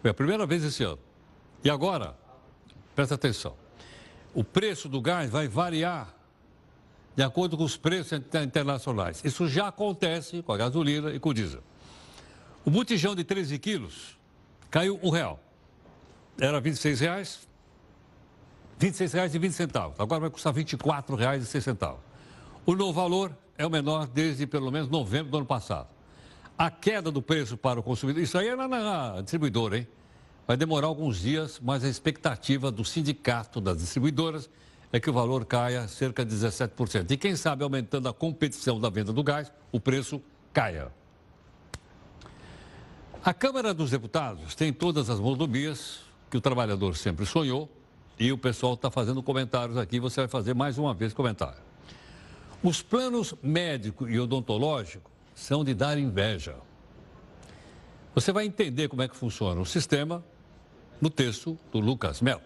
Foi 0.00 0.10
a 0.10 0.14
primeira 0.14 0.46
vez 0.46 0.62
esse 0.62 0.84
ano. 0.84 1.00
E 1.64 1.68
agora, 1.68 2.16
presta 2.94 3.16
atenção, 3.16 3.54
o 4.32 4.44
preço 4.44 4.88
do 4.88 5.00
gás 5.00 5.30
vai 5.30 5.48
variar 5.48 6.14
de 7.16 7.22
acordo 7.22 7.56
com 7.56 7.64
os 7.64 7.76
preços 7.76 8.12
internacionais. 8.12 9.20
Isso 9.24 9.48
já 9.48 9.68
acontece 9.68 10.42
com 10.42 10.52
a 10.52 10.56
gasolina 10.56 11.10
e 11.10 11.18
com 11.18 11.30
o 11.30 11.34
diesel. 11.34 11.62
O 12.64 12.70
botijão 12.70 13.14
de 13.14 13.24
13 13.24 13.58
quilos 13.58 14.16
caiu 14.70 14.98
um 15.02 15.10
real. 15.10 15.40
Era 16.38 16.60
26 16.60 17.00
reais, 17.00 17.48
R$ 18.80 18.90
26,20. 18.90 19.94
Agora 19.98 20.20
vai 20.20 20.30
custar 20.30 20.54
R$ 20.54 20.64
24,06. 20.64 21.96
O 22.64 22.74
novo 22.74 22.92
valor 22.92 23.36
é 23.58 23.66
o 23.66 23.70
menor 23.70 24.06
desde 24.06 24.46
pelo 24.46 24.70
menos 24.70 24.88
novembro 24.88 25.30
do 25.30 25.36
ano 25.38 25.46
passado. 25.46 25.88
A 26.56 26.70
queda 26.70 27.10
do 27.10 27.20
preço 27.20 27.56
para 27.56 27.80
o 27.80 27.82
consumidor, 27.82 28.22
isso 28.22 28.38
aí 28.38 28.48
é 28.48 28.56
na, 28.56 28.68
na 28.68 29.20
distribuidora, 29.20 29.78
hein? 29.78 29.88
Vai 30.46 30.56
demorar 30.56 30.88
alguns 30.88 31.20
dias, 31.20 31.60
mas 31.62 31.84
a 31.84 31.88
expectativa 31.88 32.70
do 32.70 32.84
sindicato 32.84 33.60
das 33.60 33.78
distribuidoras 33.78 34.48
é 34.92 34.98
que 34.98 35.08
o 35.08 35.12
valor 35.12 35.44
caia 35.44 35.86
cerca 35.86 36.24
de 36.24 36.34
17%. 36.34 37.10
E 37.10 37.16
quem 37.16 37.36
sabe, 37.36 37.62
aumentando 37.62 38.08
a 38.08 38.12
competição 38.12 38.80
da 38.80 38.90
venda 38.90 39.12
do 39.12 39.22
gás, 39.22 39.52
o 39.70 39.78
preço 39.78 40.20
caia. 40.52 40.90
A 43.22 43.34
Câmara 43.34 43.74
dos 43.74 43.90
Deputados 43.90 44.54
tem 44.54 44.72
todas 44.72 45.10
as 45.10 45.20
mordomias 45.20 46.00
que 46.30 46.38
o 46.38 46.40
trabalhador 46.40 46.96
sempre 46.96 47.26
sonhou 47.26 47.70
e 48.18 48.32
o 48.32 48.38
pessoal 48.38 48.72
está 48.72 48.90
fazendo 48.90 49.22
comentários 49.22 49.76
aqui. 49.76 50.00
Você 50.00 50.22
vai 50.22 50.28
fazer 50.28 50.54
mais 50.54 50.78
uma 50.78 50.94
vez 50.94 51.12
comentário. 51.12 51.60
Os 52.62 52.80
planos 52.80 53.34
médico 53.42 54.08
e 54.08 54.18
odontológico 54.18 55.10
são 55.34 55.62
de 55.62 55.74
dar 55.74 55.98
inveja. 55.98 56.56
Você 58.14 58.32
vai 58.32 58.46
entender 58.46 58.88
como 58.88 59.02
é 59.02 59.08
que 59.08 59.14
funciona 59.14 59.60
o 59.60 59.66
sistema 59.66 60.24
no 60.98 61.10
texto 61.10 61.58
do 61.70 61.78
Lucas 61.78 62.22
Mel. 62.22 62.40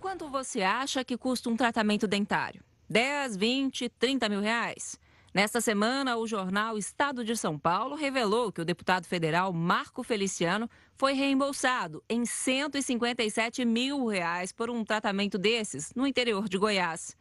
Quanto 0.00 0.28
você 0.28 0.62
acha 0.62 1.04
que 1.04 1.16
custa 1.16 1.48
um 1.48 1.56
tratamento 1.56 2.08
dentário? 2.08 2.64
10, 2.90 3.36
20, 3.36 3.88
30 3.90 4.28
mil 4.28 4.40
reais? 4.40 4.98
Nesta 5.36 5.60
semana, 5.60 6.16
o 6.16 6.26
jornal 6.26 6.78
Estado 6.78 7.22
de 7.22 7.36
São 7.36 7.58
Paulo 7.58 7.94
revelou 7.94 8.50
que 8.50 8.62
o 8.62 8.64
deputado 8.64 9.04
federal 9.04 9.52
Marco 9.52 10.02
Feliciano 10.02 10.66
foi 10.94 11.12
reembolsado 11.12 12.02
em 12.08 12.24
157 12.24 13.62
mil 13.66 14.06
reais 14.06 14.50
por 14.50 14.70
um 14.70 14.82
tratamento 14.82 15.36
desses 15.36 15.92
no 15.94 16.06
interior 16.06 16.48
de 16.48 16.56
Goiás. 16.56 17.14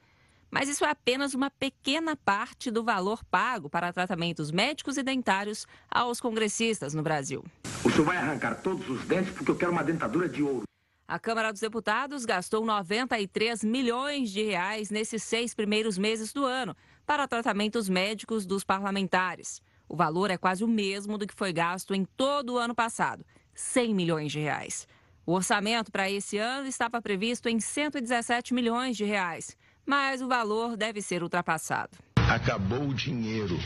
Mas 0.49 0.69
isso 0.69 0.85
é 0.85 0.91
apenas 0.91 1.33
uma 1.33 1.49
pequena 1.49 2.15
parte 2.15 2.71
do 2.71 2.85
valor 2.85 3.21
pago 3.25 3.69
para 3.69 3.91
tratamentos 3.91 4.49
médicos 4.49 4.95
e 4.95 5.03
dentários 5.03 5.67
aos 5.91 6.21
congressistas 6.21 6.93
no 6.93 7.03
Brasil. 7.03 7.43
O 7.83 7.91
senhor 7.91 8.05
vai 8.05 8.15
arrancar 8.15 8.61
todos 8.61 8.89
os 8.89 9.03
dentes 9.03 9.33
porque 9.33 9.51
eu 9.51 9.57
quero 9.57 9.73
uma 9.73 9.83
dentadura 9.83 10.29
de 10.29 10.41
ouro. 10.41 10.63
A 11.07 11.19
Câmara 11.19 11.51
dos 11.51 11.61
Deputados 11.61 12.25
gastou 12.25 12.65
93 12.65 13.63
milhões 13.63 14.31
de 14.31 14.41
reais 14.41 14.89
nesses 14.89 15.21
seis 15.21 15.53
primeiros 15.53 15.97
meses 15.97 16.33
do 16.33 16.45
ano 16.45 16.75
para 17.05 17.27
tratamentos 17.27 17.87
médicos 17.87 18.45
dos 18.45 18.63
parlamentares. 18.63 19.61
O 19.87 19.95
valor 19.95 20.31
é 20.31 20.37
quase 20.37 20.63
o 20.63 20.67
mesmo 20.67 21.17
do 21.17 21.27
que 21.27 21.35
foi 21.35 21.53
gasto 21.53 21.93
em 21.93 22.03
todo 22.03 22.53
o 22.53 22.57
ano 22.57 22.73
passado, 22.73 23.23
100 23.53 23.93
milhões 23.93 24.31
de 24.31 24.39
reais. 24.39 24.87
O 25.25 25.33
orçamento 25.33 25.91
para 25.91 26.09
esse 26.09 26.37
ano 26.37 26.67
estava 26.67 27.01
previsto 27.01 27.47
em 27.47 27.59
117 27.59 28.53
milhões 28.53 28.97
de 28.97 29.05
reais, 29.05 29.55
mas 29.85 30.21
o 30.21 30.27
valor 30.27 30.75
deve 30.75 31.01
ser 31.01 31.21
ultrapassado. 31.21 31.97
Acabou 32.29 32.89
o 32.89 32.93
dinheiro. 32.93 33.57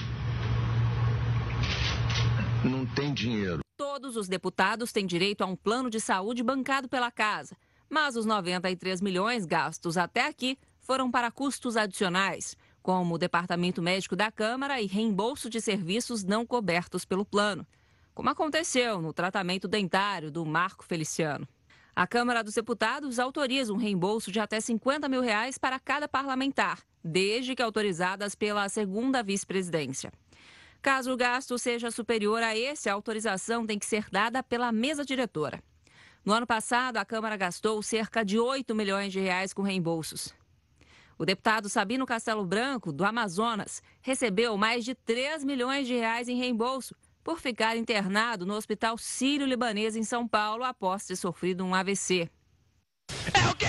Não 2.64 2.86
tem 2.86 3.14
dinheiro. 3.14 3.62
Todos 3.78 4.18
os 4.18 4.28
deputados 4.28 4.92
têm 4.92 5.06
direito 5.06 5.42
a 5.42 5.46
um 5.46 5.56
plano 5.56 5.90
de 5.90 6.00
saúde 6.00 6.44
bancado 6.44 6.90
pela 6.90 7.10
casa, 7.10 7.56
mas 7.90 8.18
os 8.18 8.26
93 8.26 9.00
milhões 9.02 9.46
gastos 9.46 9.98
até 9.98 10.28
aqui 10.28 10.58
foram 10.82 11.10
para 11.10 11.32
custos 11.32 11.78
adicionais 11.78 12.58
como 12.90 13.14
o 13.14 13.18
Departamento 13.20 13.84
Médico 13.84 14.16
da 14.16 14.32
Câmara 14.32 14.82
e 14.82 14.88
reembolso 14.88 15.48
de 15.48 15.62
serviços 15.62 16.24
não 16.24 16.44
cobertos 16.44 17.06
pelo 17.06 17.24
plano, 17.24 17.64
como 18.16 18.32
aconteceu 18.32 19.00
no 19.00 19.14
tratamento 19.14 19.68
dentário 19.68 20.32
do 20.32 20.44
Marco 20.44 20.84
Feliciano. 20.84 21.48
A 21.96 22.08
Câmara 22.08 22.44
dos 22.44 22.56
Deputados 22.56 23.20
autoriza 23.20 23.72
um 23.72 23.78
reembolso 23.78 24.32
de 24.32 24.40
até 24.40 24.60
50 24.60 25.08
mil 25.08 25.22
reais 25.22 25.56
para 25.56 25.80
cada 25.80 26.08
parlamentar, 26.08 26.80
desde 27.04 27.54
que 27.54 27.62
autorizadas 27.62 28.34
pela 28.34 28.68
segunda 28.68 29.22
vice-presidência. 29.22 30.12
Caso 30.82 31.14
o 31.14 31.18
gasto 31.18 31.60
seja 31.60 31.92
superior 31.92 32.42
a 32.42 32.58
esse, 32.58 32.90
a 32.90 32.94
autorização 32.94 33.68
tem 33.68 33.78
que 33.78 33.86
ser 33.86 34.10
dada 34.12 34.42
pela 34.42 34.72
mesa 34.72 35.06
diretora. 35.06 35.62
No 36.26 36.34
ano 36.34 36.48
passado, 36.48 36.98
a 36.98 37.06
Câmara 37.06 37.38
gastou 37.38 37.84
cerca 37.84 38.26
de 38.26 38.40
8 38.40 38.74
milhões 38.74 39.14
de 39.14 39.20
reais 39.20 39.54
com 39.54 39.62
reembolsos. 39.62 40.39
O 41.20 41.26
deputado 41.26 41.68
Sabino 41.68 42.06
Castelo 42.06 42.46
Branco, 42.46 42.94
do 42.94 43.04
Amazonas, 43.04 43.84
recebeu 44.02 44.56
mais 44.56 44.86
de 44.86 44.96
3 44.96 45.44
milhões 45.44 45.86
de 45.86 45.94
reais 45.94 46.30
em 46.30 46.38
reembolso 46.38 46.96
por 47.22 47.42
ficar 47.42 47.76
internado 47.76 48.46
no 48.46 48.54
Hospital 48.54 48.98
Sírio-Libanês 48.98 49.98
em 49.98 50.04
São 50.04 50.26
Paulo 50.26 50.64
após 50.64 51.06
ter 51.06 51.18
sofrido 51.18 51.66
um 51.66 51.76
AVC. 51.76 52.30
É 53.34 53.50
o 53.52 53.56
quê? 53.58 53.66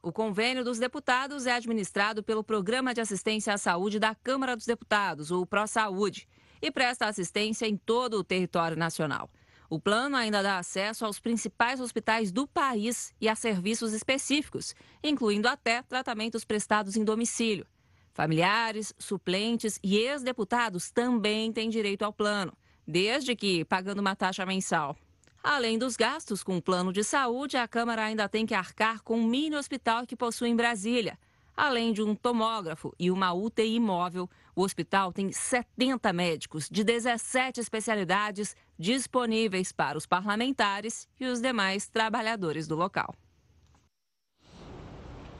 O 0.00 0.12
convênio 0.12 0.62
dos 0.62 0.78
deputados 0.78 1.44
é 1.44 1.54
administrado 1.54 2.22
pelo 2.22 2.44
Programa 2.44 2.94
de 2.94 3.00
Assistência 3.00 3.52
à 3.52 3.58
Saúde 3.58 3.98
da 3.98 4.14
Câmara 4.14 4.54
dos 4.54 4.66
Deputados, 4.66 5.32
o 5.32 5.44
ProSaúde, 5.44 6.28
e 6.62 6.70
presta 6.70 7.06
assistência 7.06 7.66
em 7.66 7.76
todo 7.76 8.14
o 8.14 8.22
território 8.22 8.76
nacional. 8.76 9.28
O 9.72 9.80
plano 9.80 10.16
ainda 10.16 10.42
dá 10.42 10.58
acesso 10.58 11.06
aos 11.06 11.18
principais 11.18 11.80
hospitais 11.80 12.30
do 12.30 12.46
país 12.46 13.14
e 13.18 13.26
a 13.26 13.34
serviços 13.34 13.94
específicos, 13.94 14.74
incluindo 15.02 15.48
até 15.48 15.80
tratamentos 15.80 16.44
prestados 16.44 16.94
em 16.94 17.02
domicílio. 17.02 17.66
Familiares, 18.12 18.92
suplentes 18.98 19.80
e 19.82 19.96
ex-deputados 19.96 20.90
também 20.90 21.50
têm 21.50 21.70
direito 21.70 22.02
ao 22.02 22.12
plano, 22.12 22.52
desde 22.86 23.34
que 23.34 23.64
pagando 23.64 24.00
uma 24.00 24.14
taxa 24.14 24.44
mensal. 24.44 24.94
Além 25.42 25.78
dos 25.78 25.96
gastos 25.96 26.42
com 26.42 26.58
o 26.58 26.62
plano 26.62 26.92
de 26.92 27.02
saúde, 27.02 27.56
a 27.56 27.66
Câmara 27.66 28.04
ainda 28.04 28.28
tem 28.28 28.44
que 28.44 28.52
arcar 28.52 29.02
com 29.02 29.20
um 29.20 29.26
mini 29.26 29.56
hospital 29.56 30.06
que 30.06 30.14
possui 30.14 30.50
em 30.50 30.54
Brasília. 30.54 31.18
Além 31.56 31.94
de 31.94 32.02
um 32.02 32.14
tomógrafo 32.14 32.94
e 32.98 33.10
uma 33.10 33.32
UTI 33.32 33.80
móvel, 33.80 34.28
o 34.54 34.62
hospital 34.62 35.12
tem 35.12 35.32
70 35.32 36.12
médicos 36.12 36.68
de 36.70 36.84
17 36.84 37.60
especialidades 37.60 38.54
disponíveis 38.78 39.72
para 39.72 39.96
os 39.96 40.06
parlamentares 40.06 41.08
e 41.18 41.26
os 41.26 41.40
demais 41.40 41.88
trabalhadores 41.88 42.66
do 42.66 42.76
local. 42.76 43.14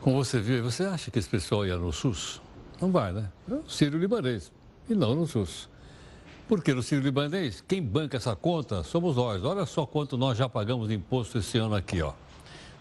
Como 0.01 0.25
você 0.25 0.41
vê, 0.41 0.61
você 0.61 0.85
acha 0.85 1.11
que 1.11 1.19
esse 1.19 1.29
pessoal 1.29 1.67
ia 1.67 1.77
no 1.77 1.93
SUS? 1.93 2.43
Não 2.81 2.91
vai, 2.91 3.13
né? 3.13 3.31
É 3.49 3.55
o 3.55 3.69
Sírio 3.69 3.99
Libanês 3.99 4.51
e 4.89 4.95
não 4.95 5.15
no 5.15 5.27
SUS. 5.27 5.69
Porque 6.49 6.75
no 6.75 6.83
Sírio 6.83 7.05
Libanês, 7.05 7.63
quem 7.67 7.81
banca 7.81 8.17
essa 8.17 8.35
conta 8.35 8.83
somos 8.83 9.17
nós. 9.17 9.45
Olha 9.45 9.65
só 9.65 9.87
quanto 9.87 10.19
nós 10.19 10.37
já 10.37 10.49
pagamos 10.49 10.89
de 10.89 10.95
imposto 10.95 11.39
esse 11.39 11.57
ano 11.57 11.75
aqui, 11.75 12.03
ó. 12.03 12.15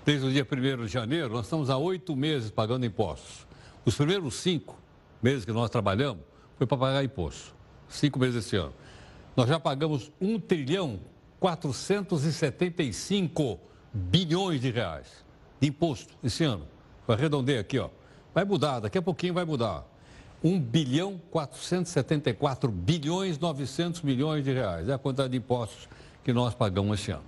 Desde 0.03 0.25
o 0.25 0.31
dia 0.31 0.47
1 0.49 0.85
de 0.85 0.91
janeiro, 0.91 1.29
nós 1.29 1.45
estamos 1.45 1.69
há 1.69 1.77
oito 1.77 2.15
meses 2.15 2.49
pagando 2.49 2.87
impostos. 2.87 3.45
Os 3.85 3.95
primeiros 3.95 4.33
cinco 4.33 4.80
meses 5.21 5.45
que 5.45 5.51
nós 5.51 5.69
trabalhamos 5.69 6.23
foi 6.57 6.67
para 6.67 6.77
pagar 6.77 7.03
imposto. 7.03 7.53
Cinco 7.87 8.19
meses 8.19 8.45
esse 8.45 8.55
ano. 8.55 8.73
Nós 9.35 9.47
já 9.47 9.59
pagamos 9.59 10.11
1 10.19 10.39
trilhão 10.39 10.99
475 11.39 13.59
bilhões 13.93 14.61
de 14.61 14.71
reais 14.71 15.07
de 15.59 15.67
imposto 15.67 16.13
esse 16.23 16.43
ano. 16.43 16.67
Arredondei 17.07 17.57
aqui, 17.57 17.79
ó. 17.79 17.89
Vai 18.33 18.45
mudar, 18.45 18.79
daqui 18.79 18.97
a 18.97 19.01
pouquinho 19.01 19.33
vai 19.33 19.43
mudar. 19.43 19.85
1 20.43 20.59
bilhão 20.59 21.21
474 21.29 22.71
bilhões 22.71 23.37
900 23.37 24.01
milhões 24.01 24.43
de 24.43 24.51
reais. 24.51 24.89
É 24.89 24.93
a 24.93 24.97
quantidade 24.97 25.29
de 25.29 25.37
impostos 25.37 25.87
que 26.23 26.33
nós 26.33 26.53
pagamos 26.53 26.99
esse 26.99 27.11
ano. 27.11 27.23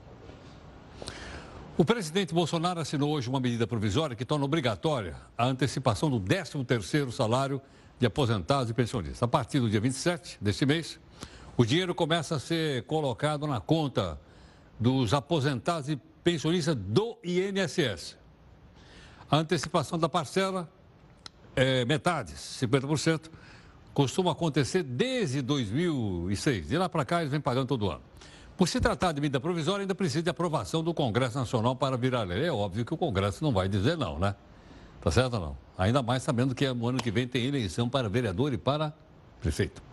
O 1.76 1.84
presidente 1.84 2.34
Bolsonaro 2.34 2.80
assinou 2.80 3.12
hoje 3.12 3.28
uma 3.28 3.40
medida 3.40 3.66
provisória 3.66 4.16
que 4.16 4.24
torna 4.24 4.46
obrigatória 4.46 5.16
a 5.38 5.46
antecipação 5.46 6.10
do 6.10 6.20
13º 6.20 7.12
salário 7.12 7.62
de 8.00 8.06
aposentados 8.06 8.70
e 8.70 8.74
pensionistas. 8.74 9.24
A 9.24 9.28
partir 9.28 9.60
do 9.60 9.70
dia 9.70 9.80
27 9.80 10.38
deste 10.42 10.66
mês, 10.66 11.00
o 11.56 11.66
dinheiro 11.66 11.94
começa 11.94 12.36
a 12.36 12.40
ser 12.40 12.84
colocado 12.84 13.46
na 13.46 13.60
conta 13.60 14.20
dos 14.80 15.14
aposentados 15.14 15.90
e 15.90 15.96
pensionistas 16.24 16.76
do 16.76 17.18
INSS. 17.24 18.18
A 19.30 19.38
antecipação 19.38 19.98
da 19.98 20.10
parcela 20.10 20.70
é, 21.56 21.86
metade, 21.86 22.34
50%, 22.34 23.30
costuma 23.94 24.32
acontecer 24.32 24.84
desde 24.84 25.42
2006. 25.42 26.68
De 26.68 26.78
lá 26.78 26.90
para 26.90 27.06
cá, 27.06 27.22
eles 27.22 27.32
vêm 27.32 27.42
pagando 27.42 27.68
todo 27.68 27.90
ano. 27.90 28.02
Por 28.58 28.68
se 28.68 28.80
tratar 28.80 29.12
de 29.12 29.22
medida 29.22 29.40
provisória, 29.40 29.84
ainda 29.84 29.96
precisa 29.96 30.24
de 30.24 30.30
aprovação 30.30 30.84
do 30.84 30.94
Congresso 30.94 31.38
Nacional 31.38 31.76
para 31.76 31.98
virar 31.98 32.24
lei. 32.24 32.46
É 32.46 32.52
óbvio 32.52 32.86
que 32.86 32.94
o 32.94 32.98
Congresso 32.98 33.44
não 33.44 33.52
vai 33.52 33.68
dizer 33.68 33.98
não, 33.98 34.20
né? 34.20 34.36
Tá 35.04 35.12
certo 35.12 35.34
ou 35.34 35.40
não? 35.42 35.58
Ainda 35.78 36.02
mais 36.02 36.24
sabendo 36.24 36.56
que 36.56 36.66
no 36.72 36.88
ano 36.88 36.98
que 36.98 37.12
vem 37.12 37.28
tem 37.28 37.46
eleição 37.46 37.90
para 37.90 38.08
vereador 38.08 38.54
e 38.54 38.58
para 38.58 38.94
prefeito. 39.42 39.84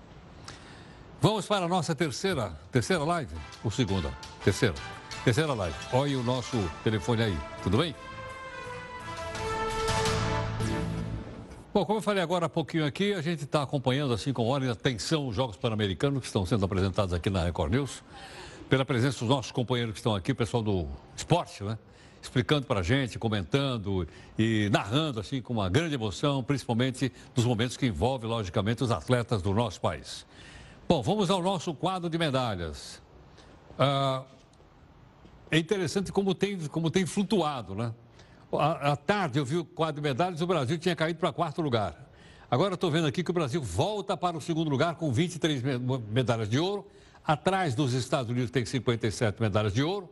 Vamos 1.20 1.46
para 1.46 1.64
a 1.64 1.68
nossa 1.68 1.96
terceira, 1.96 2.52
terceira 2.70 3.02
live? 3.02 3.34
Ou 3.64 3.72
segunda? 3.72 4.12
Terceira. 4.44 4.76
Terceira 5.24 5.52
live. 5.52 5.76
Olha 5.92 6.16
o 6.16 6.22
nosso 6.22 6.56
telefone 6.84 7.24
aí. 7.24 7.38
Tudo 7.60 7.78
bem? 7.78 7.92
Bom, 11.74 11.84
como 11.84 11.98
eu 11.98 12.02
falei 12.02 12.22
agora 12.22 12.46
há 12.46 12.48
pouquinho 12.48 12.86
aqui, 12.86 13.12
a 13.12 13.20
gente 13.20 13.42
está 13.42 13.64
acompanhando 13.64 14.14
assim 14.14 14.32
com 14.32 14.58
e 14.62 14.68
atenção 14.68 15.26
os 15.26 15.34
Jogos 15.34 15.56
Pan-Americanos 15.56 16.20
que 16.20 16.26
estão 16.26 16.46
sendo 16.46 16.64
apresentados 16.64 17.12
aqui 17.12 17.28
na 17.28 17.42
Record 17.42 17.72
News, 17.72 18.02
pela 18.68 18.84
presença 18.84 19.18
dos 19.18 19.28
nossos 19.28 19.50
companheiros 19.50 19.92
que 19.92 19.98
estão 19.98 20.14
aqui, 20.14 20.30
o 20.30 20.36
pessoal 20.36 20.62
do 20.62 20.86
esporte, 21.16 21.64
né? 21.64 21.76
Explicando 22.22 22.66
para 22.66 22.80
a 22.80 22.82
gente, 22.82 23.18
comentando 23.18 24.06
e 24.38 24.68
narrando 24.70 25.20
assim 25.20 25.40
com 25.40 25.54
uma 25.54 25.68
grande 25.70 25.94
emoção, 25.94 26.42
principalmente 26.42 27.10
dos 27.34 27.44
momentos 27.44 27.76
que 27.76 27.86
envolvem, 27.86 28.28
logicamente, 28.28 28.84
os 28.84 28.90
atletas 28.90 29.40
do 29.40 29.54
nosso 29.54 29.80
país. 29.80 30.26
Bom, 30.88 31.02
vamos 31.02 31.30
ao 31.30 31.42
nosso 31.42 31.72
quadro 31.72 32.10
de 32.10 32.18
medalhas. 32.18 33.00
Ah, 33.78 34.22
é 35.50 35.58
interessante 35.58 36.12
como 36.12 36.34
tem, 36.34 36.58
como 36.68 36.90
tem 36.90 37.06
flutuado, 37.06 37.74
né? 37.74 37.94
À 38.52 38.96
tarde 38.96 39.38
eu 39.38 39.44
vi 39.44 39.56
o 39.56 39.64
quadro 39.64 40.02
de 40.02 40.08
medalhas 40.08 40.40
o 40.40 40.46
Brasil 40.46 40.76
tinha 40.76 40.96
caído 40.96 41.18
para 41.18 41.32
quarto 41.32 41.62
lugar. 41.62 42.10
Agora 42.50 42.74
estou 42.74 42.90
vendo 42.90 43.06
aqui 43.06 43.22
que 43.22 43.30
o 43.30 43.34
Brasil 43.34 43.62
volta 43.62 44.16
para 44.16 44.36
o 44.36 44.40
segundo 44.40 44.68
lugar 44.68 44.96
com 44.96 45.12
23 45.12 45.62
medalhas 46.10 46.48
de 46.48 46.58
ouro. 46.58 46.86
Atrás 47.24 47.76
dos 47.76 47.92
Estados 47.92 48.28
Unidos 48.28 48.50
tem 48.50 48.64
57 48.64 49.40
medalhas 49.40 49.72
de 49.72 49.82
ouro. 49.82 50.10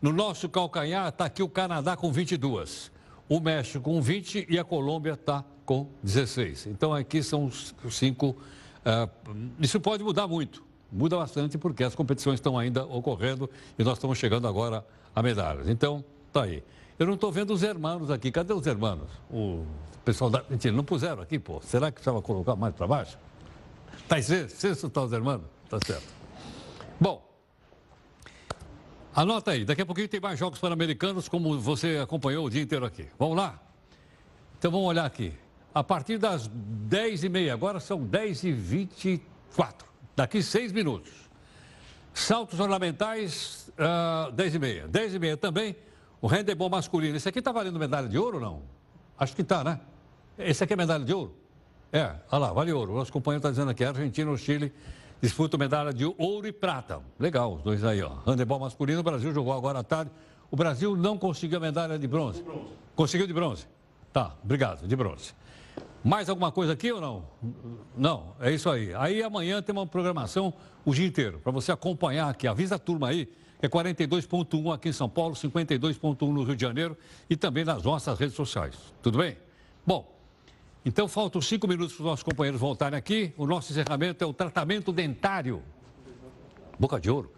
No 0.00 0.12
nosso 0.12 0.48
calcanhar 0.48 1.08
está 1.08 1.26
aqui 1.26 1.42
o 1.42 1.48
Canadá 1.48 1.96
com 1.96 2.10
22. 2.10 2.90
O 3.28 3.38
México 3.38 3.84
com 3.84 4.00
20 4.00 4.46
e 4.48 4.58
a 4.58 4.64
Colômbia 4.64 5.12
está 5.12 5.44
com 5.64 5.86
16. 6.02 6.66
Então 6.66 6.92
aqui 6.94 7.22
são 7.22 7.44
os 7.44 7.74
cinco. 7.90 8.36
Uh, 8.80 9.50
isso 9.60 9.78
pode 9.78 10.02
mudar 10.02 10.26
muito. 10.26 10.64
Muda 10.90 11.16
bastante 11.16 11.56
porque 11.56 11.84
as 11.84 11.94
competições 11.94 12.34
estão 12.34 12.58
ainda 12.58 12.84
ocorrendo 12.84 13.48
e 13.78 13.84
nós 13.84 13.98
estamos 13.98 14.18
chegando 14.18 14.48
agora 14.48 14.84
a 15.14 15.22
medalhas. 15.22 15.68
Então, 15.68 16.04
está 16.26 16.44
aí. 16.44 16.64
Eu 16.98 17.06
não 17.06 17.14
estou 17.14 17.30
vendo 17.30 17.52
os 17.52 17.62
hermanos 17.62 18.10
aqui. 18.10 18.32
Cadê 18.32 18.52
os 18.52 18.66
hermanos? 18.66 19.08
O 19.30 19.64
pessoal 20.04 20.30
da 20.30 20.38
Argentina 20.40 20.76
não 20.76 20.82
puseram 20.82 21.22
aqui, 21.22 21.38
pô. 21.38 21.60
Será 21.62 21.86
que 21.86 21.94
precisava 21.94 22.20
colocar 22.20 22.56
mais 22.56 22.74
para 22.74 22.86
baixo? 22.86 23.18
Tá 24.08 24.18
em 24.18 24.22
sexto? 24.22 24.56
Sexto 24.56 24.86
está 24.88 25.02
os 25.02 25.12
hermanos? 25.12 25.46
Tá 25.68 25.78
certo. 25.86 26.08
Bom, 27.00 27.29
anota 29.14 29.52
aí. 29.52 29.64
Daqui 29.64 29.82
a 29.82 29.86
pouquinho 29.86 30.08
tem 30.08 30.20
mais 30.20 30.38
Jogos 30.38 30.58
Pan-Americanos, 30.58 31.28
como 31.28 31.58
você 31.58 31.98
acompanhou 32.02 32.46
o 32.46 32.50
dia 32.50 32.62
inteiro 32.62 32.84
aqui. 32.84 33.06
Vamos 33.18 33.36
lá? 33.36 33.60
Então 34.58 34.70
vamos 34.70 34.86
olhar 34.86 35.04
aqui. 35.04 35.32
A 35.74 35.84
partir 35.84 36.18
das 36.18 36.48
10h30, 36.88 37.52
agora 37.52 37.80
são 37.80 38.04
10h24. 38.06 39.20
Daqui 40.16 40.42
seis 40.42 40.72
minutos. 40.72 41.12
Saltos 42.12 42.58
ornamentais, 42.58 43.72
uh, 43.78 44.32
10h30. 44.32 44.88
10h30 44.88 45.36
também 45.36 45.76
o 46.20 46.26
handebol 46.26 46.68
masculino, 46.68 47.16
esse 47.16 47.28
aqui 47.28 47.38
está 47.38 47.50
valendo 47.50 47.78
medalha 47.78 48.08
de 48.08 48.18
ouro 48.18 48.36
ou 48.36 48.42
não? 48.42 48.62
Acho 49.18 49.34
que 49.34 49.42
está, 49.42 49.64
né? 49.64 49.80
Esse 50.38 50.62
aqui 50.62 50.74
é 50.74 50.76
medalha 50.76 51.04
de 51.04 51.14
ouro? 51.14 51.34
É, 51.92 52.14
olha 52.30 52.38
lá, 52.38 52.52
vale 52.52 52.72
ouro. 52.72 52.92
O 52.92 52.96
nosso 52.96 53.12
companheiro 53.12 53.38
está 53.38 53.50
dizendo 53.50 53.70
aqui, 53.70 53.84
Argentina 53.84 54.30
ou 54.30 54.36
Chile 54.36 54.72
disputam 55.20 55.58
medalha 55.58 55.92
de 55.92 56.04
ouro 56.04 56.46
e 56.46 56.52
prata. 56.52 57.00
Legal, 57.18 57.54
os 57.54 57.62
dois 57.62 57.84
aí, 57.84 58.02
ó. 58.02 58.18
Handebol 58.26 58.58
masculino, 58.58 59.00
o 59.00 59.02
Brasil 59.02 59.32
jogou 59.32 59.52
agora 59.52 59.80
à 59.80 59.82
tarde. 59.82 60.10
O 60.50 60.56
Brasil 60.56 60.96
não 60.96 61.16
conseguiu 61.18 61.58
a 61.58 61.60
medalha 61.60 61.98
de 61.98 62.06
bronze. 62.06 62.38
De 62.38 62.44
bronze. 62.44 62.72
Conseguiu 62.94 63.26
de 63.26 63.32
bronze? 63.32 63.66
Tá, 64.12 64.34
obrigado, 64.42 64.86
de 64.86 64.96
bronze. 64.96 65.34
Mais 66.02 66.28
alguma 66.28 66.50
coisa 66.50 66.72
aqui 66.72 66.90
ou 66.90 67.00
não? 67.00 67.24
Não, 67.96 68.34
é 68.40 68.50
isso 68.50 68.68
aí. 68.70 68.94
Aí 68.94 69.22
amanhã 69.22 69.62
tem 69.62 69.72
uma 69.72 69.86
programação 69.86 70.52
o 70.84 70.94
dia 70.94 71.06
inteiro, 71.06 71.38
para 71.40 71.52
você 71.52 71.70
acompanhar 71.70 72.28
aqui. 72.28 72.48
Avisa 72.48 72.76
a 72.76 72.78
turma 72.78 73.08
aí 73.08 73.28
é 73.62 73.68
42,1 73.68 74.74
aqui 74.74 74.88
em 74.88 74.92
São 74.92 75.08
Paulo, 75.08 75.34
52,1 75.34 76.32
no 76.32 76.42
Rio 76.42 76.56
de 76.56 76.62
Janeiro 76.62 76.96
e 77.28 77.36
também 77.36 77.64
nas 77.64 77.82
nossas 77.82 78.18
redes 78.18 78.34
sociais. 78.34 78.74
Tudo 79.02 79.18
bem? 79.18 79.36
Bom, 79.86 80.10
então 80.84 81.06
faltam 81.06 81.40
cinco 81.40 81.68
minutos 81.68 81.94
para 81.94 82.02
os 82.02 82.06
nossos 82.08 82.22
companheiros 82.22 82.60
voltarem 82.60 82.98
aqui. 82.98 83.34
O 83.36 83.46
nosso 83.46 83.72
encerramento 83.72 84.24
é 84.24 84.26
o 84.26 84.32
tratamento 84.32 84.92
dentário. 84.92 85.62
Boca 86.78 86.98
de 86.98 87.10
ouro. 87.10 87.32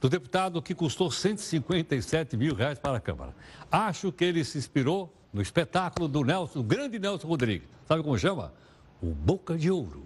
do 0.00 0.08
deputado 0.08 0.62
que 0.62 0.74
custou 0.74 1.10
157 1.10 2.36
mil 2.36 2.54
reais 2.54 2.78
para 2.78 2.96
a 2.96 3.00
Câmara. 3.00 3.34
Acho 3.70 4.10
que 4.10 4.24
ele 4.24 4.42
se 4.44 4.56
inspirou 4.56 5.12
no 5.32 5.42
espetáculo 5.42 6.08
do 6.08 6.24
Nelson, 6.24 6.60
do 6.60 6.64
grande 6.64 6.98
Nelson 6.98 7.28
Rodrigues. 7.28 7.68
Sabe 7.86 8.02
como 8.02 8.16
chama? 8.18 8.52
O 9.02 9.08
Boca 9.08 9.58
de 9.58 9.70
Ouro. 9.70 10.04